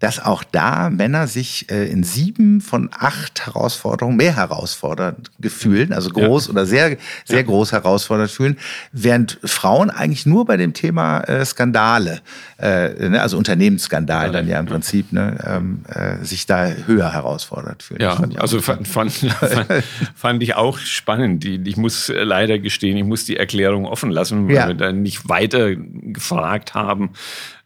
dass 0.00 0.20
auch 0.20 0.44
da 0.44 0.90
Männer 0.90 1.26
sich 1.26 1.70
äh, 1.70 1.86
in 1.86 2.04
sieben 2.04 2.60
von 2.60 2.90
acht 2.92 3.46
Herausforderungen 3.46 4.18
mehr 4.18 4.36
herausfordert 4.36 5.30
fühlen, 5.48 5.94
also 5.94 6.10
groß 6.10 6.46
ja. 6.46 6.52
oder 6.52 6.66
sehr, 6.66 6.98
sehr 7.24 7.38
ja. 7.38 7.42
groß 7.42 7.72
herausfordert 7.72 8.30
fühlen, 8.30 8.58
während 8.92 9.38
Frauen 9.44 9.88
eigentlich 9.90 10.26
nur 10.26 10.44
bei 10.44 10.58
dem 10.58 10.74
Thema 10.74 11.20
äh, 11.22 11.44
Skandale, 11.46 12.20
äh, 12.58 13.08
ne, 13.08 13.22
also 13.22 13.38
Unternehmensskandale 13.38 14.32
dann 14.32 14.46
ja 14.46 14.60
im 14.60 14.66
Prinzip, 14.66 15.12
ne, 15.12 15.38
ähm, 15.46 15.84
äh, 15.88 16.22
sich 16.22 16.44
da 16.44 16.66
höher 16.86 17.12
herausfordert 17.12 17.82
fühlen. 17.82 18.02
Ja, 18.02 18.22
also 18.36 18.60
fand, 18.60 18.86
fand, 18.86 19.12
fand, 19.12 19.66
fand, 20.14 20.42
ich 20.42 20.54
auch 20.54 20.78
spannend. 20.78 21.44
Ich 21.44 21.76
muss 21.78 22.12
leider 22.14 22.58
gestehen, 22.58 22.96
ich 22.98 23.04
muss 23.04 23.24
die 23.24 23.36
Erklärung 23.36 23.86
offen 23.86 24.01
offen 24.02 24.10
lassen, 24.10 24.48
weil 24.48 24.54
ja. 24.54 24.68
wir 24.68 24.74
dann 24.74 25.02
nicht 25.02 25.28
weiter 25.28 25.74
gefragt 25.76 26.74
haben, 26.74 27.10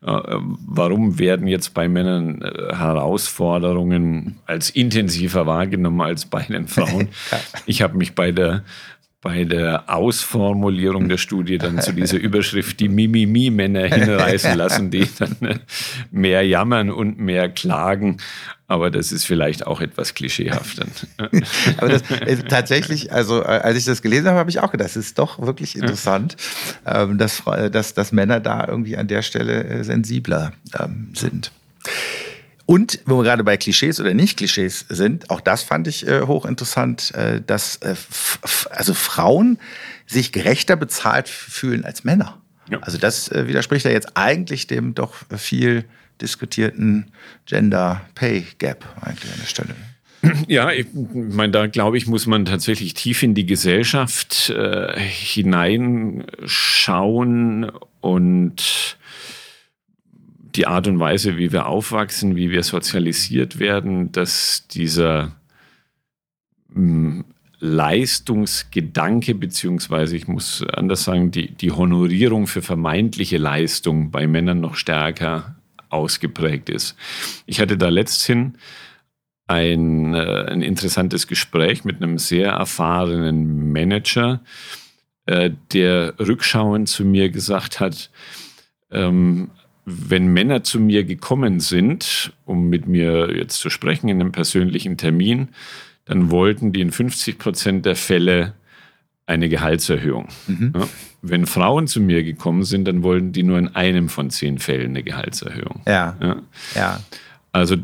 äh, 0.03 0.11
warum 0.67 1.19
werden 1.19 1.47
jetzt 1.47 1.73
bei 1.73 1.89
Männern 1.89 2.43
äh, 2.43 2.75
Herausforderungen 2.75 4.37
als 4.47 4.71
intensiver 4.71 5.47
wahrgenommen 5.47 6.03
als 6.03 6.27
bei 6.27 6.43
den 6.43 6.69
Frauen. 6.69 7.09
Ich 7.67 7.83
habe 7.83 7.97
mich 7.97 8.15
bei 8.15 8.31
der 8.33 8.63
bei 9.21 9.45
der 9.45 9.85
Ausformulierung 9.89 11.09
der 11.09 11.17
Studie 11.17 11.59
dann 11.59 11.81
zu 11.81 11.93
dieser 11.93 12.19
Überschrift 12.19 12.79
die 12.81 12.89
Mimimi-Männer 12.89 13.87
hinreißen 13.87 14.55
lassen, 14.57 14.91
die 14.91 15.09
dann 15.19 15.37
äh, 15.41 15.59
mehr 16.11 16.47
jammern 16.47 16.91
und 16.91 17.19
mehr 17.19 17.49
klagen. 17.49 18.19
Aber 18.69 18.91
das 18.91 19.13
ist 19.13 19.25
vielleicht 19.25 19.67
auch 19.67 19.81
etwas 19.81 20.15
klischeehaft. 20.15 20.81
Aber 21.79 21.89
das, 21.89 22.03
äh, 22.11 22.37
tatsächlich, 22.49 23.13
also 23.13 23.43
äh, 23.43 23.47
als 23.47 23.79
ich 23.79 23.85
das 23.85 24.03
gelesen 24.03 24.29
habe, 24.29 24.39
habe 24.39 24.51
ich 24.51 24.61
auch 24.61 24.71
gedacht, 24.71 24.91
das 24.91 24.97
ist 24.97 25.19
doch 25.19 25.41
wirklich 25.41 25.77
interessant, 25.77 26.37
ähm, 26.85 27.17
dass, 27.17 27.43
dass, 27.73 27.95
dass 27.95 28.13
Männer 28.13 28.41
da 28.41 28.67
irgendwie 28.69 28.97
an 28.97 29.09
der 29.09 29.23
Stelle 29.23 29.83
sensibler 29.83 30.53
ähm, 30.79 31.11
sind. 31.15 31.53
Und 32.67 32.99
wo 33.07 33.19
wir 33.19 33.23
gerade 33.23 33.45
bei 33.45 33.57
Klischees 33.57 34.01
oder 34.01 34.13
Nicht-Klischees 34.13 34.87
sind, 34.89 35.31
auch 35.31 35.41
das 35.41 35.63
fand 35.63 35.87
ich 35.87 36.07
äh, 36.07 36.23
hochinteressant, 36.23 37.15
äh, 37.15 37.41
dass 37.41 37.77
äh, 37.77 37.95
also 38.71 38.93
Frauen 38.93 39.59
sich 40.07 40.33
gerechter 40.33 40.75
bezahlt 40.75 41.29
fühlen 41.29 41.85
als 41.85 42.03
Männer. 42.03 42.43
Ja. 42.69 42.81
Also 42.81 42.99
das 42.99 43.31
äh, 43.31 43.47
widerspricht 43.47 43.85
ja 43.85 43.93
jetzt 43.93 44.17
eigentlich 44.17 44.67
dem 44.67 44.95
doch 44.95 45.15
viel 45.37 45.85
diskutierten 46.21 47.13
Gender 47.47 48.01
Pay 48.17 48.45
Gap 48.59 48.85
eigentlich 49.01 49.33
an 49.33 49.39
der 49.41 49.47
Stelle. 49.47 49.77
Ja, 50.49 50.73
ich 50.73 50.87
meine, 50.93 51.53
da 51.53 51.69
glaube 51.69 51.99
ich, 51.99 52.09
muss 52.09 52.27
man 52.27 52.47
tatsächlich 52.47 52.95
tief 52.95 53.23
in 53.23 53.35
die 53.35 53.47
Gesellschaft 53.47 54.51
äh, 54.51 54.99
hineinschauen 54.99 57.71
und 58.01 58.97
die 60.57 60.67
Art 60.67 60.89
und 60.89 60.99
Weise, 60.99 61.37
wie 61.37 61.53
wir 61.53 61.67
aufwachsen, 61.67 62.37
wie 62.37 62.51
wir 62.51 62.63
sozialisiert 62.63 63.59
werden, 63.59 64.13
dass 64.13 64.67
dieser 64.69 65.37
hm, 66.73 67.25
Leistungsgedanke, 67.59 69.35
beziehungsweise 69.35 70.17
ich 70.17 70.29
muss 70.29 70.65
anders 70.75 71.05
sagen, 71.05 71.31
die, 71.31 71.53
die 71.53 71.73
Honorierung 71.73 72.47
für 72.47 72.63
vermeintliche 72.63 73.39
Leistung 73.39 74.11
bei 74.11 74.27
Männern 74.27 74.61
noch 74.61 74.77
stärker 74.77 75.57
ausgeprägt 75.89 76.69
ist. 76.69 76.97
Ich 77.47 77.61
hatte 77.61 77.79
da 77.79 77.89
letzthin 77.89 78.59
ein, 79.47 80.15
äh, 80.15 80.47
ein 80.49 80.63
interessantes 80.63 81.27
Gespräch 81.27 81.85
mit 81.85 82.03
einem 82.03 82.19
sehr 82.19 82.51
erfahrenen 82.51 83.73
Manager, 83.73 84.41
äh, 85.27 85.51
der 85.73 86.15
rückschauend 86.19 86.89
zu 86.89 87.05
mir 87.05 87.31
gesagt 87.31 87.81
hat, 87.81 88.11
ähm, 88.91 89.51
wenn 89.87 90.27
Männer 90.27 90.65
zu 90.65 90.81
mir 90.81 91.05
gekommen 91.05 91.61
sind, 91.61 92.33
um 92.45 92.69
mit 92.69 92.87
mir 92.89 93.35
jetzt 93.35 93.61
zu 93.61 93.71
sprechen 93.71 94.09
in 94.09 94.21
einem 94.21 94.33
persönlichen 94.33 94.97
Termin, 94.97 95.49
dann 96.05 96.31
wollten 96.31 96.73
die 96.73 96.81
in 96.81 96.91
50 96.91 97.39
Prozent 97.39 97.87
der 97.87 97.95
Fälle 97.95 98.55
eine 99.27 99.49
Gehaltserhöhung. 99.49 100.29
Mhm. 100.49 100.73
Ja, 100.75 100.89
wenn 101.23 101.47
Frauen 101.47 101.87
zu 101.87 102.01
mir 102.01 102.23
gekommen 102.25 102.65
sind, 102.65 102.87
dann 102.87 103.03
wollen 103.03 103.33
die 103.33 103.43
nur 103.43 103.59
in 103.59 103.75
einem 103.75 104.09
von 104.09 104.31
zehn 104.31 104.59
Fällen 104.59 104.91
eine 104.91 105.03
Gehaltserhöhung. 105.03 105.83
Ja. 105.87 106.17
ja. 106.21 106.37
ja. 106.75 107.01
Also 107.53 107.77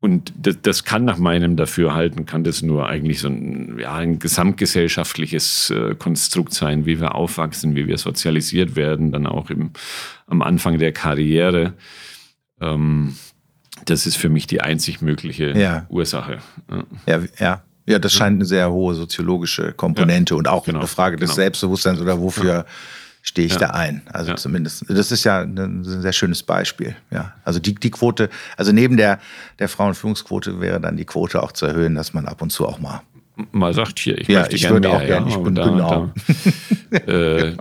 und 0.00 0.32
das, 0.36 0.56
das, 0.62 0.84
kann 0.84 1.04
nach 1.04 1.18
meinem 1.18 1.56
Dafürhalten, 1.56 2.24
kann 2.24 2.44
das 2.44 2.62
nur 2.62 2.88
eigentlich 2.88 3.18
so 3.18 3.28
ein, 3.28 3.78
ja, 3.80 3.94
ein 3.94 4.20
gesamtgesellschaftliches 4.20 5.70
äh, 5.70 5.96
Konstrukt 5.96 6.54
sein, 6.54 6.86
wie 6.86 7.00
wir 7.00 7.16
aufwachsen, 7.16 7.74
wie 7.74 7.88
wir 7.88 7.98
sozialisiert 7.98 8.76
werden, 8.76 9.10
dann 9.10 9.26
auch 9.26 9.50
im, 9.50 9.70
am 10.26 10.40
Anfang 10.42 10.78
der 10.78 10.92
Karriere. 10.92 11.74
Ähm, 12.60 13.16
das 13.86 14.06
ist 14.06 14.16
für 14.16 14.28
mich 14.28 14.46
die 14.46 14.60
einzig 14.60 15.02
mögliche 15.02 15.50
ja. 15.58 15.86
Ursache. 15.88 16.38
Ja, 17.06 17.20
ja. 17.38 17.62
Ja, 17.86 17.98
das 17.98 18.12
scheint 18.12 18.34
eine 18.34 18.44
sehr 18.44 18.70
hohe 18.70 18.94
soziologische 18.94 19.72
Komponente 19.72 20.34
ja, 20.34 20.38
und 20.38 20.46
auch 20.46 20.66
genau, 20.66 20.80
eine 20.80 20.88
Frage 20.88 21.16
des 21.16 21.30
genau. 21.30 21.36
Selbstbewusstseins 21.36 21.98
oder 22.02 22.20
wofür 22.20 22.66
stehe 23.28 23.46
ich 23.46 23.54
ja. 23.54 23.58
da 23.58 23.66
ein. 23.70 24.02
Also 24.12 24.32
ja. 24.32 24.36
zumindest, 24.36 24.84
das 24.88 25.12
ist 25.12 25.24
ja 25.24 25.42
ein 25.42 25.84
sehr 25.84 26.12
schönes 26.12 26.42
Beispiel. 26.42 26.96
Ja, 27.10 27.34
also 27.44 27.60
die, 27.60 27.74
die 27.74 27.90
Quote, 27.90 28.30
also 28.56 28.72
neben 28.72 28.96
der, 28.96 29.20
der 29.58 29.68
Frauenführungsquote 29.68 30.60
wäre 30.60 30.80
dann 30.80 30.96
die 30.96 31.04
Quote 31.04 31.42
auch 31.42 31.52
zu 31.52 31.66
erhöhen, 31.66 31.94
dass 31.94 32.14
man 32.14 32.26
ab 32.26 32.42
und 32.42 32.50
zu 32.50 32.66
auch 32.66 32.78
mal 32.78 33.02
mal 33.52 33.72
sagt, 33.72 34.00
hier, 34.00 34.18
ich 34.18 34.26
ja, 34.26 34.40
möchte 34.40 34.56
ich 34.56 34.62
gerne 34.62 34.74
würde 34.74 34.88
mehr, 34.88 34.96
auch 34.96 35.06
gerne, 35.06 35.28
ich 35.28 35.36
bin 35.36 35.54
da, 35.54 35.64
genau. 35.64 36.12
Da, 36.90 36.98
äh, 37.12 37.56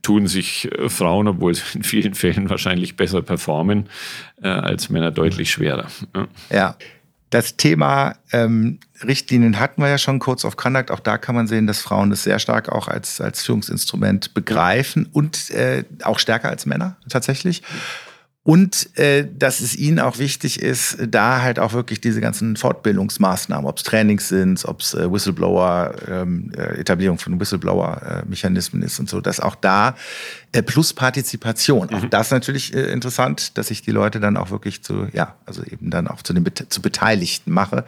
tun 0.00 0.26
sich 0.26 0.72
äh, 0.72 0.88
Frauen, 0.88 1.28
obwohl 1.28 1.54
sie 1.54 1.62
in 1.74 1.82
vielen 1.82 2.14
Fällen 2.14 2.48
wahrscheinlich 2.48 2.96
besser 2.96 3.20
performen, 3.20 3.90
äh, 4.42 4.48
als 4.48 4.88
Männer 4.88 5.10
deutlich 5.10 5.50
schwerer. 5.50 5.86
Ja. 6.50 6.76
Das 7.32 7.56
Thema 7.56 8.16
ähm, 8.30 8.78
Richtlinien 9.02 9.58
hatten 9.58 9.80
wir 9.80 9.88
ja 9.88 9.96
schon 9.96 10.18
kurz 10.18 10.44
auf 10.44 10.56
Conduct. 10.56 10.90
Auch 10.90 11.00
da 11.00 11.16
kann 11.16 11.34
man 11.34 11.46
sehen, 11.46 11.66
dass 11.66 11.80
Frauen 11.80 12.10
das 12.10 12.24
sehr 12.24 12.38
stark 12.38 12.68
auch 12.68 12.88
als, 12.88 13.22
als 13.22 13.42
Führungsinstrument 13.42 14.34
begreifen 14.34 15.08
und 15.10 15.50
äh, 15.50 15.84
auch 16.02 16.18
stärker 16.18 16.50
als 16.50 16.66
Männer 16.66 16.96
tatsächlich. 17.08 17.62
Und 18.44 18.98
äh, 18.98 19.26
dass 19.32 19.60
es 19.60 19.74
ihnen 19.76 19.98
auch 19.98 20.18
wichtig 20.18 20.60
ist, 20.60 20.98
da 21.08 21.40
halt 21.40 21.58
auch 21.58 21.72
wirklich 21.72 22.02
diese 22.02 22.20
ganzen 22.20 22.56
Fortbildungsmaßnahmen, 22.56 23.64
ob 23.66 23.78
es 23.78 23.84
Trainings 23.84 24.28
sind, 24.28 24.64
ob 24.66 24.80
es 24.80 24.92
äh, 24.92 25.10
Whistleblower, 25.10 25.94
ähm, 26.08 26.52
äh, 26.54 26.80
Etablierung 26.80 27.18
von 27.18 27.40
Whistleblower-Mechanismen 27.40 28.82
ist 28.82 28.98
und 28.98 29.08
so, 29.08 29.22
dass 29.22 29.40
auch 29.40 29.54
da 29.54 29.90
äh, 29.90 29.92
plus 30.60 30.92
Partizipation, 30.92 31.88
mhm. 31.90 31.94
auch 31.94 32.04
das 32.10 32.30
natürlich 32.30 32.74
äh, 32.74 32.92
interessant, 32.92 33.56
dass 33.56 33.70
ich 33.70 33.80
die 33.80 33.90
Leute 33.90 34.20
dann 34.20 34.36
auch 34.36 34.50
wirklich 34.50 34.82
zu, 34.82 35.08
ja, 35.14 35.36
also 35.46 35.62
eben 35.64 35.88
dann 35.90 36.06
auch 36.06 36.20
zu 36.20 36.34
den 36.34 36.44
zu 36.68 36.82
Beteiligten 36.82 37.50
mache 37.52 37.84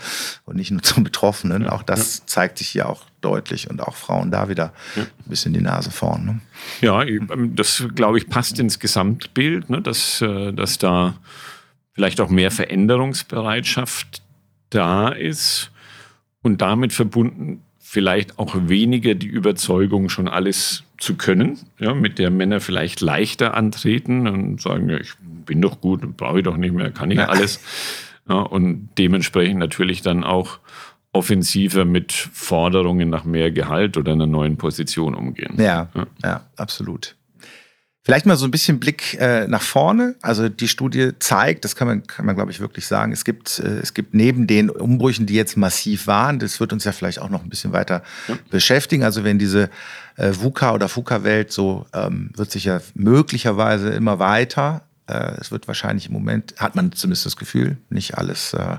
und 0.46 0.56
nicht 0.56 0.70
nur 0.70 0.82
zum 0.82 1.04
Betroffenen. 1.04 1.64
Ja. 1.64 1.72
Auch 1.72 1.82
das 1.82 2.18
ja. 2.18 2.26
zeigt 2.26 2.58
sich 2.58 2.68
hier 2.68 2.88
auch 2.88 3.02
deutlich 3.20 3.68
und 3.68 3.82
auch 3.82 3.96
Frauen 3.96 4.30
da 4.30 4.48
wieder 4.48 4.72
ja. 4.96 5.02
ein 5.02 5.28
bisschen 5.28 5.52
die 5.52 5.60
Nase 5.60 5.90
vorn. 5.90 6.24
Ne? 6.24 6.40
Ja, 6.80 7.02
ähm, 7.02 7.54
das 7.54 7.84
glaube 7.94 8.16
ich 8.16 8.30
passt 8.30 8.58
ins 8.58 8.78
Gesamtbild, 8.78 9.68
ne, 9.68 9.82
dass, 9.82 10.22
äh, 10.22 10.52
dass 10.52 10.78
da 10.78 11.14
vielleicht 11.92 12.20
auch 12.20 12.30
mehr 12.30 12.50
Veränderungsbereitschaft 12.50 14.22
da 14.70 15.08
ist 15.08 15.70
und 16.42 16.62
damit 16.62 16.92
verbunden 16.92 17.62
vielleicht 17.78 18.38
auch 18.38 18.56
weniger 18.58 19.14
die 19.14 19.28
Überzeugung, 19.28 20.08
schon 20.08 20.26
alles 20.26 20.82
zu 21.04 21.16
können, 21.16 21.58
ja, 21.78 21.94
mit 21.94 22.18
der 22.18 22.30
Männer 22.30 22.60
vielleicht 22.60 23.00
leichter 23.00 23.54
antreten 23.54 24.26
und 24.26 24.60
sagen, 24.60 24.88
ja, 24.88 24.98
ich 24.98 25.12
bin 25.20 25.60
doch 25.60 25.80
gut, 25.80 26.16
brauche 26.16 26.38
ich 26.38 26.44
doch 26.44 26.56
nicht 26.56 26.74
mehr, 26.74 26.90
kann 26.90 27.10
ich 27.10 27.18
ja. 27.18 27.26
alles. 27.26 27.60
Ja, 28.28 28.36
und 28.36 28.88
dementsprechend 28.96 29.58
natürlich 29.58 30.00
dann 30.00 30.24
auch 30.24 30.58
offensiver 31.12 31.84
mit 31.84 32.12
Forderungen 32.12 33.10
nach 33.10 33.24
mehr 33.24 33.50
Gehalt 33.50 33.96
oder 33.96 34.12
einer 34.12 34.26
neuen 34.26 34.56
Position 34.56 35.14
umgehen. 35.14 35.54
Ja, 35.58 35.88
ja, 35.94 36.06
ja 36.22 36.40
absolut. 36.56 37.16
Vielleicht 38.06 38.26
mal 38.26 38.36
so 38.36 38.44
ein 38.44 38.50
bisschen 38.50 38.80
Blick 38.80 39.14
äh, 39.18 39.46
nach 39.48 39.62
vorne. 39.62 40.16
Also 40.20 40.50
die 40.50 40.68
Studie 40.68 41.12
zeigt, 41.20 41.64
das 41.64 41.74
kann 41.74 41.88
man, 41.88 42.06
kann 42.06 42.26
man 42.26 42.34
glaube 42.34 42.50
ich 42.50 42.60
wirklich 42.60 42.86
sagen, 42.86 43.12
es 43.12 43.24
gibt, 43.24 43.58
äh, 43.60 43.78
es 43.78 43.94
gibt 43.94 44.12
neben 44.12 44.46
den 44.46 44.68
Umbrüchen, 44.68 45.24
die 45.24 45.34
jetzt 45.34 45.56
massiv 45.56 46.06
waren, 46.06 46.38
das 46.38 46.60
wird 46.60 46.74
uns 46.74 46.84
ja 46.84 46.92
vielleicht 46.92 47.18
auch 47.18 47.30
noch 47.30 47.42
ein 47.42 47.48
bisschen 47.48 47.72
weiter 47.72 48.02
ja. 48.28 48.36
beschäftigen. 48.50 49.04
Also 49.04 49.24
wenn 49.24 49.38
diese 49.38 49.70
äh, 50.16 50.32
VUCA 50.32 50.74
oder 50.74 50.88
FUCA-Welt 50.88 51.52
so 51.52 51.86
ähm, 51.92 52.30
wird 52.36 52.50
sich 52.50 52.64
ja 52.64 52.80
möglicherweise 52.94 53.90
immer 53.90 54.18
weiter. 54.18 54.82
Äh, 55.06 55.32
es 55.40 55.50
wird 55.50 55.68
wahrscheinlich 55.68 56.06
im 56.06 56.12
Moment, 56.12 56.54
hat 56.58 56.76
man 56.76 56.92
zumindest 56.92 57.26
das 57.26 57.36
Gefühl, 57.36 57.78
nicht 57.90 58.16
alles 58.16 58.54
äh, 58.54 58.76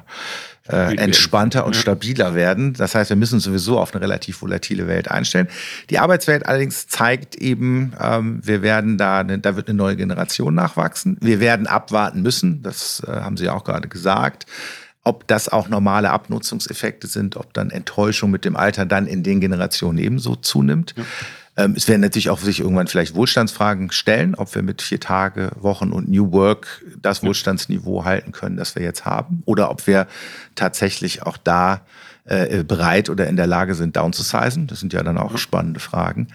äh, 0.68 0.96
entspannter 0.98 1.66
und 1.66 1.76
stabiler 1.76 2.34
werden. 2.34 2.74
Das 2.74 2.96
heißt, 2.96 3.10
wir 3.10 3.18
müssen 3.18 3.40
sowieso 3.40 3.80
auf 3.80 3.94
eine 3.94 4.02
relativ 4.02 4.42
volatile 4.42 4.88
Welt 4.88 5.12
einstellen. 5.12 5.48
Die 5.90 6.00
Arbeitswelt 6.00 6.46
allerdings 6.48 6.88
zeigt 6.88 7.36
eben, 7.36 7.94
ähm, 8.00 8.40
wir 8.44 8.62
werden 8.62 8.98
da, 8.98 9.24
ne, 9.24 9.38
da 9.38 9.56
wird 9.56 9.68
eine 9.68 9.78
neue 9.78 9.96
Generation 9.96 10.56
nachwachsen. 10.56 11.18
Wir 11.22 11.40
werden 11.40 11.68
abwarten 11.68 12.22
müssen, 12.22 12.64
das 12.64 13.04
äh, 13.06 13.12
haben 13.12 13.38
Sie 13.38 13.50
auch 13.50 13.64
gerade 13.64 13.88
gesagt 13.88 14.46
ob 15.06 15.28
das 15.28 15.48
auch 15.48 15.70
normale 15.70 16.10
Abnutzungseffekte 16.10 17.08
sind, 17.08 17.38
ob 17.38 17.54
dann 17.54 17.70
Enttäuschung 17.70 18.32
mit 18.32 18.44
dem 18.44 18.58
Alter 18.58 18.86
dann 18.86 19.08
in 19.08 19.24
den 19.24 19.40
Generationen 19.40 20.00
ebenso 20.00 20.36
zunimmt. 20.36 20.96
Ja. 20.98 21.04
Ähm, 21.58 21.76
es 21.78 21.88
werden 21.88 22.02
natürlich 22.02 22.30
auch 22.30 22.40
sich 22.40 22.60
irgendwann 22.60 22.88
vielleicht 22.88 23.16
Wohlstandsfragen 23.16 23.92
stellen, 23.92 24.36
ob 24.36 24.54
wir 24.56 24.64
mit 24.64 24.82
vier 24.82 25.00
Tage 25.00 25.52
Wochen 25.56 25.92
und 25.92 26.10
New 26.10 26.32
Work 26.34 26.84
das 27.02 27.24
Wohlstandsniveau 27.24 28.04
halten 28.04 28.32
können, 28.34 28.58
das 28.58 28.76
wir 28.76 28.84
jetzt 28.84 29.06
haben, 29.06 29.44
oder 29.46 29.70
ob 29.70 29.88
wir 29.88 30.08
tatsächlich 30.56 31.24
auch 31.24 31.38
da 31.38 31.82
äh, 32.26 32.64
bereit 32.64 33.10
oder 33.10 33.28
in 33.28 33.38
der 33.38 33.48
Lage 33.48 33.76
sind, 33.76 33.96
down 33.96 34.12
zu 34.12 34.24
sizen. 34.24 34.68
Das 34.68 34.80
sind 34.80 34.92
ja 34.92 35.04
dann 35.04 35.18
auch 35.18 35.38
spannende 35.38 35.80
Fragen. 35.80 36.30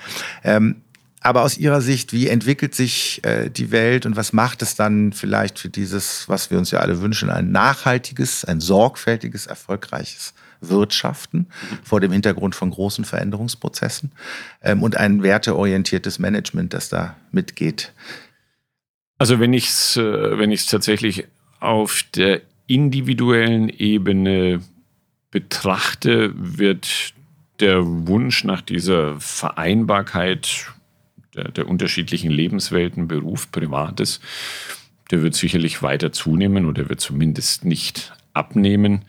Ähm, 0.44 0.82
aber 1.20 1.42
aus 1.42 1.58
Ihrer 1.58 1.82
Sicht, 1.82 2.12
wie 2.12 2.28
entwickelt 2.28 2.74
sich 2.74 3.22
äh, 3.24 3.50
die 3.50 3.70
Welt 3.70 4.06
und 4.06 4.16
was 4.16 4.32
macht 4.32 4.62
es 4.62 4.74
dann 4.74 5.12
vielleicht 5.12 5.58
für 5.58 5.68
dieses, 5.68 6.28
was 6.28 6.50
wir 6.50 6.58
uns 6.58 6.70
ja 6.70 6.80
alle 6.80 7.02
wünschen, 7.02 7.28
ein 7.28 7.52
nachhaltiges, 7.52 8.44
ein 8.44 8.60
sorgfältiges, 8.60 9.46
erfolgreiches 9.46 10.32
wirtschaften 10.62 11.46
vor 11.82 12.00
dem 12.00 12.12
Hintergrund 12.12 12.54
von 12.54 12.70
großen 12.70 13.04
Veränderungsprozessen 13.04 14.12
ähm, 14.62 14.82
und 14.82 14.96
ein 14.96 15.22
werteorientiertes 15.22 16.18
Management, 16.18 16.74
das 16.74 16.88
da 16.88 17.16
mitgeht. 17.32 17.92
Also 19.18 19.40
wenn 19.40 19.52
ich 19.52 19.68
es 19.68 19.96
äh, 19.96 20.38
wenn 20.38 20.54
tatsächlich 20.56 21.26
auf 21.60 22.02
der 22.14 22.40
individuellen 22.66 23.68
Ebene 23.68 24.62
betrachte, 25.30 26.32
wird 26.34 27.12
der 27.60 27.84
Wunsch 27.84 28.44
nach 28.44 28.62
dieser 28.62 29.20
Vereinbarkeit 29.20 30.72
der, 31.34 31.50
der, 31.50 31.68
unterschiedlichen 31.68 32.30
Lebenswelten, 32.30 33.08
Beruf, 33.08 33.50
Privates, 33.50 34.20
der 35.10 35.22
wird 35.22 35.34
sicherlich 35.34 35.82
weiter 35.82 36.12
zunehmen 36.12 36.66
oder 36.66 36.88
wird 36.88 37.00
zumindest 37.00 37.64
nicht 37.64 38.12
abnehmen. 38.32 39.04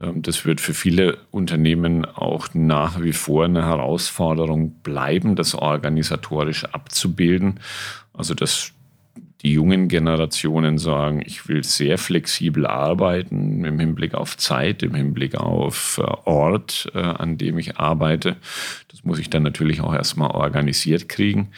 Ähm, 0.00 0.22
das 0.22 0.44
wird 0.44 0.60
für 0.60 0.74
viele 0.74 1.18
Unternehmen 1.30 2.04
auch 2.04 2.48
nach 2.54 3.00
wie 3.02 3.12
vor 3.12 3.44
eine 3.44 3.64
Herausforderung 3.64 4.72
bleiben, 4.82 5.36
das 5.36 5.54
organisatorisch 5.54 6.64
abzubilden. 6.64 7.60
Also 8.12 8.34
dass 8.34 8.72
die 9.42 9.52
jungen 9.52 9.88
Generationen 9.88 10.78
sagen, 10.78 11.22
ich 11.24 11.48
will 11.48 11.62
sehr 11.62 11.96
flexibel 11.96 12.66
arbeiten 12.66 13.64
im 13.64 13.78
Hinblick 13.78 14.14
auf 14.14 14.36
Zeit, 14.36 14.82
im 14.82 14.94
Hinblick 14.94 15.36
auf 15.36 16.00
äh, 16.02 16.10
Ort, 16.28 16.90
äh, 16.94 16.98
an 16.98 17.38
dem 17.38 17.58
ich 17.58 17.76
arbeite. 17.76 18.36
Das 18.88 19.04
muss 19.04 19.18
ich 19.18 19.30
dann 19.30 19.44
natürlich 19.44 19.80
auch 19.80 19.94
erstmal 19.94 20.32
organisiert 20.32 21.08
kriegen. 21.08 21.50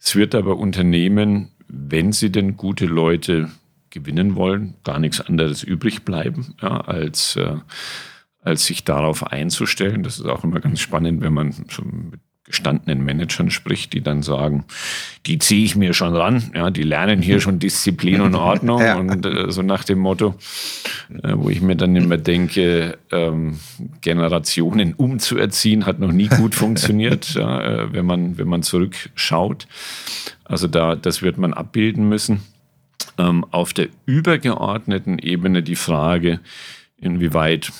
Es 0.00 0.16
wird 0.16 0.34
aber 0.34 0.56
Unternehmen, 0.56 1.50
wenn 1.68 2.12
sie 2.12 2.32
denn 2.32 2.56
gute 2.56 2.86
Leute 2.86 3.50
gewinnen 3.90 4.34
wollen, 4.34 4.74
gar 4.84 4.98
nichts 4.98 5.20
anderes 5.20 5.62
übrig 5.62 6.04
bleiben, 6.04 6.54
ja, 6.62 6.80
als, 6.80 7.36
äh, 7.36 7.56
als 8.40 8.64
sich 8.64 8.84
darauf 8.84 9.26
einzustellen. 9.26 10.02
Das 10.02 10.18
ist 10.18 10.26
auch 10.26 10.44
immer 10.44 10.60
ganz 10.60 10.80
spannend, 10.80 11.20
wenn 11.20 11.34
man 11.34 11.52
so 11.52 11.82
mit 11.82 12.20
gestandenen 12.46 13.04
Managern 13.04 13.50
spricht, 13.50 13.92
die 13.92 14.00
dann 14.00 14.22
sagen, 14.22 14.64
die 15.26 15.38
ziehe 15.38 15.64
ich 15.64 15.76
mir 15.76 15.94
schon 15.94 16.14
ran, 16.14 16.50
ja, 16.54 16.70
die 16.70 16.82
lernen 16.82 17.20
hier 17.20 17.40
schon 17.42 17.58
Disziplin 17.58 18.20
und 18.20 18.34
Ordnung 18.34 18.80
ja. 18.80 18.96
und 18.96 19.26
äh, 19.26 19.50
so 19.50 19.62
nach 19.62 19.84
dem 19.84 19.98
Motto, 19.98 20.34
äh, 21.22 21.32
wo 21.34 21.50
ich 21.50 21.60
mir 21.60 21.76
dann 21.76 21.96
immer 21.96 22.16
denke, 22.16 22.98
ähm, 23.10 23.58
Generationen 24.00 24.94
umzuerziehen 24.94 25.86
hat 25.86 25.98
noch 25.98 26.12
nie 26.12 26.28
gut 26.28 26.54
funktioniert, 26.56 27.34
ja, 27.34 27.60
äh, 27.60 27.92
wenn 27.92 28.06
man 28.06 28.38
wenn 28.38 28.48
man 28.48 28.62
zurückschaut. 28.62 29.66
Also 30.44 30.68
da 30.68 30.94
das 30.94 31.22
wird 31.22 31.38
man 31.38 31.52
abbilden 31.52 32.08
müssen 32.08 32.42
ähm, 33.18 33.44
auf 33.50 33.72
der 33.72 33.88
übergeordneten 34.04 35.18
Ebene 35.18 35.62
die 35.62 35.76
Frage, 35.76 36.40
inwieweit 36.98 37.72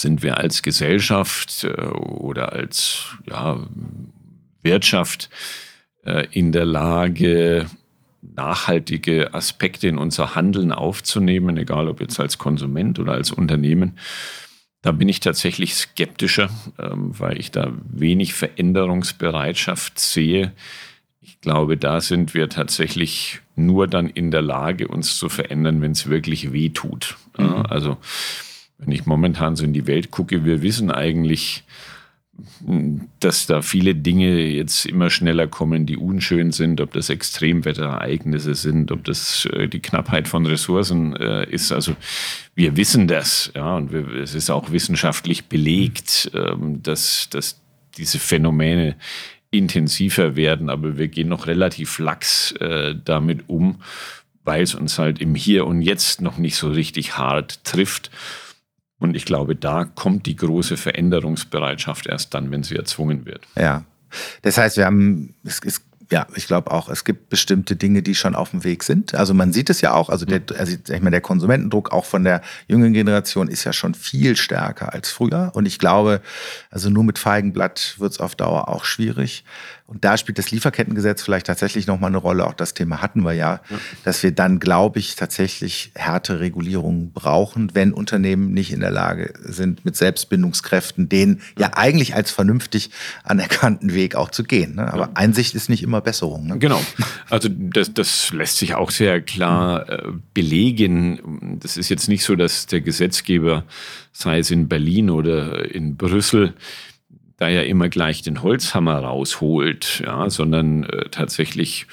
sind 0.00 0.22
wir 0.22 0.38
als 0.38 0.62
Gesellschaft 0.62 1.64
äh, 1.64 1.70
oder 1.70 2.52
als 2.52 3.06
ja, 3.28 3.66
Wirtschaft 4.62 5.30
äh, 6.04 6.26
in 6.30 6.52
der 6.52 6.64
Lage, 6.64 7.66
nachhaltige 8.22 9.32
Aspekte 9.34 9.88
in 9.88 9.98
unser 9.98 10.34
Handeln 10.34 10.72
aufzunehmen, 10.72 11.56
egal 11.56 11.88
ob 11.88 12.00
jetzt 12.00 12.20
als 12.20 12.38
Konsument 12.38 12.98
oder 12.98 13.12
als 13.12 13.30
Unternehmen. 13.30 13.98
Da 14.82 14.92
bin 14.92 15.08
ich 15.08 15.20
tatsächlich 15.20 15.74
skeptischer, 15.74 16.48
ähm, 16.78 17.18
weil 17.18 17.38
ich 17.38 17.50
da 17.50 17.72
wenig 17.84 18.34
Veränderungsbereitschaft 18.34 19.98
sehe. 19.98 20.52
Ich 21.20 21.40
glaube, 21.40 21.76
da 21.76 22.00
sind 22.00 22.32
wir 22.32 22.48
tatsächlich 22.48 23.40
nur 23.56 23.86
dann 23.86 24.08
in 24.08 24.30
der 24.30 24.42
Lage, 24.42 24.88
uns 24.88 25.16
zu 25.16 25.28
verändern, 25.28 25.82
wenn 25.82 25.92
es 25.92 26.08
wirklich 26.08 26.52
weh 26.52 26.70
tut. 26.70 27.16
Mhm. 27.36 27.66
Also 27.68 27.98
wenn 28.80 28.92
ich 28.92 29.06
momentan 29.06 29.56
so 29.56 29.64
in 29.64 29.72
die 29.72 29.86
Welt 29.86 30.10
gucke, 30.10 30.44
wir 30.44 30.62
wissen 30.62 30.90
eigentlich, 30.90 31.64
dass 33.20 33.46
da 33.46 33.60
viele 33.60 33.94
Dinge 33.94 34.40
jetzt 34.40 34.86
immer 34.86 35.10
schneller 35.10 35.46
kommen, 35.46 35.84
die 35.84 35.96
unschön 35.96 36.52
sind, 36.52 36.80
ob 36.80 36.92
das 36.92 37.10
Extremwetterereignisse 37.10 38.54
sind, 38.54 38.92
ob 38.92 39.04
das 39.04 39.46
äh, 39.52 39.68
die 39.68 39.80
Knappheit 39.80 40.28
von 40.28 40.46
Ressourcen 40.46 41.14
äh, 41.16 41.48
ist. 41.50 41.72
Also 41.72 41.96
wir 42.54 42.76
wissen 42.76 43.08
das, 43.08 43.52
ja, 43.54 43.76
und 43.76 43.92
wir, 43.92 44.08
es 44.14 44.34
ist 44.34 44.50
auch 44.50 44.72
wissenschaftlich 44.72 45.46
belegt, 45.46 46.30
ähm, 46.34 46.82
dass, 46.82 47.28
dass 47.30 47.60
diese 47.98 48.18
Phänomene 48.18 48.96
intensiver 49.50 50.36
werden, 50.36 50.70
aber 50.70 50.96
wir 50.96 51.08
gehen 51.08 51.28
noch 51.28 51.46
relativ 51.46 51.98
lax 51.98 52.52
äh, 52.52 52.94
damit 53.04 53.48
um, 53.48 53.82
weil 54.44 54.62
es 54.62 54.74
uns 54.74 54.98
halt 54.98 55.20
im 55.20 55.34
Hier 55.34 55.66
und 55.66 55.82
Jetzt 55.82 56.20
noch 56.20 56.38
nicht 56.38 56.56
so 56.56 56.70
richtig 56.70 57.18
hart 57.18 57.64
trifft. 57.64 58.10
Und 59.00 59.16
ich 59.16 59.24
glaube, 59.24 59.56
da 59.56 59.84
kommt 59.84 60.26
die 60.26 60.36
große 60.36 60.76
Veränderungsbereitschaft 60.76 62.06
erst 62.06 62.34
dann, 62.34 62.50
wenn 62.50 62.62
sie 62.62 62.76
erzwungen 62.76 63.26
wird. 63.26 63.42
Ja. 63.56 63.84
Das 64.42 64.58
heißt, 64.58 64.76
wir 64.76 64.86
haben, 64.86 65.34
es, 65.44 65.60
es 65.64 65.82
ja, 66.12 66.26
ich 66.34 66.48
glaube 66.48 66.72
auch, 66.72 66.88
es 66.88 67.04
gibt 67.04 67.28
bestimmte 67.28 67.76
Dinge, 67.76 68.02
die 68.02 68.16
schon 68.16 68.34
auf 68.34 68.50
dem 68.50 68.64
Weg 68.64 68.82
sind. 68.82 69.14
Also 69.14 69.32
man 69.32 69.52
sieht 69.52 69.70
es 69.70 69.80
ja 69.80 69.94
auch, 69.94 70.08
also, 70.08 70.26
der, 70.26 70.42
also 70.58 70.74
ich 70.74 71.00
meine, 71.00 71.12
der 71.12 71.20
Konsumentendruck 71.20 71.92
auch 71.92 72.04
von 72.04 72.24
der 72.24 72.42
jüngeren 72.66 72.92
Generation 72.92 73.46
ist 73.46 73.62
ja 73.62 73.72
schon 73.72 73.94
viel 73.94 74.36
stärker 74.36 74.92
als 74.92 75.10
früher. 75.10 75.52
Und 75.54 75.66
ich 75.66 75.78
glaube, 75.78 76.20
also 76.70 76.90
nur 76.90 77.04
mit 77.04 77.18
Feigenblatt 77.20 77.94
wird 77.98 78.12
es 78.12 78.20
auf 78.20 78.34
Dauer 78.34 78.68
auch 78.68 78.84
schwierig. 78.84 79.44
Und 79.90 80.04
da 80.04 80.16
spielt 80.16 80.38
das 80.38 80.52
Lieferkettengesetz 80.52 81.20
vielleicht 81.20 81.48
tatsächlich 81.48 81.88
nochmal 81.88 82.10
eine 82.10 82.18
Rolle. 82.18 82.46
Auch 82.46 82.54
das 82.54 82.74
Thema 82.74 83.02
hatten 83.02 83.22
wir 83.22 83.32
ja, 83.32 83.60
ja. 83.68 83.76
dass 84.04 84.22
wir 84.22 84.30
dann, 84.30 84.60
glaube 84.60 85.00
ich, 85.00 85.16
tatsächlich 85.16 85.90
härte 85.96 86.38
Regulierungen 86.38 87.12
brauchen, 87.12 87.74
wenn 87.74 87.92
Unternehmen 87.92 88.52
nicht 88.52 88.72
in 88.72 88.78
der 88.78 88.92
Lage 88.92 89.32
sind, 89.42 89.84
mit 89.84 89.96
Selbstbindungskräften 89.96 91.08
den 91.08 91.40
ja, 91.58 91.66
ja 91.66 91.70
eigentlich 91.74 92.14
als 92.14 92.30
vernünftig 92.30 92.90
anerkannten 93.24 93.92
Weg 93.92 94.14
auch 94.14 94.30
zu 94.30 94.44
gehen. 94.44 94.76
Ne? 94.76 94.92
Aber 94.92 95.06
ja. 95.06 95.10
Einsicht 95.14 95.56
ist 95.56 95.68
nicht 95.68 95.82
immer 95.82 96.00
Besserung. 96.00 96.46
Ne? 96.46 96.58
Genau. 96.58 96.80
Also 97.28 97.48
das, 97.50 97.92
das 97.92 98.32
lässt 98.32 98.58
sich 98.58 98.76
auch 98.76 98.92
sehr 98.92 99.20
klar 99.20 99.88
äh, 99.88 100.12
belegen. 100.34 101.58
Das 101.60 101.76
ist 101.76 101.88
jetzt 101.88 102.08
nicht 102.08 102.22
so, 102.22 102.36
dass 102.36 102.66
der 102.66 102.80
Gesetzgeber, 102.80 103.64
sei 104.12 104.38
es 104.38 104.52
in 104.52 104.68
Berlin 104.68 105.10
oder 105.10 105.68
in 105.74 105.96
Brüssel, 105.96 106.54
da 107.40 107.48
ja 107.48 107.62
immer 107.62 107.88
gleich 107.88 108.20
den 108.22 108.42
Holzhammer 108.42 108.98
rausholt, 108.98 110.02
ja, 110.04 110.28
sondern 110.28 110.84
äh, 110.84 111.08
tatsächlich 111.10 111.86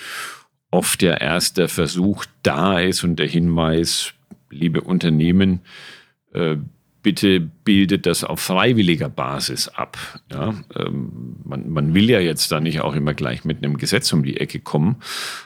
oft 0.72 1.02
der 1.02 1.22
Versuch 1.70 2.26
da 2.44 2.80
ist 2.80 3.04
und 3.06 3.18
der 3.18 3.28
Hinweis, 3.28 4.14
liebe 4.50 4.82
Unternehmen, 4.82 5.62
äh, 6.34 6.58
bitte 7.02 7.40
bildet 7.40 8.06
das 8.06 8.26
auf 8.26 8.42
freiwilliger 8.42 9.08
Basis 9.08 9.70
ab. 9.70 9.98
Ja, 10.30 10.54
ähm, 10.76 11.38
man, 11.46 11.70
man 11.70 11.94
will 11.94 12.10
ja 12.10 12.20
jetzt 12.20 12.52
da 12.52 12.60
nicht 12.60 12.82
auch 12.82 12.94
immer 12.94 13.14
gleich 13.14 13.46
mit 13.46 13.64
einem 13.64 13.78
Gesetz 13.78 14.12
um 14.12 14.24
die 14.24 14.38
Ecke 14.42 14.60
kommen. 14.60 14.98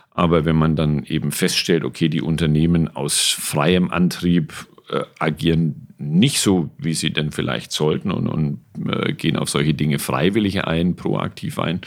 Aber 0.10 0.46
wenn 0.46 0.56
man 0.56 0.76
dann 0.76 1.04
eben 1.04 1.32
feststellt, 1.32 1.84
okay, 1.84 2.10
die 2.10 2.22
Unternehmen 2.22 2.88
aus 2.88 3.30
freiem 3.30 3.92
Antrieb 3.92 4.68
äh, 4.92 5.04
agieren 5.20 5.88
nicht 5.98 6.40
so, 6.40 6.70
wie 6.78 6.94
sie 6.94 7.12
denn 7.12 7.32
vielleicht 7.32 7.72
sollten 7.72 8.12
und, 8.12 8.28
und 8.28 8.60
äh, 8.88 9.14
gehen 9.14 9.38
auf 9.38 9.50
solche 9.50 9.74
Dinge 9.74 10.00
freiwillig 10.00 10.66
ein, 10.66 10.96
proaktiv 10.96 11.60
ein, 11.60 11.82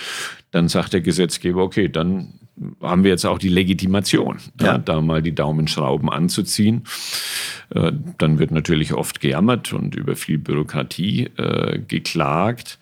dann 0.51 0.69
sagt 0.69 0.93
der 0.93 1.01
Gesetzgeber, 1.01 1.63
okay, 1.63 1.89
dann 1.89 2.35
haben 2.81 3.03
wir 3.03 3.11
jetzt 3.11 3.27
auch 3.27 3.39
die 3.39 3.49
Legitimation, 3.49 4.39
ja. 4.61 4.67
Ja, 4.67 4.79
da 4.79 5.01
mal 5.01 5.23
die 5.23 5.35
Daumenschrauben 5.35 6.09
anzuziehen. 6.09 6.85
Äh, 7.71 7.93
dann 8.19 8.39
wird 8.39 8.53
natürlich 8.53 8.95
oft 8.95 9.21
gejammert 9.21 9.73
und 9.73 9.97
über 9.97 10.15
viel 10.15 10.39
Bürokratie 10.39 11.31
äh, 11.37 11.81
geklagt. 11.81 12.79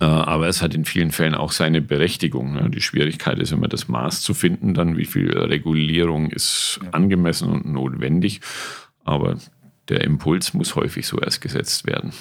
Äh, 0.00 0.04
aber 0.04 0.48
es 0.48 0.62
hat 0.62 0.74
in 0.74 0.84
vielen 0.84 1.10
Fällen 1.10 1.34
auch 1.34 1.52
seine 1.52 1.80
Berechtigung. 1.80 2.54
Ne? 2.54 2.70
Die 2.70 2.82
Schwierigkeit 2.82 3.38
ist 3.38 3.52
immer 3.52 3.68
das 3.68 3.88
Maß 3.88 4.22
zu 4.22 4.34
finden, 4.34 4.74
dann 4.74 4.96
wie 4.96 5.04
viel 5.04 5.36
Regulierung 5.36 6.30
ist 6.30 6.80
angemessen 6.92 7.50
und 7.50 7.66
notwendig. 7.66 8.40
Aber 9.04 9.36
der 9.88 10.02
Impuls 10.02 10.54
muss 10.54 10.74
häufig 10.74 11.06
so 11.06 11.18
erst 11.18 11.40
gesetzt 11.40 11.86
werden. 11.86 12.12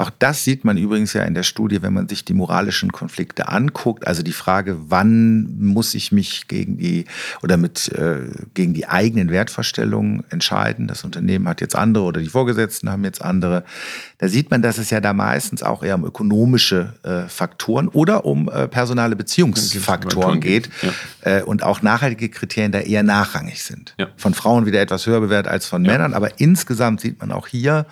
Auch 0.00 0.10
das 0.18 0.44
sieht 0.44 0.64
man 0.64 0.78
übrigens 0.78 1.12
ja 1.12 1.24
in 1.24 1.34
der 1.34 1.42
Studie, 1.42 1.82
wenn 1.82 1.92
man 1.92 2.08
sich 2.08 2.24
die 2.24 2.32
moralischen 2.32 2.90
Konflikte 2.90 3.48
anguckt. 3.48 4.06
Also 4.06 4.22
die 4.22 4.32
Frage, 4.32 4.78
wann 4.88 5.58
muss 5.58 5.92
ich 5.92 6.10
mich 6.10 6.48
gegen 6.48 6.78
die 6.78 7.04
oder 7.42 7.58
mit 7.58 7.92
äh, 7.92 8.30
gegen 8.54 8.72
die 8.72 8.88
eigenen 8.88 9.30
Wertvorstellungen 9.30 10.24
entscheiden? 10.30 10.86
Das 10.86 11.04
Unternehmen 11.04 11.46
hat 11.46 11.60
jetzt 11.60 11.76
andere 11.76 12.04
oder 12.04 12.22
die 12.22 12.30
Vorgesetzten 12.30 12.90
haben 12.90 13.04
jetzt 13.04 13.20
andere. 13.20 13.62
Da 14.16 14.28
sieht 14.28 14.50
man, 14.50 14.62
dass 14.62 14.78
es 14.78 14.88
ja 14.88 15.02
da 15.02 15.12
meistens 15.12 15.62
auch 15.62 15.82
eher 15.82 15.96
um 15.96 16.06
ökonomische 16.06 16.94
äh, 17.02 17.28
Faktoren 17.28 17.88
oder 17.88 18.24
um 18.24 18.48
äh, 18.48 18.68
personale 18.68 19.16
Beziehungsfaktoren 19.16 20.40
geht 20.40 20.70
ja. 20.80 21.40
äh, 21.40 21.42
und 21.42 21.62
auch 21.62 21.82
nachhaltige 21.82 22.30
Kriterien 22.30 22.72
da 22.72 22.80
eher 22.80 23.02
nachrangig 23.02 23.62
sind. 23.62 23.94
Ja. 23.98 24.08
Von 24.16 24.32
Frauen 24.32 24.64
wieder 24.64 24.80
etwas 24.80 25.04
höher 25.04 25.20
bewertet 25.20 25.52
als 25.52 25.66
von 25.66 25.84
ja. 25.84 25.92
Männern, 25.92 26.14
aber 26.14 26.40
insgesamt 26.40 27.02
sieht 27.02 27.20
man 27.20 27.32
auch 27.32 27.46
hier 27.46 27.84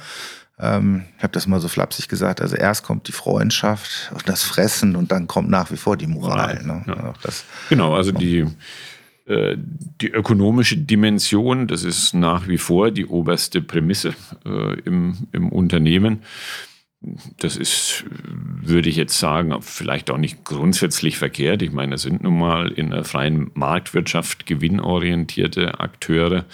ähm, 0.61 1.05
ich 1.17 1.23
habe 1.23 1.33
das 1.33 1.47
mal 1.47 1.61
so 1.61 1.69
flapsig 1.69 2.09
gesagt, 2.09 2.41
also 2.41 2.57
erst 2.57 2.83
kommt 2.83 3.07
die 3.09 3.13
Freundschaft 3.13 4.11
und 4.13 4.29
das 4.29 4.43
Fressen 4.43 4.97
und 4.97 5.13
dann 5.13 5.27
kommt 5.27 5.49
nach 5.51 5.71
wie 5.71 5.77
vor 5.77 5.97
die 5.97 6.07
Moral. 6.07 6.63
Ne? 6.65 6.83
Ja. 6.87 7.15
genau, 7.69 7.95
also 7.95 8.11
die, 8.11 8.47
äh, 9.27 9.57
die 10.01 10.09
ökonomische 10.09 10.77
Dimension, 10.77 11.69
das 11.69 11.85
ist 11.85 12.15
nach 12.15 12.49
wie 12.49 12.59
vor 12.59 12.91
die 12.91 13.07
oberste 13.07 13.63
Prämisse 13.63 14.15
äh, 14.45 14.81
im, 14.81 15.29
im 15.33 15.51
Unternehmen. 15.51 16.23
Das 17.39 17.57
ist, 17.57 18.05
würde 18.11 18.89
ich 18.89 18.97
jetzt 18.97 19.21
sagen, 19.21 19.55
vielleicht 19.61 20.11
auch 20.11 20.19
nicht 20.19 20.45
grundsätzlich 20.45 21.17
verkehrt. 21.19 21.63
Ich 21.63 21.71
meine, 21.71 21.95
es 21.95 22.03
sind 22.03 22.25
nun 22.25 22.37
mal 22.37 22.73
in 22.73 22.91
der 22.91 23.05
freien 23.05 23.53
Marktwirtschaft 23.55 24.47
gewinnorientierte 24.47 25.79
Akteure. 25.79 26.45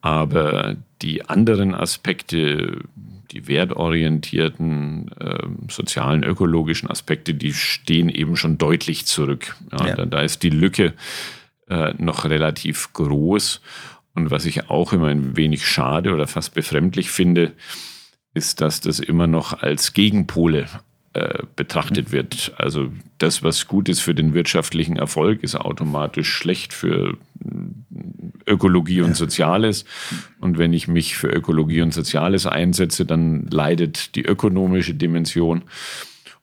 Aber 0.00 0.76
die 1.02 1.28
anderen 1.28 1.74
Aspekte, 1.74 2.78
die 3.30 3.46
wertorientierten, 3.48 5.10
äh, 5.18 5.46
sozialen, 5.70 6.22
ökologischen 6.22 6.90
Aspekte, 6.90 7.34
die 7.34 7.52
stehen 7.52 8.08
eben 8.08 8.36
schon 8.36 8.58
deutlich 8.58 9.06
zurück. 9.06 9.56
Ja, 9.72 9.88
ja. 9.88 9.96
Da, 9.96 10.06
da, 10.06 10.20
ist 10.22 10.42
die 10.42 10.50
Lücke 10.50 10.94
äh, 11.68 11.94
noch 11.98 12.24
relativ 12.24 12.92
groß. 12.92 13.60
Und 14.14 14.30
was 14.30 14.46
ich 14.46 14.70
auch 14.70 14.92
immer 14.92 15.08
ein 15.08 15.36
wenig 15.36 15.66
schade 15.66 16.12
oder 16.12 16.26
fast 16.26 16.54
befremdlich 16.54 17.10
finde, 17.10 17.52
ist, 18.34 18.60
dass 18.60 18.80
das 18.80 18.98
immer 18.98 19.26
noch 19.26 19.62
als 19.62 19.92
Gegenpole 19.92 20.66
äh, 21.14 21.42
betrachtet 21.56 22.08
mhm. 22.08 22.12
wird. 22.12 22.52
Also 22.58 22.92
das, 23.18 23.42
was 23.42 23.66
gut 23.66 23.88
ist 23.88 24.00
für 24.00 24.14
den 24.14 24.34
wirtschaftlichen 24.34 24.96
Erfolg, 24.96 25.42
ist 25.42 25.56
automatisch 25.56 26.28
schlecht 26.28 26.72
für 26.72 27.16
Ökologie 28.46 29.00
und 29.02 29.16
Soziales. 29.16 29.84
Und 30.40 30.58
wenn 30.58 30.72
ich 30.72 30.86
mich 30.86 31.16
für 31.16 31.28
Ökologie 31.28 31.82
und 31.82 31.94
Soziales 31.94 32.46
einsetze, 32.46 33.06
dann 33.06 33.46
leidet 33.50 34.14
die 34.16 34.24
ökonomische 34.24 34.94
Dimension. 34.94 35.62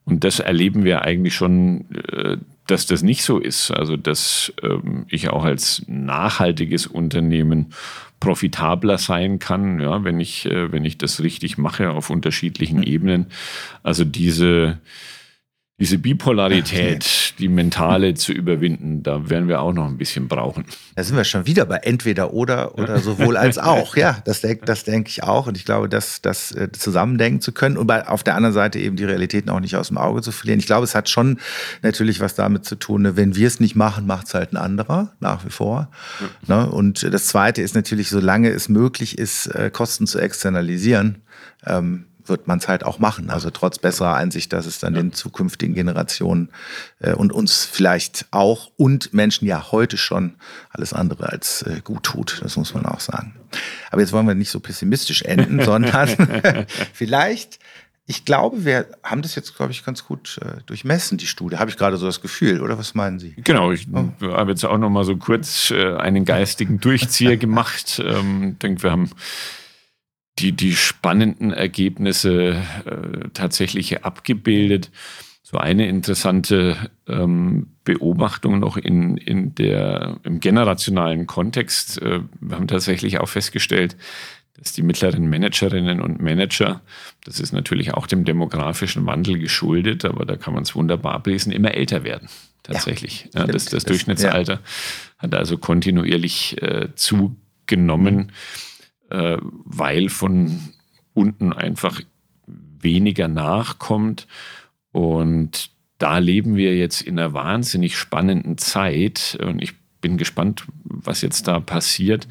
Und 0.03 0.24
das 0.24 0.39
erleben 0.39 0.84
wir 0.84 1.01
eigentlich 1.01 1.36
schon, 1.36 1.86
äh, 2.11 2.38
dass 2.68 2.86
das 2.86 3.03
nicht 3.03 3.24
so 3.24 3.39
ist. 3.39 3.72
Also, 3.72 3.97
dass 3.97 4.53
ähm, 4.63 5.05
ich 5.09 5.30
auch 5.30 5.43
als 5.43 5.84
nachhaltiges 5.88 6.88
Unternehmen 6.88 7.74
profitabler 8.20 8.97
sein 8.97 9.39
kann, 9.39 9.80
ja, 9.80 10.03
wenn 10.03 10.20
ich, 10.20 10.45
äh, 10.45 10.72
wenn 10.72 10.86
ich 10.86 10.97
das 10.97 11.22
richtig 11.22 11.57
mache 11.57 11.91
auf 11.91 12.09
unterschiedlichen 12.09 12.82
Ebenen. 12.82 13.28
Also 13.84 14.03
diese, 14.03 14.80
diese 15.78 15.97
Bipolarität, 15.97 17.34
die 17.38 17.49
mentale 17.49 18.13
zu 18.13 18.32
überwinden, 18.32 19.03
da 19.03 19.30
werden 19.30 19.49
wir 19.49 19.59
auch 19.59 19.73
noch 19.73 19.86
ein 19.86 19.97
bisschen 19.97 20.30
brauchen. 20.30 20.63
Da 20.95 21.03
sind 21.03 21.17
wir 21.17 21.26
schon 21.26 21.45
wieder 21.47 21.65
bei 21.65 21.78
entweder 21.78 22.34
oder 22.34 22.78
oder 22.78 22.99
sowohl 22.99 23.36
als 23.36 23.57
auch. 23.57 23.97
Ja, 23.97 24.19
das, 24.23 24.41
das 24.41 24.86
denke 24.86 25.09
ich 25.09 25.23
auch. 25.23 25.47
Und 25.47 25.57
ich 25.57 25.65
glaube, 25.65 25.89
dass 25.89 26.21
das 26.21 26.53
äh, 26.53 26.71
zusammendenken 26.71 27.41
zu 27.41 27.51
können 27.51 27.76
und 27.76 27.88
bei, 27.88 28.07
auf 28.07 28.23
der 28.23 28.36
anderen 28.36 28.53
Seite 28.53 28.80
eben 28.80 28.95
die 28.95 29.03
Realitäten 29.03 29.49
auch 29.49 29.59
nicht 29.59 29.76
aus 29.76 29.89
dem 29.89 29.97
Auge 29.97 30.21
zu 30.21 30.32
verlieren. 30.32 30.59
Ich 30.59 30.65
glaube, 30.65 30.86
es 30.86 30.95
hat 30.95 31.09
schon 31.09 31.39
natürlich 31.82 32.21
was 32.21 32.36
damit 32.36 32.63
zu 32.63 32.76
tun, 32.76 33.01
ne, 33.01 33.17
wenn 33.17 33.36
wir 33.36 33.47
es 33.47 33.59
nicht 33.59 33.76
machen, 33.76 34.07
macht 34.07 34.28
es 34.28 34.34
halt 34.34 34.53
ein 34.53 34.57
anderer, 34.57 35.11
nach 35.19 35.43
wie 35.43 35.51
vor. 35.51 35.89
Ja. 36.47 36.63
Ne? 36.63 36.71
Und 36.71 37.03
das 37.03 37.26
Zweite 37.26 37.61
ist 37.61 37.76
natürlich, 37.76 38.09
solange 38.09 38.49
es 38.49 38.69
möglich 38.69 39.17
ist, 39.17 39.47
äh, 39.47 39.69
Kosten 39.73 40.07
zu 40.07 40.19
externalisieren, 40.19 41.21
ähm, 41.65 42.05
wird 42.30 42.47
man 42.47 42.59
es 42.59 42.67
halt 42.67 42.84
auch 42.84 42.99
machen. 42.99 43.30
Also 43.30 43.49
trotz 43.49 43.80
besserer 43.80 44.15
Einsicht, 44.15 44.53
dass 44.53 44.65
es 44.65 44.80
dann 44.80 44.95
ja. 44.95 45.01
den 45.01 45.13
zukünftigen 45.13 45.76
Generationen 45.76 46.49
äh, 46.99 47.13
und 47.13 47.32
uns 47.32 47.65
vielleicht 47.65 48.26
auch 48.32 48.71
und 48.78 49.13
Menschen 49.13 49.47
ja 49.47 49.71
heute 49.71 49.97
schon 49.97 50.36
alles 50.69 50.93
andere 50.93 51.30
als 51.30 51.61
äh, 51.63 51.82
gut 51.84 52.03
tut. 52.03 52.41
Das 52.43 52.57
muss 52.57 52.73
man 52.73 52.86
auch 52.86 52.99
sagen. 52.99 53.36
Aber 53.91 54.01
jetzt 54.01 54.13
wollen 54.13 54.28
wir 54.28 54.36
nicht 54.36 54.51
so 54.51 54.59
pessimistisch 54.59 55.23
enden, 55.23 55.61
sondern 55.65 56.09
vielleicht 56.93 57.59
ich 58.07 58.23
glaube, 58.23 58.65
wir 58.65 58.86
haben 59.03 59.23
das 59.23 59.34
jetzt, 59.34 59.55
glaube 59.55 59.71
ich, 59.71 59.84
ganz 59.84 60.05
gut 60.05 60.39
äh, 60.43 60.61
durchmessen, 60.67 61.17
die 61.17 61.26
Studie. 61.26 61.57
Habe 61.57 61.71
ich 61.71 61.78
gerade 61.78 61.97
so 61.97 62.05
das 62.05 62.21
Gefühl, 62.21 62.61
oder 62.61 62.78
was 62.78 62.93
meinen 62.93 63.17
Sie? 63.17 63.34
Genau, 63.38 63.71
ich 63.71 63.88
oh. 63.91 64.11
habe 64.32 64.51
jetzt 64.51 64.63
auch 64.63 64.78
noch 64.78 64.91
mal 64.91 65.03
so 65.03 65.17
kurz 65.17 65.71
äh, 65.71 65.95
einen 65.95 66.23
geistigen 66.23 66.80
Durchzieher 66.80 67.38
gemacht. 67.38 67.99
Ähm, 68.05 68.51
ich 68.53 68.57
denke, 68.59 68.84
wir 68.84 68.91
haben 68.91 69.09
die, 70.40 70.52
die 70.52 70.76
spannenden 70.76 71.54
Ergebnisse 71.54 72.62
äh, 72.86 73.30
tatsächlich 73.34 74.04
abgebildet. 74.04 74.92
So 75.44 75.58
eine 75.58 75.88
interessante 75.88 76.76
ähm, 77.08 77.68
Beobachtung 77.84 78.60
noch 78.60 78.78
in, 78.78 79.16
in 79.18 79.56
der, 79.56 80.18
im 80.24 80.40
generationalen 80.40 81.28
Kontext. 81.28 82.02
Äh, 82.02 82.22
wir 82.42 82.56
haben 82.56 82.68
tatsächlich 82.68 83.20
auch 83.20 83.30
festgestellt, 83.30 83.96
dass 84.58 84.74
die 84.74 84.84
mittleren 84.84 85.30
Managerinnen 85.30 86.02
und 86.02 86.22
Manager, 86.22 86.82
das 87.24 87.40
ist 87.40 87.52
natürlich 87.52 87.94
auch 87.94 88.08
dem 88.08 88.24
demografischen 88.24 89.06
Wandel 89.06 89.38
geschuldet, 89.38 90.06
aber 90.06 90.26
da 90.26 90.38
kann 90.38 90.54
man 90.54 90.64
es 90.64 90.76
wunderbar 90.76 91.14
ablesen, 91.14 91.52
immer 91.52 91.74
älter 91.74 92.04
werden. 92.04 92.30
Tatsächlich. 92.64 93.30
Ja, 93.34 93.42
ja, 93.42 93.48
das, 93.48 93.66
das, 93.66 93.84
Durchschnittsalter 93.84 94.54
ja. 94.54 94.60
hat 95.20 95.36
also 95.36 95.58
kontinuierlich 95.58 96.62
äh, 96.62 96.88
zugenommen, 96.96 98.32
äh, 99.10 99.38
weil 99.41 100.10
von 100.10 100.60
unten 101.14 101.53
einfach 101.53 102.01
weniger 102.45 103.28
nachkommt. 103.28 104.28
Und 104.91 105.72
da 105.97 106.18
leben 106.20 106.56
wir 106.56 106.76
jetzt 106.76 107.01
in 107.01 107.20
einer 107.20 107.34
wahnsinnig 107.34 107.97
spannenden 107.97 108.58
Zeit. 108.58 109.38
Und 109.41 109.62
ich 109.62 109.74
bin 110.01 110.18
gespannt, 110.18 110.66
was 110.84 111.22
jetzt 111.22 111.47
da 111.47 111.60
passiert. 111.60 112.28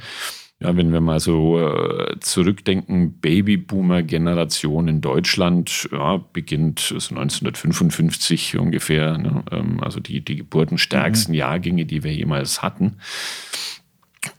Ja, 0.61 0.77
wenn 0.77 0.93
wir 0.93 1.01
mal 1.01 1.19
so 1.19 1.61
äh, 1.61 2.19
zurückdenken, 2.21 3.19
Babyboomer-Generation 3.21 4.87
in 4.89 5.01
Deutschland 5.01 5.89
ja, 5.91 6.19
beginnt 6.33 6.79
so 6.81 6.97
1955 6.97 8.57
ungefähr, 8.57 9.19
ne? 9.19 9.43
ähm, 9.51 9.83
also 9.83 9.99
die, 9.99 10.25
die 10.25 10.37
geburtenstärksten 10.37 11.33
mhm. 11.33 11.39
Jahrgänge, 11.39 11.85
die 11.87 12.05
wir 12.05 12.15
jemals 12.15 12.63
hatten. 12.63 12.99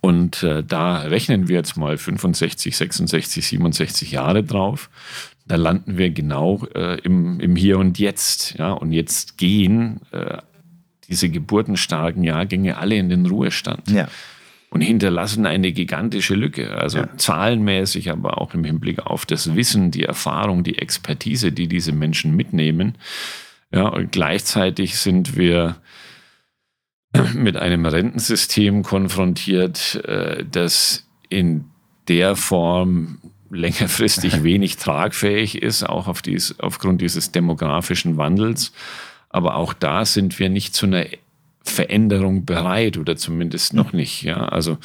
Und 0.01 0.43
äh, 0.43 0.63
da 0.63 0.99
rechnen 0.99 1.47
wir 1.47 1.57
jetzt 1.57 1.77
mal 1.77 1.97
65, 1.97 2.75
66, 2.75 3.45
67 3.45 4.11
Jahre 4.11 4.43
drauf. 4.43 4.89
Da 5.47 5.55
landen 5.55 5.97
wir 5.97 6.09
genau 6.09 6.65
äh, 6.73 6.99
im, 7.01 7.39
im 7.39 7.55
Hier 7.55 7.77
und 7.79 7.99
Jetzt. 7.99 8.57
Ja? 8.57 8.71
Und 8.71 8.91
jetzt 8.91 9.37
gehen 9.37 10.01
äh, 10.11 10.37
diese 11.07 11.29
geburtenstarken 11.29 12.23
Jahrgänge 12.23 12.77
alle 12.77 12.95
in 12.95 13.09
den 13.09 13.25
Ruhestand. 13.25 13.89
Ja 13.91 14.07
und 14.75 14.81
hinterlassen 14.81 15.45
eine 15.45 15.71
gigantische 15.71 16.35
Lücke. 16.35 16.75
Also 16.75 16.97
ja. 16.97 17.07
zahlenmäßig, 17.15 18.11
aber 18.11 18.41
auch 18.41 18.53
im 18.53 18.65
Hinblick 18.65 18.99
auf 18.99 19.25
das 19.25 19.55
Wissen, 19.55 19.89
die 19.89 20.03
Erfahrung, 20.03 20.65
die 20.65 20.79
Expertise, 20.79 21.53
die 21.53 21.69
diese 21.69 21.93
Menschen 21.93 22.35
mitnehmen. 22.35 22.95
Ja, 23.71 23.87
und 23.87 24.11
gleichzeitig 24.11 24.97
sind 24.97 25.37
wir 25.37 25.77
mit 27.33 27.57
einem 27.57 27.85
Rentensystem 27.85 28.83
konfrontiert, 28.83 30.03
äh, 30.05 30.43
das 30.49 31.07
in 31.29 31.65
der 32.07 32.35
Form 32.35 33.19
längerfristig 33.49 34.43
wenig 34.43 34.77
tragfähig 34.77 35.61
ist, 35.61 35.83
auch 35.83 36.07
auf 36.07 36.21
dies, 36.21 36.59
aufgrund 36.59 37.01
dieses 37.01 37.31
demografischen 37.31 38.17
Wandels. 38.17 38.71
Aber 39.29 39.55
auch 39.55 39.73
da 39.73 40.05
sind 40.05 40.39
wir 40.39 40.49
nicht 40.49 40.75
zu 40.75 40.85
einer 40.85 41.05
Veränderung 41.63 42.45
bereit 42.45 42.97
oder 42.97 43.15
zumindest 43.15 43.73
noch 43.73 43.91
nicht. 43.91 44.21
Ja, 44.21 44.47
also 44.47 44.77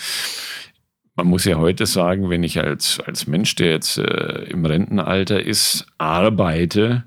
man 1.14 1.26
muss 1.26 1.44
ja 1.44 1.58
heute 1.58 1.86
sagen, 1.86 2.30
wenn 2.30 2.42
ich 2.42 2.58
als, 2.58 2.98
als 3.00 3.26
Mensch, 3.26 3.54
der 3.56 3.72
jetzt 3.72 3.98
äh, 3.98 4.44
im 4.44 4.64
Rentenalter 4.64 5.42
ist, 5.44 5.86
arbeite, 5.98 7.04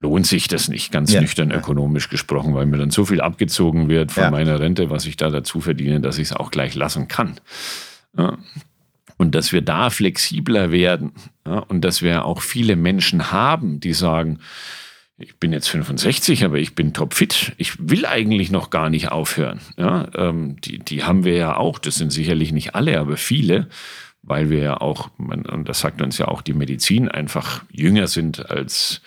lohnt 0.00 0.26
sich 0.26 0.48
das 0.48 0.68
nicht, 0.68 0.92
ganz 0.92 1.12
ja. 1.12 1.20
nüchtern 1.20 1.50
ökonomisch 1.50 2.08
gesprochen, 2.08 2.54
weil 2.54 2.66
mir 2.66 2.78
dann 2.78 2.90
so 2.90 3.04
viel 3.04 3.20
abgezogen 3.20 3.88
wird 3.88 4.12
von 4.12 4.24
ja. 4.24 4.30
meiner 4.30 4.60
Rente, 4.60 4.90
was 4.90 5.06
ich 5.06 5.16
da 5.16 5.30
dazu 5.30 5.60
verdiene, 5.60 6.00
dass 6.00 6.18
ich 6.18 6.28
es 6.28 6.32
auch 6.32 6.50
gleich 6.50 6.74
lassen 6.74 7.08
kann. 7.08 7.40
Ja. 8.16 8.38
Und 9.16 9.34
dass 9.34 9.52
wir 9.52 9.62
da 9.62 9.90
flexibler 9.90 10.70
werden 10.70 11.12
und 11.66 11.84
dass 11.84 12.02
wir 12.02 12.24
auch 12.24 12.40
viele 12.40 12.76
Menschen 12.76 13.32
haben, 13.32 13.80
die 13.80 13.92
sagen, 13.92 14.38
ich 15.20 15.36
bin 15.36 15.52
jetzt 15.52 15.68
65, 15.68 16.44
aber 16.44 16.58
ich 16.58 16.76
bin 16.76 16.92
topfit. 16.92 17.52
Ich 17.56 17.76
will 17.80 18.06
eigentlich 18.06 18.52
noch 18.52 18.70
gar 18.70 18.88
nicht 18.88 19.10
aufhören. 19.10 19.58
Ähm, 19.76 20.56
die, 20.60 20.78
die 20.78 21.02
haben 21.02 21.24
wir 21.24 21.34
ja 21.34 21.56
auch. 21.56 21.80
Das 21.80 21.96
sind 21.96 22.12
sicherlich 22.12 22.52
nicht 22.52 22.76
alle, 22.76 23.00
aber 23.00 23.16
viele, 23.16 23.68
weil 24.22 24.48
wir 24.48 24.60
ja 24.60 24.80
auch, 24.80 25.10
und 25.18 25.68
das 25.68 25.80
sagt 25.80 26.00
uns 26.00 26.18
ja 26.18 26.28
auch 26.28 26.40
die 26.40 26.52
Medizin, 26.52 27.08
einfach 27.08 27.64
jünger 27.72 28.06
sind 28.06 28.48
als 28.48 29.00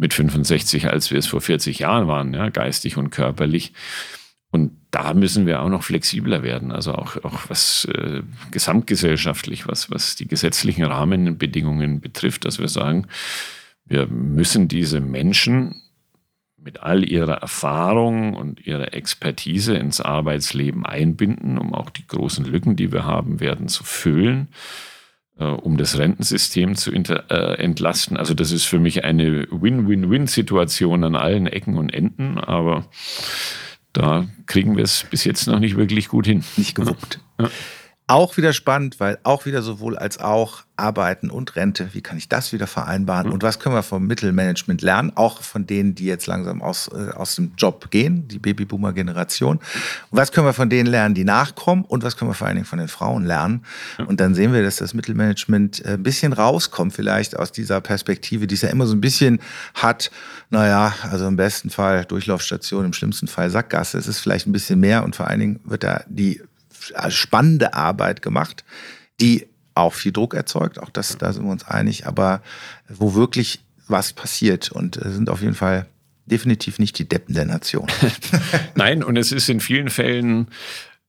mit 0.00 0.14
65, 0.14 0.88
als 0.88 1.10
wir 1.10 1.18
es 1.18 1.26
vor 1.26 1.40
40 1.40 1.78
Jahren 1.78 2.08
waren, 2.08 2.32
ja, 2.32 2.48
geistig 2.48 2.96
und 2.96 3.10
körperlich. 3.10 3.72
Und 4.50 4.72
da 4.90 5.14
müssen 5.14 5.46
wir 5.46 5.62
auch 5.62 5.68
noch 5.68 5.84
flexibler 5.84 6.42
werden, 6.42 6.72
also 6.72 6.94
auch, 6.94 7.22
auch 7.22 7.48
was 7.48 7.84
äh, 7.84 8.22
gesamtgesellschaftlich, 8.50 9.68
was, 9.68 9.90
was 9.90 10.16
die 10.16 10.26
gesetzlichen 10.26 10.84
Rahmenbedingungen 10.84 12.00
betrifft, 12.00 12.44
dass 12.44 12.58
wir 12.58 12.66
sagen, 12.66 13.06
wir 13.84 14.06
müssen 14.06 14.66
diese 14.66 15.00
Menschen 15.00 15.82
mit 16.56 16.80
all 16.80 17.08
ihrer 17.08 17.34
Erfahrung 17.34 18.34
und 18.34 18.66
ihrer 18.66 18.94
Expertise 18.94 19.76
ins 19.76 20.00
Arbeitsleben 20.00 20.84
einbinden, 20.84 21.58
um 21.58 21.74
auch 21.74 21.90
die 21.90 22.06
großen 22.06 22.44
Lücken, 22.44 22.74
die 22.74 22.90
wir 22.92 23.04
haben 23.04 23.40
werden, 23.40 23.68
zu 23.68 23.84
füllen, 23.84 24.48
um 25.44 25.76
das 25.76 25.98
Rentensystem 25.98 26.76
zu 26.76 26.92
äh, 26.92 27.54
entlasten. 27.58 28.16
Also 28.16 28.34
das 28.34 28.52
ist 28.52 28.64
für 28.64 28.78
mich 28.78 29.04
eine 29.04 29.46
Win-Win-Win-Situation 29.50 31.04
an 31.04 31.14
allen 31.16 31.46
Ecken 31.46 31.78
und 31.78 31.92
Enden, 31.92 32.38
aber 32.38 32.86
da 33.92 34.26
kriegen 34.46 34.76
wir 34.76 34.84
es 34.84 35.04
bis 35.10 35.24
jetzt 35.24 35.46
noch 35.46 35.58
nicht 35.58 35.76
wirklich 35.76 36.08
gut 36.08 36.26
hin. 36.26 36.44
Nicht 36.56 36.74
gewuppt. 36.74 37.20
Ja. 37.40 37.48
Auch 38.10 38.36
wieder 38.36 38.52
spannend, 38.52 38.98
weil 38.98 39.18
auch 39.22 39.46
wieder 39.46 39.62
sowohl 39.62 39.96
als 39.96 40.18
auch 40.18 40.64
Arbeiten 40.74 41.30
und 41.30 41.54
Rente, 41.54 41.90
wie 41.92 42.00
kann 42.00 42.18
ich 42.18 42.28
das 42.28 42.52
wieder 42.52 42.66
vereinbaren 42.66 43.28
mhm. 43.28 43.34
und 43.34 43.42
was 43.44 43.60
können 43.60 43.76
wir 43.76 43.84
vom 43.84 44.04
Mittelmanagement 44.08 44.82
lernen, 44.82 45.12
auch 45.14 45.42
von 45.42 45.64
denen, 45.64 45.94
die 45.94 46.06
jetzt 46.06 46.26
langsam 46.26 46.60
aus, 46.60 46.88
äh, 46.88 47.12
aus 47.12 47.36
dem 47.36 47.52
Job 47.56 47.92
gehen, 47.92 48.26
die 48.26 48.40
Babyboomer-Generation. 48.40 49.58
Und 49.58 49.62
was 50.10 50.32
können 50.32 50.44
wir 50.44 50.54
von 50.54 50.68
denen 50.68 50.88
lernen, 50.88 51.14
die 51.14 51.22
nachkommen 51.22 51.84
und 51.84 52.02
was 52.02 52.16
können 52.16 52.32
wir 52.32 52.34
vor 52.34 52.48
allen 52.48 52.56
Dingen 52.56 52.66
von 52.66 52.80
den 52.80 52.88
Frauen 52.88 53.24
lernen. 53.24 53.64
Mhm. 53.98 54.06
Und 54.06 54.18
dann 54.18 54.34
sehen 54.34 54.52
wir, 54.52 54.64
dass 54.64 54.76
das 54.76 54.92
Mittelmanagement 54.92 55.84
äh, 55.84 55.90
ein 55.90 56.02
bisschen 56.02 56.32
rauskommt 56.32 56.92
vielleicht 56.92 57.38
aus 57.38 57.52
dieser 57.52 57.80
Perspektive, 57.80 58.48
die 58.48 58.56
es 58.56 58.62
ja 58.62 58.70
immer 58.70 58.86
so 58.86 58.94
ein 58.96 59.00
bisschen 59.00 59.38
hat, 59.74 60.10
naja, 60.48 60.94
also 61.02 61.28
im 61.28 61.36
besten 61.36 61.70
Fall 61.70 62.06
Durchlaufstation, 62.06 62.86
im 62.86 62.92
schlimmsten 62.92 63.28
Fall 63.28 63.50
Sackgasse. 63.50 63.98
Es 63.98 64.08
ist 64.08 64.18
vielleicht 64.18 64.48
ein 64.48 64.52
bisschen 64.52 64.80
mehr 64.80 65.04
und 65.04 65.14
vor 65.14 65.28
allen 65.28 65.38
Dingen 65.38 65.60
wird 65.62 65.84
da 65.84 66.02
die 66.08 66.42
spannende 67.08 67.74
Arbeit 67.74 68.22
gemacht, 68.22 68.64
die 69.20 69.46
auch 69.74 69.94
viel 69.94 70.12
Druck 70.12 70.34
erzeugt. 70.34 70.78
Auch 70.78 70.90
das, 70.90 71.16
da 71.18 71.32
sind 71.32 71.44
wir 71.44 71.52
uns 71.52 71.64
einig, 71.64 72.06
aber 72.06 72.42
wo 72.88 73.14
wirklich 73.14 73.64
was 73.86 74.12
passiert 74.12 74.70
und 74.70 75.00
sind 75.02 75.30
auf 75.30 75.42
jeden 75.42 75.54
Fall 75.54 75.86
definitiv 76.26 76.78
nicht 76.78 76.98
die 76.98 77.08
Deppen 77.08 77.34
der 77.34 77.44
Nation. 77.44 77.88
Nein, 78.74 79.02
und 79.02 79.16
es 79.16 79.32
ist 79.32 79.48
in 79.48 79.60
vielen 79.60 79.90
Fällen 79.90 80.48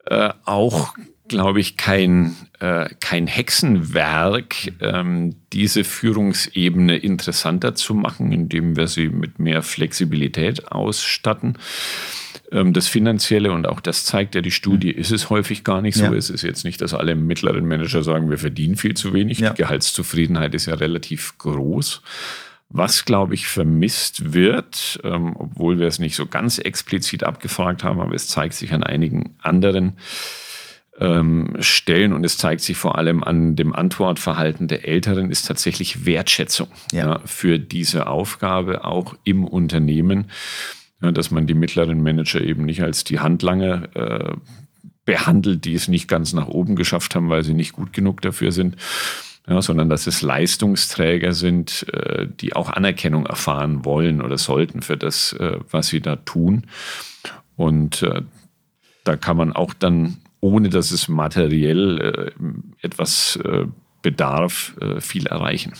äh, 0.05 0.29
auch, 0.45 0.95
glaube 1.31 1.61
ich, 1.61 1.77
kein, 1.77 2.35
äh, 2.59 2.89
kein 2.99 3.25
Hexenwerk, 3.25 4.53
ähm, 4.81 5.37
diese 5.53 5.85
Führungsebene 5.85 6.97
interessanter 6.97 7.73
zu 7.73 7.93
machen, 7.95 8.33
indem 8.33 8.75
wir 8.75 8.87
sie 8.87 9.07
mit 9.07 9.39
mehr 9.39 9.63
Flexibilität 9.63 10.71
ausstatten. 10.73 11.57
Ähm, 12.51 12.73
das 12.73 12.89
Finanzielle 12.89 13.53
und 13.53 13.65
auch 13.65 13.79
das 13.79 14.03
zeigt 14.03 14.35
ja 14.35 14.41
die 14.41 14.51
Studie, 14.51 14.91
ist 14.91 15.11
es 15.11 15.29
häufig 15.29 15.63
gar 15.63 15.81
nicht 15.81 15.95
so. 15.95 16.03
Ja. 16.03 16.13
Es 16.13 16.29
ist 16.29 16.41
jetzt 16.41 16.65
nicht, 16.65 16.81
dass 16.81 16.93
alle 16.93 17.15
mittleren 17.15 17.65
Manager 17.65 18.03
sagen, 18.03 18.29
wir 18.29 18.37
verdienen 18.37 18.75
viel 18.75 18.93
zu 18.93 19.13
wenig. 19.13 19.39
Ja. 19.39 19.51
Die 19.51 19.61
Gehaltszufriedenheit 19.61 20.53
ist 20.53 20.65
ja 20.65 20.75
relativ 20.75 21.37
groß. 21.37 22.01
Was, 22.67 23.05
glaube 23.05 23.35
ich, 23.35 23.47
vermisst 23.47 24.33
wird, 24.33 24.99
ähm, 25.05 25.33
obwohl 25.37 25.79
wir 25.79 25.87
es 25.87 25.99
nicht 25.99 26.17
so 26.17 26.25
ganz 26.25 26.57
explizit 26.57 27.23
abgefragt 27.23 27.85
haben, 27.85 28.01
aber 28.01 28.15
es 28.15 28.27
zeigt 28.27 28.53
sich 28.53 28.73
an 28.73 28.83
einigen 28.83 29.35
anderen 29.41 29.93
ähm, 31.01 31.57
Stellen 31.59 32.13
und 32.13 32.23
es 32.23 32.37
zeigt 32.37 32.61
sich 32.61 32.77
vor 32.77 32.97
allem 32.97 33.23
an 33.23 33.55
dem 33.55 33.73
Antwortverhalten 33.73 34.67
der 34.67 34.87
Älteren, 34.87 35.31
ist 35.31 35.47
tatsächlich 35.47 36.05
Wertschätzung 36.05 36.67
ja. 36.91 37.01
Ja, 37.01 37.21
für 37.25 37.59
diese 37.59 38.07
Aufgabe 38.07 38.85
auch 38.85 39.15
im 39.23 39.43
Unternehmen. 39.43 40.31
Ja, 41.01 41.11
dass 41.11 41.31
man 41.31 41.47
die 41.47 41.55
mittleren 41.55 42.03
Manager 42.03 42.41
eben 42.41 42.63
nicht 42.63 42.83
als 42.83 43.03
die 43.03 43.19
Handlanger 43.19 43.95
äh, 43.95 44.35
behandelt, 45.03 45.65
die 45.65 45.73
es 45.73 45.87
nicht 45.87 46.07
ganz 46.07 46.33
nach 46.33 46.47
oben 46.47 46.75
geschafft 46.75 47.15
haben, 47.15 47.29
weil 47.29 47.43
sie 47.43 47.55
nicht 47.55 47.73
gut 47.73 47.91
genug 47.91 48.21
dafür 48.21 48.51
sind, 48.51 48.75
ja, 49.47 49.59
sondern 49.63 49.89
dass 49.89 50.05
es 50.05 50.21
Leistungsträger 50.21 51.33
sind, 51.33 51.87
äh, 51.91 52.27
die 52.27 52.55
auch 52.55 52.69
Anerkennung 52.69 53.25
erfahren 53.25 53.83
wollen 53.83 54.21
oder 54.21 54.37
sollten 54.37 54.83
für 54.83 54.97
das, 54.97 55.33
äh, 55.33 55.57
was 55.71 55.87
sie 55.87 56.01
da 56.01 56.17
tun. 56.17 56.67
Und 57.55 58.03
äh, 58.03 58.21
da 59.03 59.17
kann 59.17 59.37
man 59.37 59.53
auch 59.53 59.73
dann, 59.73 60.17
ohne 60.41 60.69
dass 60.69 60.91
es 60.91 61.07
materiell 61.07 62.33
äh, 62.81 62.85
etwas 62.85 63.39
äh, 63.43 63.65
bedarf, 64.01 64.75
äh, 64.81 64.99
viel 64.99 65.27
erreichen. 65.27 65.73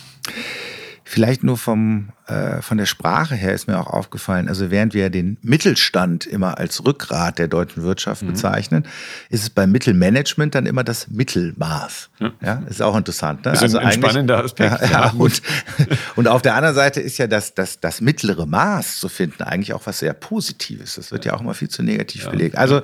Vielleicht 1.04 1.44
nur 1.44 1.58
vom, 1.58 2.10
äh, 2.32 2.62
von 2.62 2.78
der 2.78 2.86
Sprache 2.86 3.36
her 3.36 3.54
ist 3.54 3.68
mir 3.68 3.78
auch 3.78 3.88
aufgefallen, 3.88 4.48
also 4.48 4.72
während 4.72 4.94
wir 4.94 5.10
den 5.10 5.38
Mittelstand 5.42 6.26
immer 6.26 6.58
als 6.58 6.86
Rückgrat 6.86 7.40
der 7.40 7.48
deutschen 7.48 7.84
Wirtschaft 7.84 8.24
mhm. 8.24 8.28
bezeichnen, 8.28 8.88
ist 9.30 9.44
es 9.44 9.50
beim 9.50 9.72
Mittelmanagement 9.72 10.56
dann 10.56 10.66
immer 10.66 10.86
das 10.86 11.10
Mittelmaß. 11.10 12.10
Ja, 12.20 12.32
ja 12.42 12.64
ist 12.70 12.82
auch 12.82 12.96
interessant. 12.96 13.44
Ne? 13.46 13.52
Das 13.52 13.62
ist 13.62 13.76
also 13.76 13.80
ein 13.80 13.92
spannender 13.92 14.44
Aspekt. 14.44 14.82
Ja, 14.82 14.90
ja, 14.90 15.12
und, 15.12 15.42
und 16.16 16.28
auf 16.30 16.42
der 16.42 16.56
anderen 16.56 16.76
Seite 16.76 17.02
ist 17.02 17.18
ja 17.18 17.28
das, 17.28 17.54
das, 17.54 17.80
das 17.82 18.00
mittlere 18.00 18.46
Maß 18.46 19.00
zu 19.00 19.10
finden 19.10 19.44
eigentlich 19.44 19.74
auch 19.74 19.86
was 19.86 20.00
sehr 20.00 20.14
Positives. 20.14 20.96
Das 20.96 21.12
wird 21.12 21.26
ja 21.26 21.34
auch 21.34 21.42
immer 21.42 21.54
viel 21.54 21.70
zu 21.70 21.84
negativ 21.84 22.30
belegt. 22.30 22.58
Also 22.58 22.82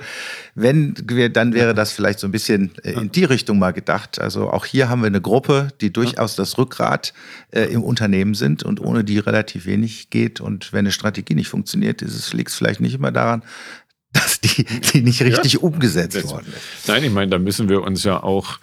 wenn 0.54 0.94
wir, 1.06 1.30
dann 1.30 1.54
wäre 1.54 1.74
das 1.74 1.92
vielleicht 1.92 2.18
so 2.18 2.26
ein 2.26 2.32
bisschen 2.32 2.72
äh, 2.82 2.92
in 2.92 3.10
die 3.12 3.24
Richtung 3.24 3.58
mal 3.58 3.72
gedacht. 3.72 4.20
Also 4.20 4.50
auch 4.50 4.66
hier 4.66 4.90
haben 4.90 5.00
wir 5.00 5.06
eine 5.06 5.22
Gruppe, 5.22 5.68
die 5.80 5.92
durchaus 5.92 6.36
das 6.36 6.58
Rückgrat 6.58 7.14
äh, 7.50 7.62
im 7.62 7.82
Unternehmen 7.82 8.34
sind 8.34 8.62
und 8.62 8.80
ohne 8.80 9.04
die 9.04 9.18
relativ 9.18 9.37
wenig 9.66 10.10
geht. 10.10 10.40
Und 10.40 10.72
wenn 10.72 10.80
eine 10.80 10.92
Strategie 10.92 11.34
nicht 11.34 11.48
funktioniert, 11.48 12.00
liegt 12.00 12.50
es 12.50 12.56
vielleicht 12.56 12.80
nicht 12.80 12.94
immer 12.94 13.12
daran, 13.12 13.42
dass 14.12 14.40
die, 14.40 14.64
die 14.64 15.02
nicht 15.02 15.20
richtig 15.22 15.54
ja. 15.54 15.60
umgesetzt 15.60 16.24
worden 16.28 16.52
ist. 16.56 16.88
Nein, 16.88 17.04
ich 17.04 17.12
meine, 17.12 17.30
da 17.30 17.38
müssen 17.38 17.68
wir 17.68 17.82
uns 17.82 18.04
ja 18.04 18.22
auch, 18.22 18.58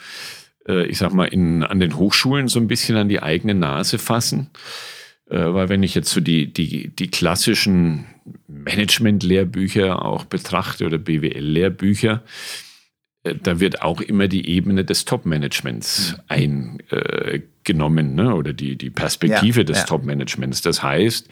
äh, 0.68 0.86
ich 0.88 0.98
sag 0.98 1.14
mal, 1.14 1.26
in, 1.26 1.64
an 1.64 1.80
den 1.80 1.96
Hochschulen 1.98 2.48
so 2.48 2.60
ein 2.60 2.68
bisschen 2.68 2.98
an 2.98 3.10
die 3.10 3.22
eigene 3.22 3.54
Nase 3.54 4.00
fassen. 4.00 4.50
Äh, 5.30 5.38
weil 5.38 5.70
wenn 5.70 5.84
ich 5.84 5.96
jetzt 5.96 6.12
so 6.12 6.22
die, 6.22 6.52
die, 6.52 6.90
die 6.90 7.10
klassischen 7.10 8.06
Management-Lehrbücher 8.48 10.04
auch 10.04 10.26
betrachte 10.26 10.86
oder 10.86 10.98
BWL-Lehrbücher, 10.98 12.24
da 13.34 13.60
wird 13.60 13.82
auch 13.82 14.02
immer 14.02 14.28
die 14.28 14.48
Ebene 14.50 14.86
des 14.86 15.06
Top-Managements 15.06 16.16
mhm. 16.30 16.80
eingenommen 16.88 18.16
ne? 18.16 18.36
oder 18.36 18.54
die, 18.54 18.78
die 18.78 18.90
Perspektive 18.90 19.62
ja, 19.62 19.64
des 19.64 19.80
ja. 19.80 19.84
Top-Managements. 19.86 20.62
Das 20.62 20.84
heißt, 20.84 21.30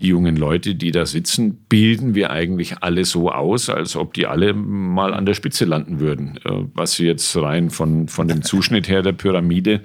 die 0.00 0.08
jungen 0.08 0.36
Leute, 0.36 0.74
die 0.74 0.92
da 0.92 1.04
sitzen, 1.04 1.66
bilden 1.68 2.14
wir 2.14 2.30
eigentlich 2.30 2.82
alle 2.82 3.04
so 3.04 3.30
aus, 3.30 3.68
als 3.68 3.96
ob 3.96 4.14
die 4.14 4.26
alle 4.26 4.54
mal 4.54 5.12
an 5.12 5.26
der 5.26 5.34
Spitze 5.34 5.66
landen 5.66 6.00
würden, 6.00 6.38
äh, 6.44 6.64
was 6.74 6.94
sie 6.94 7.04
jetzt 7.04 7.36
rein 7.36 7.70
von, 7.70 8.08
von 8.08 8.26
dem 8.26 8.42
Zuschnitt 8.42 8.88
her 8.88 9.02
der 9.02 9.12
Pyramide 9.12 9.82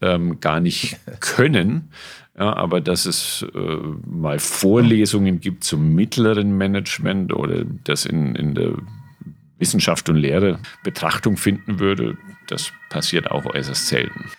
ähm, 0.00 0.40
gar 0.40 0.60
nicht 0.60 0.96
können. 1.20 1.90
Ja, 2.36 2.56
aber 2.56 2.80
dass 2.80 3.06
es 3.06 3.46
äh, 3.54 3.76
mal 4.06 4.40
Vorlesungen 4.40 5.38
gibt 5.38 5.62
zum 5.62 5.94
mittleren 5.94 6.56
Management 6.56 7.32
oder 7.32 7.64
das 7.84 8.06
in, 8.06 8.34
in 8.34 8.56
der 8.56 8.72
Wissenschaft 9.58 10.08
und 10.08 10.16
Lehre 10.16 10.58
Betrachtung 10.82 11.36
finden 11.36 11.78
würde, 11.78 12.16
das 12.48 12.72
passiert 12.90 13.30
auch 13.30 13.46
äußerst 13.46 13.86
selten. 13.86 14.30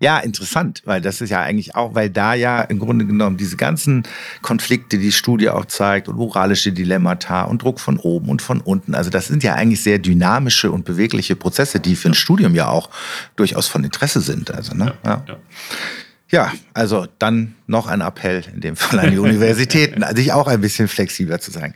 Ja, 0.00 0.18
interessant, 0.18 0.82
weil 0.84 1.00
das 1.00 1.20
ist 1.20 1.30
ja 1.30 1.40
eigentlich 1.40 1.76
auch, 1.76 1.94
weil 1.94 2.10
da 2.10 2.34
ja 2.34 2.60
im 2.62 2.80
Grunde 2.80 3.06
genommen 3.06 3.36
diese 3.36 3.56
ganzen 3.56 4.02
Konflikte, 4.42 4.98
die 4.98 5.04
die 5.04 5.12
Studie 5.12 5.48
auch 5.48 5.66
zeigt 5.66 6.08
und 6.08 6.16
moralische 6.16 6.72
Dilemmata 6.72 7.44
und 7.44 7.62
Druck 7.62 7.78
von 7.78 7.98
oben 7.98 8.28
und 8.28 8.42
von 8.42 8.60
unten, 8.60 8.94
also 8.94 9.08
das 9.08 9.28
sind 9.28 9.44
ja 9.44 9.54
eigentlich 9.54 9.82
sehr 9.82 9.98
dynamische 9.98 10.72
und 10.72 10.84
bewegliche 10.84 11.36
Prozesse, 11.36 11.78
die 11.78 11.94
für 11.94 12.08
ein 12.08 12.14
Studium 12.14 12.54
ja 12.54 12.68
auch 12.68 12.90
durchaus 13.36 13.68
von 13.68 13.84
Interesse 13.84 14.20
sind. 14.20 14.50
Also, 14.50 14.74
ne? 14.74 14.94
ja. 15.04 15.22
ja. 15.28 15.36
Ja, 16.30 16.52
also 16.72 17.06
dann 17.20 17.54
noch 17.68 17.86
ein 17.86 18.00
Appell 18.00 18.42
in 18.52 18.60
dem 18.60 18.74
Fall 18.74 18.98
an 18.98 19.10
die 19.12 19.18
Universitäten, 19.20 20.04
sich 20.16 20.32
auch 20.32 20.48
ein 20.48 20.60
bisschen 20.60 20.88
flexibler 20.88 21.38
zu 21.38 21.52
sein. 21.52 21.74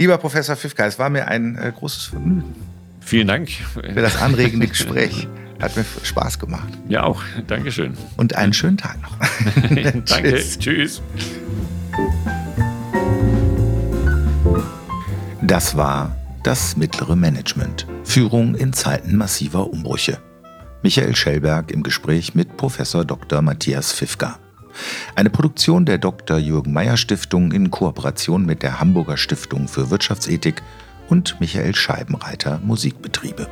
Lieber 0.00 0.16
Professor 0.16 0.56
Fifka, 0.56 0.86
es 0.86 0.98
war 0.98 1.10
mir 1.10 1.28
ein 1.28 1.58
äh, 1.58 1.70
großes 1.78 2.04
Vergnügen. 2.04 2.54
Vielen 3.00 3.28
Dank 3.28 3.50
für 3.50 4.00
das 4.00 4.16
anregende 4.16 4.66
Gespräch. 4.66 5.28
Hat 5.60 5.76
mir 5.76 5.84
Spaß 6.02 6.38
gemacht. 6.38 6.72
Ja, 6.88 7.02
auch. 7.02 7.22
Dankeschön. 7.46 7.92
Und 8.16 8.34
einen 8.34 8.54
schönen 8.54 8.78
Tag 8.78 8.96
noch. 9.02 9.14
Danke. 9.68 10.02
Tschüss. 10.06 10.58
Tschüss. 10.58 11.02
Das 15.42 15.76
war 15.76 16.16
das 16.44 16.78
mittlere 16.78 17.14
Management. 17.14 17.86
Führung 18.02 18.54
in 18.54 18.72
Zeiten 18.72 19.16
massiver 19.16 19.70
Umbrüche. 19.70 20.18
Michael 20.82 21.14
Schellberg 21.14 21.70
im 21.70 21.82
Gespräch 21.82 22.34
mit 22.34 22.56
Professor 22.56 23.04
Dr. 23.04 23.42
Matthias 23.42 23.92
Fifka. 23.92 24.38
Eine 25.14 25.30
Produktion 25.30 25.84
der 25.84 25.98
Dr. 25.98 26.38
Jürgen 26.38 26.72
Meyer 26.72 26.96
Stiftung 26.96 27.52
in 27.52 27.70
Kooperation 27.70 28.46
mit 28.46 28.62
der 28.62 28.80
Hamburger 28.80 29.16
Stiftung 29.16 29.68
für 29.68 29.90
Wirtschaftsethik 29.90 30.62
und 31.08 31.40
Michael 31.40 31.74
Scheibenreiter 31.74 32.60
Musikbetriebe. 32.62 33.48